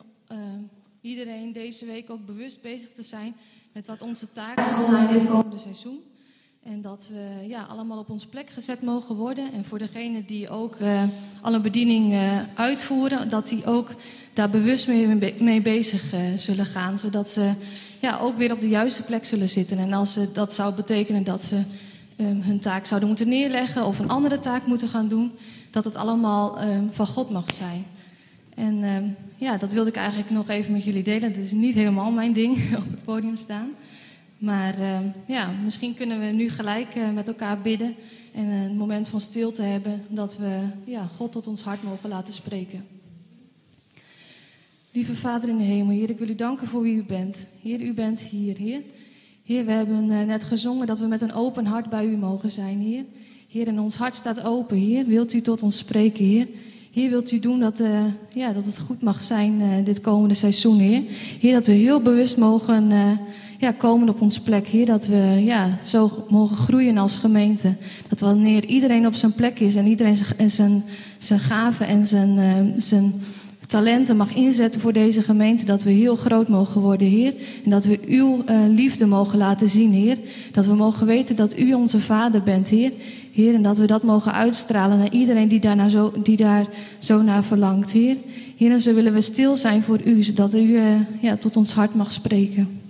iedereen 1.01 1.51
deze 1.51 1.85
week 1.85 2.09
ook 2.09 2.25
bewust 2.25 2.61
bezig 2.61 2.93
te 2.93 3.03
zijn 3.03 3.35
met 3.71 3.87
wat 3.87 4.01
onze 4.01 4.31
taak 4.31 4.63
zal 4.63 4.83
zijn 4.83 5.13
dit 5.13 5.27
komende 5.27 5.57
seizoen. 5.57 6.03
En 6.63 6.81
dat 6.81 7.09
we 7.11 7.47
ja, 7.47 7.65
allemaal 7.69 7.97
op 7.97 8.09
onze 8.09 8.27
plek 8.27 8.49
gezet 8.49 8.81
mogen 8.81 9.15
worden. 9.15 9.53
En 9.53 9.65
voor 9.65 9.77
degenen 9.77 10.25
die 10.25 10.49
ook 10.49 10.79
uh, 10.79 11.03
al 11.41 11.53
een 11.53 11.61
bediening 11.61 12.13
uh, 12.13 12.39
uitvoeren, 12.55 13.29
dat 13.29 13.47
die 13.47 13.65
ook 13.65 13.95
daar 14.33 14.49
bewust 14.49 14.87
mee, 14.87 15.33
mee 15.39 15.61
bezig 15.61 16.13
uh, 16.13 16.19
zullen 16.35 16.65
gaan. 16.65 16.99
Zodat 16.99 17.29
ze 17.29 17.51
ja, 18.01 18.17
ook 18.17 18.37
weer 18.37 18.51
op 18.51 18.61
de 18.61 18.69
juiste 18.69 19.03
plek 19.03 19.25
zullen 19.25 19.49
zitten. 19.49 19.77
En 19.77 19.93
als 19.93 20.13
ze, 20.13 20.31
dat 20.31 20.53
zou 20.53 20.75
betekenen 20.75 21.23
dat 21.23 21.43
ze 21.43 21.61
ehm, 22.15 22.41
hun 22.41 22.59
taak 22.59 22.85
zouden 22.85 23.09
moeten 23.09 23.29
neerleggen 23.29 23.85
of 23.85 23.99
een 23.99 24.09
andere 24.09 24.39
taak 24.39 24.65
moeten 24.65 24.87
gaan 24.87 25.07
doen. 25.07 25.31
Dat 25.71 25.83
het 25.83 25.95
allemaal 25.95 26.59
ehm, 26.59 26.83
van 26.91 27.07
God 27.07 27.29
mag 27.29 27.51
zijn. 27.53 27.85
En 28.55 28.83
ehm, 28.83 29.05
ja, 29.35 29.57
dat 29.57 29.71
wilde 29.71 29.89
ik 29.89 29.95
eigenlijk 29.95 30.29
nog 30.29 30.49
even 30.49 30.73
met 30.73 30.83
jullie 30.83 31.03
delen. 31.03 31.33
Dat 31.33 31.43
is 31.43 31.51
niet 31.51 31.75
helemaal 31.75 32.11
mijn 32.11 32.33
ding, 32.33 32.57
op 32.85 32.91
het 32.91 33.03
podium 33.03 33.37
staan. 33.37 33.69
Maar 34.43 34.79
ehm, 34.79 35.03
ja, 35.25 35.49
misschien 35.63 35.95
kunnen 35.95 36.19
we 36.19 36.25
nu 36.25 36.49
gelijk 36.49 36.95
eh, 36.95 37.09
met 37.11 37.27
elkaar 37.27 37.61
bidden 37.61 37.95
en 38.33 38.47
een 38.47 38.75
moment 38.75 39.07
van 39.07 39.21
stilte 39.21 39.61
hebben 39.61 40.01
dat 40.07 40.37
we 40.37 40.59
ja, 40.85 41.09
God 41.15 41.31
tot 41.31 41.47
ons 41.47 41.61
hart 41.61 41.83
mogen 41.83 42.09
laten 42.09 42.33
spreken. 42.33 42.85
Lieve 44.91 45.15
Vader 45.15 45.49
in 45.49 45.57
de 45.57 45.63
hemel, 45.63 45.95
Heer, 45.95 46.09
ik 46.09 46.17
wil 46.17 46.29
u 46.29 46.35
danken 46.35 46.67
voor 46.67 46.81
wie 46.81 46.95
u 46.95 47.03
bent. 47.03 47.47
Heer, 47.61 47.81
u 47.81 47.93
bent 47.93 48.19
hier, 48.19 48.57
Heer. 48.57 48.81
Heer, 49.43 49.65
we 49.65 49.71
hebben 49.71 50.11
eh, 50.11 50.25
net 50.25 50.43
gezongen 50.43 50.87
dat 50.87 50.99
we 50.99 51.07
met 51.07 51.21
een 51.21 51.33
open 51.33 51.65
hart 51.65 51.89
bij 51.89 52.05
u 52.05 52.17
mogen 52.17 52.51
zijn, 52.51 52.79
Heer. 52.79 53.03
Heer, 53.49 53.67
en 53.67 53.79
ons 53.79 53.95
hart 53.95 54.15
staat 54.15 54.43
open, 54.43 54.77
Heer. 54.77 55.05
Wilt 55.05 55.33
u 55.33 55.41
tot 55.41 55.63
ons 55.63 55.77
spreken, 55.77 56.25
Heer? 56.25 56.47
Heer, 56.93 57.09
wilt 57.09 57.31
u 57.31 57.39
doen 57.39 57.59
dat, 57.59 57.79
eh, 57.79 58.05
ja, 58.33 58.53
dat 58.53 58.65
het 58.65 58.79
goed 58.79 59.01
mag 59.01 59.21
zijn 59.21 59.61
eh, 59.61 59.85
dit 59.85 60.01
komende 60.01 60.33
seizoen, 60.33 60.79
Heer? 60.79 61.01
Heer, 61.39 61.53
dat 61.53 61.67
we 61.67 61.73
heel 61.73 62.01
bewust 62.01 62.37
mogen 62.37 62.91
eh, 62.91 63.11
ja, 63.63 63.71
komen 63.71 64.09
op 64.09 64.21
ons 64.21 64.39
plek, 64.39 64.67
Heer. 64.67 64.85
Dat 64.85 65.05
we 65.05 65.41
ja, 65.43 65.77
zo 65.83 66.25
mogen 66.29 66.57
groeien 66.57 66.97
als 66.97 67.15
gemeente. 67.15 67.73
Dat 68.07 68.19
wanneer 68.19 68.65
iedereen 68.65 69.07
op 69.07 69.13
zijn 69.13 69.33
plek 69.33 69.59
is 69.59 69.75
en 69.75 69.87
iedereen 69.87 70.17
zijn- 70.17 70.49
zijn, 70.49 70.83
zijn 71.17 71.39
gaven 71.39 71.87
en 71.87 72.05
zijn, 72.05 72.37
eh, 72.37 72.81
zijn 72.81 73.13
talenten 73.65 74.17
mag 74.17 74.33
inzetten 74.33 74.81
voor 74.81 74.93
deze 74.93 75.21
gemeente, 75.21 75.65
dat 75.65 75.83
we 75.83 75.89
heel 75.91 76.15
groot 76.15 76.49
mogen 76.49 76.81
worden, 76.81 77.07
Heer. 77.07 77.33
En 77.63 77.69
dat 77.69 77.85
we 77.85 77.99
uw 78.07 78.41
eh, 78.45 78.57
liefde 78.69 79.05
mogen 79.05 79.37
laten 79.37 79.69
zien, 79.69 79.91
Heer. 79.91 80.17
Dat 80.51 80.65
we 80.65 80.73
mogen 80.75 81.07
weten 81.07 81.35
dat 81.35 81.57
u 81.59 81.73
onze 81.73 81.99
Vader 81.99 82.41
bent, 82.43 82.67
Heer. 82.67 82.91
Heer, 83.31 83.53
en 83.53 83.63
dat 83.63 83.77
we 83.77 83.85
dat 83.85 84.03
mogen 84.03 84.33
uitstralen 84.33 84.97
naar 84.97 85.11
iedereen 85.11 85.47
die, 85.47 85.59
daarna 85.59 85.87
zo, 85.87 86.13
die 86.23 86.37
daar 86.37 86.65
zo 86.99 87.21
naar 87.21 87.43
verlangt, 87.43 87.91
Heer. 87.91 88.15
Heer, 88.57 88.71
en 88.71 88.81
zo 88.81 88.93
willen 88.93 89.13
we 89.13 89.21
stil 89.21 89.57
zijn 89.57 89.83
voor 89.83 89.99
u, 90.05 90.23
zodat 90.23 90.53
u 90.53 90.75
eh, 90.75 90.83
ja, 91.21 91.35
tot 91.35 91.57
ons 91.57 91.73
hart 91.73 91.95
mag 91.95 92.11
spreken. 92.11 92.81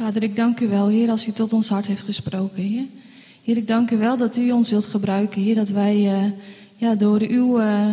Vader, 0.00 0.22
ik 0.22 0.36
dank 0.36 0.60
u 0.60 0.68
wel, 0.68 0.88
Heer, 0.88 1.10
als 1.10 1.26
u 1.26 1.32
tot 1.32 1.52
ons 1.52 1.68
hart 1.68 1.86
heeft 1.86 2.02
gesproken, 2.02 2.62
Heer. 2.62 2.84
Heer, 3.44 3.56
ik 3.56 3.66
dank 3.66 3.90
u 3.90 3.96
wel 3.96 4.16
dat 4.16 4.36
u 4.36 4.50
ons 4.50 4.70
wilt 4.70 4.86
gebruiken, 4.86 5.42
Heer, 5.42 5.54
dat 5.54 5.68
wij 5.68 5.94
eh, 5.94 6.22
ja, 6.76 6.94
door, 6.94 7.20
uw, 7.20 7.58
eh, 7.58 7.86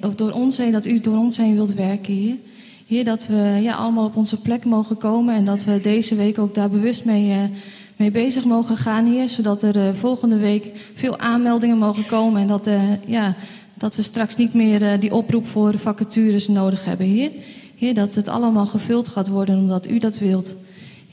of 0.00 0.14
door 0.14 0.30
ons 0.30 0.56
heen, 0.56 0.72
dat 0.72 0.86
u 0.86 1.00
door 1.00 1.16
ons 1.16 1.36
heen 1.36 1.54
wilt 1.54 1.74
werken, 1.74 2.14
Heer. 2.14 2.34
Heer, 2.86 3.04
dat 3.04 3.26
we 3.26 3.58
ja, 3.62 3.74
allemaal 3.74 4.04
op 4.04 4.16
onze 4.16 4.40
plek 4.40 4.64
mogen 4.64 4.96
komen 4.96 5.34
en 5.34 5.44
dat 5.44 5.64
we 5.64 5.80
deze 5.80 6.14
week 6.14 6.38
ook 6.38 6.54
daar 6.54 6.70
bewust 6.70 7.04
mee, 7.04 7.30
eh, 7.30 7.38
mee 7.96 8.10
bezig 8.10 8.44
mogen 8.44 8.76
gaan, 8.76 9.06
Heer. 9.06 9.28
Zodat 9.28 9.62
er 9.62 9.94
volgende 9.94 10.36
week 10.36 10.66
veel 10.94 11.18
aanmeldingen 11.18 11.78
mogen 11.78 12.06
komen 12.06 12.40
en 12.40 12.48
dat, 12.48 12.68
ja, 13.06 13.34
dat 13.74 13.96
we 13.96 14.02
straks 14.02 14.36
niet 14.36 14.54
meer 14.54 15.00
die 15.00 15.14
oproep 15.14 15.46
voor 15.46 15.78
vacatures 15.78 16.48
nodig 16.48 16.84
hebben, 16.84 17.06
Heer. 17.06 17.30
Heer, 17.76 17.94
dat 17.94 18.14
het 18.14 18.28
allemaal 18.28 18.66
gevuld 18.66 19.08
gaat 19.08 19.28
worden 19.28 19.58
omdat 19.58 19.88
u 19.88 19.98
dat 19.98 20.18
wilt. 20.18 20.56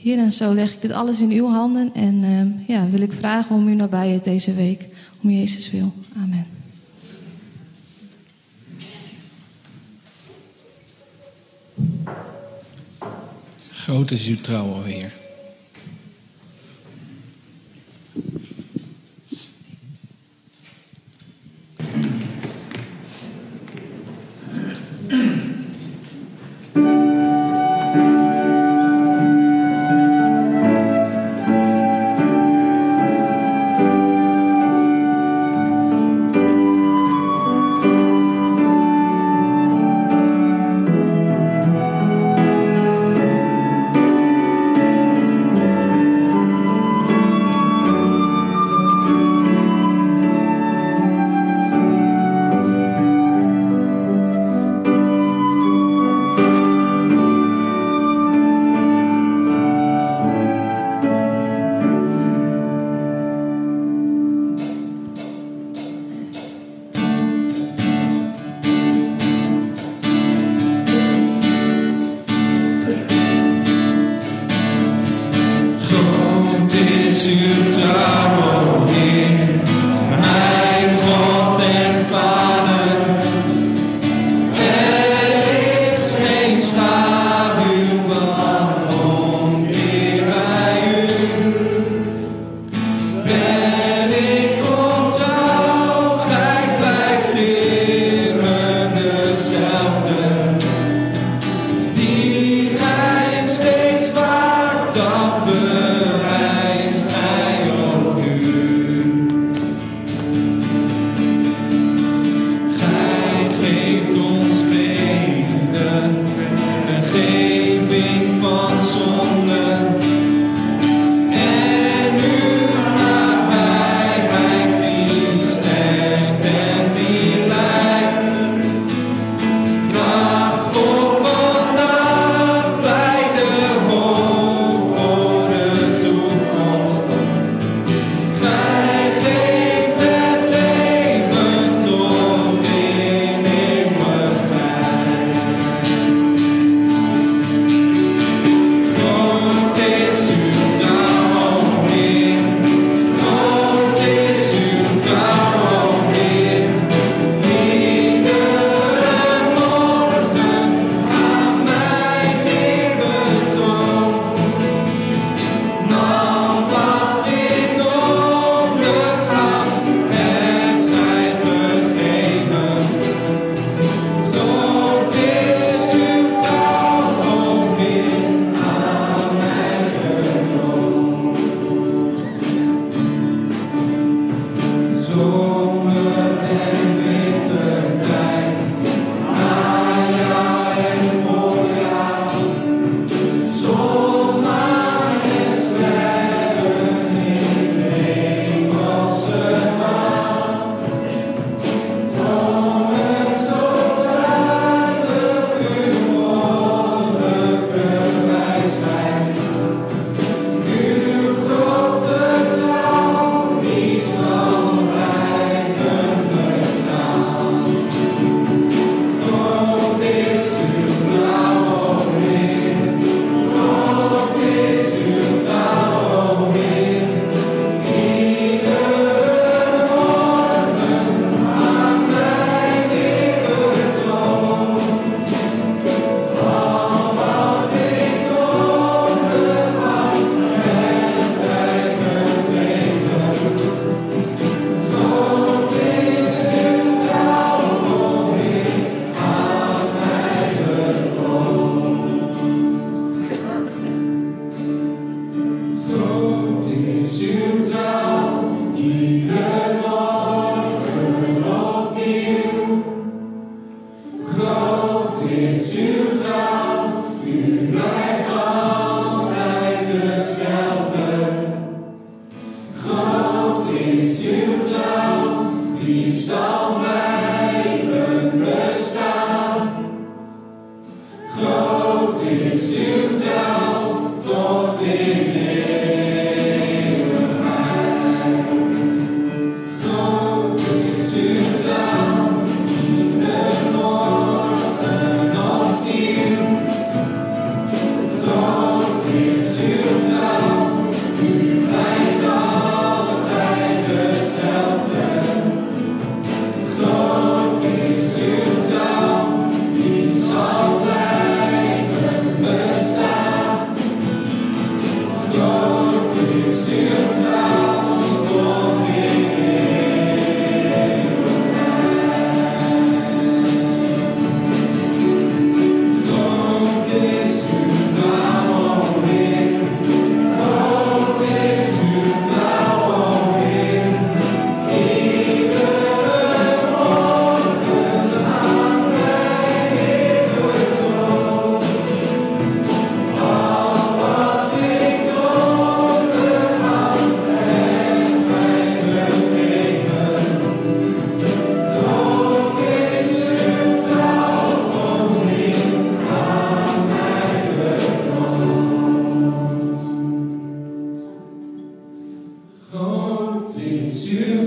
Heer, 0.04 0.18
en 0.18 0.32
zo 0.32 0.54
leg 0.54 0.72
ik 0.72 0.80
dit 0.80 0.92
alles 0.92 1.20
in 1.20 1.30
uw 1.30 1.46
handen 1.46 1.90
en 1.94 2.24
eh, 2.24 2.68
ja, 2.68 2.90
wil 2.90 3.00
ik 3.00 3.12
vragen 3.12 3.56
om 3.56 3.66
uw 3.66 3.74
nabijheid 3.74 4.24
deze 4.24 4.54
week. 4.54 4.86
Om 5.22 5.30
Jezus 5.30 5.70
wil. 5.70 5.92
Amen. 6.16 6.46
Groot 13.70 14.10
is 14.10 14.26
uw 14.26 14.40
trouw. 14.40 14.82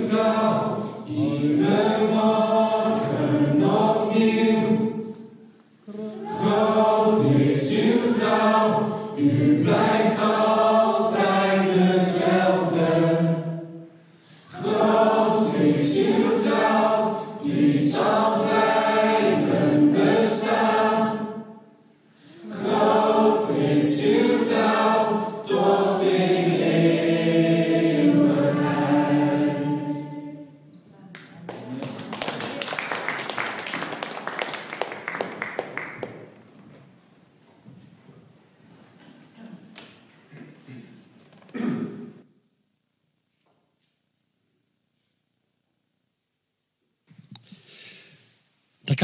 Is 0.07 0.13
uw 0.13 0.17
trouw, 0.17 0.75
iedere 1.05 1.86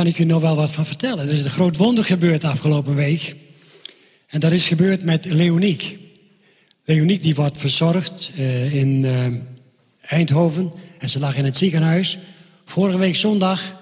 kan 0.03 0.11
ik 0.11 0.19
u 0.19 0.23
nog 0.23 0.41
wel 0.41 0.55
wat 0.55 0.71
van 0.71 0.85
vertellen. 0.85 1.27
Er 1.27 1.34
is 1.34 1.43
een 1.43 1.51
groot 1.51 1.77
wonder 1.77 2.05
gebeurd 2.05 2.43
afgelopen 2.43 2.95
week. 2.95 3.35
En 4.27 4.39
dat 4.39 4.51
is 4.51 4.67
gebeurd 4.67 5.03
met 5.03 5.25
Leoniek. 5.25 5.97
Leoniek 6.85 7.21
die 7.21 7.35
wordt 7.35 7.57
verzorgd 7.57 8.31
eh, 8.35 8.73
in 8.73 9.05
eh, 9.05 9.25
Eindhoven. 10.01 10.71
En 10.97 11.09
ze 11.09 11.19
lag 11.19 11.35
in 11.35 11.45
het 11.45 11.57
ziekenhuis. 11.57 12.19
Vorige 12.65 12.97
week 12.97 13.15
zondag 13.15 13.75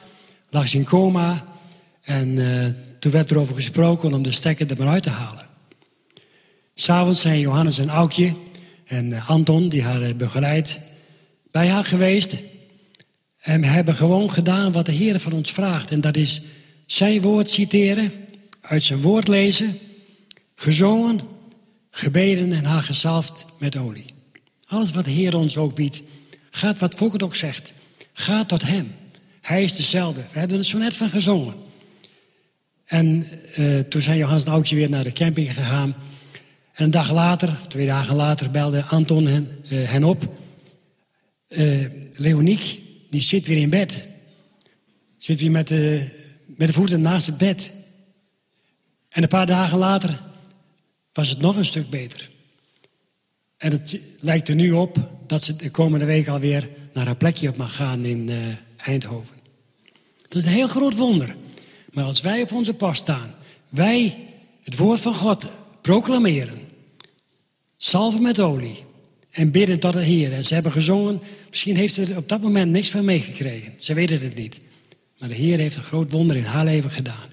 lag 0.49 0.67
ze 0.67 0.77
in 0.77 0.83
coma. 0.83 1.45
En 2.01 2.37
eh, 2.37 2.67
toen 2.99 3.11
werd 3.11 3.29
er 3.29 3.37
over 3.37 3.55
gesproken 3.55 4.13
om 4.13 4.21
de 4.21 4.31
stekker 4.31 4.71
er 4.71 4.77
maar 4.77 4.87
uit 4.87 5.03
te 5.03 5.09
halen. 5.09 5.47
S'avonds 6.75 7.21
zijn 7.21 7.39
Johannes 7.39 7.77
en 7.77 7.89
Aukje 7.89 8.35
en 8.85 9.21
Anton, 9.25 9.69
die 9.69 9.83
haar 9.83 10.15
begeleidt, 10.15 10.79
bij 11.51 11.67
haar 11.67 11.85
geweest. 11.85 12.37
En 13.41 13.61
we 13.61 13.67
hebben 13.67 13.95
gewoon 13.95 14.31
gedaan 14.31 14.71
wat 14.71 14.85
de 14.85 14.91
Heer 14.91 15.19
van 15.19 15.31
ons 15.31 15.51
vraagt. 15.51 15.91
En 15.91 16.01
dat 16.01 16.17
is 16.17 16.41
zijn 16.85 17.21
woord 17.21 17.49
citeren, 17.49 18.11
uit 18.61 18.83
zijn 18.83 19.01
woord 19.01 19.27
lezen, 19.27 19.77
gezongen, 20.55 21.19
gebeden 21.91 22.53
en 22.53 22.65
haar 22.65 22.83
gezalfd 22.83 23.45
met 23.59 23.77
olie. 23.77 24.05
Alles 24.65 24.91
wat 24.91 25.05
de 25.05 25.11
Heer 25.11 25.35
ons 25.35 25.57
ook 25.57 25.75
biedt. 25.75 26.01
Gaat 26.49 26.79
wat 26.79 26.95
Fokker 26.95 27.23
ook 27.23 27.35
zegt. 27.35 27.73
Ga 28.13 28.45
tot 28.45 28.61
hem. 28.61 28.91
Hij 29.41 29.63
is 29.63 29.75
dezelfde. 29.75 30.21
We 30.31 30.39
hebben 30.39 30.57
er 30.57 30.65
zo 30.65 30.77
net 30.77 30.93
van 30.93 31.09
gezongen. 31.09 31.53
En 32.85 33.27
eh, 33.53 33.79
toen 33.79 34.01
zijn 34.01 34.17
Johannes 34.17 34.43
en 34.43 34.51
Aukje 34.51 34.75
weer 34.75 34.89
naar 34.89 35.03
de 35.03 35.11
camping 35.11 35.53
gegaan. 35.53 35.95
En 36.73 36.83
een 36.83 36.91
dag 36.91 37.11
later, 37.11 37.57
twee 37.67 37.85
dagen 37.85 38.15
later, 38.15 38.51
belde 38.51 38.83
Anton 38.83 39.25
hen, 39.25 39.49
eh, 39.69 39.89
hen 39.89 40.03
op. 40.03 40.29
Eh 41.47 41.85
Leoniek, 42.17 42.81
die 43.11 43.21
zit 43.21 43.47
weer 43.47 43.57
in 43.57 43.69
bed. 43.69 44.05
Zit 45.17 45.39
weer 45.39 45.51
met 45.51 45.67
de, 45.67 46.07
met 46.45 46.67
de 46.67 46.73
voeten 46.73 47.01
naast 47.01 47.25
het 47.25 47.37
bed. 47.37 47.71
En 49.09 49.23
een 49.23 49.29
paar 49.29 49.45
dagen 49.45 49.77
later 49.77 50.21
was 51.13 51.29
het 51.29 51.39
nog 51.39 51.55
een 51.55 51.65
stuk 51.65 51.89
beter. 51.89 52.29
En 53.57 53.71
het 53.71 53.99
lijkt 54.17 54.49
er 54.49 54.55
nu 54.55 54.71
op 54.71 55.09
dat 55.27 55.43
ze 55.43 55.55
de 55.55 55.71
komende 55.71 56.05
week 56.05 56.27
alweer 56.27 56.69
naar 56.93 57.05
haar 57.05 57.15
plekje 57.15 57.49
op 57.49 57.57
mag 57.57 57.75
gaan 57.75 58.05
in 58.05 58.29
eh, 58.29 58.37
Eindhoven. 58.77 59.35
Dat 60.21 60.37
is 60.37 60.43
een 60.43 60.55
heel 60.55 60.67
groot 60.67 60.95
wonder. 60.95 61.35
Maar 61.91 62.03
als 62.03 62.21
wij 62.21 62.41
op 62.41 62.51
onze 62.51 62.73
post 62.73 63.01
staan, 63.01 63.33
wij 63.69 64.27
het 64.63 64.77
woord 64.77 64.99
van 64.99 65.15
God 65.15 65.47
proclameren, 65.81 66.59
salven 67.77 68.21
met 68.21 68.39
olie 68.39 68.83
en 69.31 69.51
bidden 69.51 69.79
tot 69.79 69.93
de 69.93 70.03
Heer. 70.03 70.33
En 70.33 70.45
ze 70.45 70.53
hebben 70.53 70.71
gezongen, 70.71 71.21
misschien 71.49 71.75
heeft 71.75 71.93
ze 71.93 72.01
er 72.01 72.17
op 72.17 72.29
dat 72.29 72.41
moment 72.41 72.71
niks 72.71 72.89
van 72.89 73.05
meegekregen. 73.05 73.73
Ze 73.77 73.93
weten 73.93 74.19
het 74.19 74.35
niet. 74.35 74.59
Maar 75.17 75.29
de 75.29 75.35
Heer 75.35 75.57
heeft 75.57 75.75
een 75.75 75.83
groot 75.83 76.11
wonder 76.11 76.35
in 76.35 76.43
haar 76.43 76.65
leven 76.65 76.89
gedaan. 76.89 77.29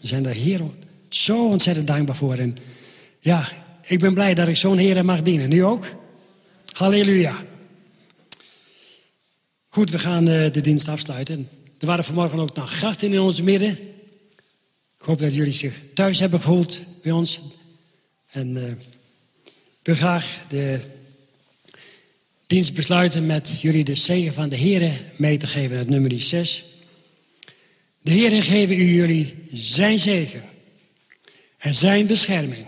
We 0.00 0.06
zijn 0.06 0.22
daar 0.22 0.34
Heer 0.34 0.60
zo 1.08 1.48
ontzettend 1.48 1.86
dankbaar 1.86 2.16
voor. 2.16 2.34
En 2.34 2.56
ja, 3.20 3.48
ik 3.82 3.98
ben 3.98 4.14
blij 4.14 4.34
dat 4.34 4.48
ik 4.48 4.56
zo'n 4.56 4.78
Heer 4.78 5.04
mag 5.04 5.22
dienen. 5.22 5.48
Nu 5.48 5.64
ook? 5.64 5.86
Halleluja. 6.72 7.44
Goed, 9.68 9.90
we 9.90 9.98
gaan 9.98 10.28
eh, 10.28 10.52
de 10.52 10.60
dienst 10.60 10.88
afsluiten. 10.88 11.48
Er 11.78 11.86
waren 11.86 12.04
vanmorgen 12.04 12.38
ook 12.38 12.54
nog 12.54 12.78
gasten 12.78 13.12
in 13.12 13.20
ons 13.20 13.42
midden. 13.42 13.70
Ik 14.98 15.10
hoop 15.10 15.18
dat 15.18 15.34
jullie 15.34 15.52
zich 15.52 15.80
thuis 15.94 16.18
hebben 16.18 16.40
gevoeld 16.40 16.84
bij 17.02 17.12
ons. 17.12 17.40
En 18.30 18.56
eh, 18.56 18.72
ik 19.82 19.96
graag 19.96 20.38
de 20.48 20.80
dienst 22.54 22.74
besluiten 22.74 23.26
met 23.26 23.60
jullie 23.60 23.84
de 23.84 23.94
zegen 23.94 24.34
van 24.34 24.48
de 24.48 24.56
Heer 24.56 25.00
mee 25.16 25.36
te 25.36 25.46
geven, 25.46 25.78
het 25.78 25.88
nummer 25.88 26.20
6. 26.20 26.64
De 28.00 28.10
Heer 28.10 28.42
geven 28.42 28.76
u 28.76 28.84
jullie 28.84 29.34
zijn 29.52 29.98
zegen 29.98 30.42
en 31.58 31.74
zijn 31.74 32.06
bescherming. 32.06 32.66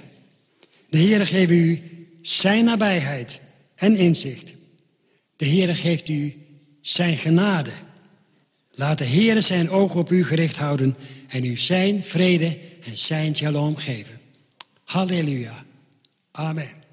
De 0.88 0.98
Heer 0.98 1.26
geeft 1.26 1.50
u 1.50 1.82
zijn 2.22 2.64
nabijheid 2.64 3.40
en 3.74 3.96
inzicht. 3.96 4.54
De 5.36 5.44
Heer 5.44 5.76
geeft 5.76 6.08
u 6.08 6.34
zijn 6.80 7.16
genade. 7.16 7.72
Laat 8.70 8.98
de 8.98 9.04
Heer 9.04 9.42
zijn 9.42 9.70
ogen 9.70 10.00
op 10.00 10.10
u 10.10 10.24
gericht 10.24 10.56
houden 10.56 10.96
en 11.28 11.44
u 11.44 11.56
zijn 11.56 12.02
vrede 12.02 12.58
en 12.84 12.98
zijn 12.98 13.36
shalom 13.36 13.76
geven. 13.76 14.20
Halleluja. 14.84 15.64
Amen. 16.30 16.85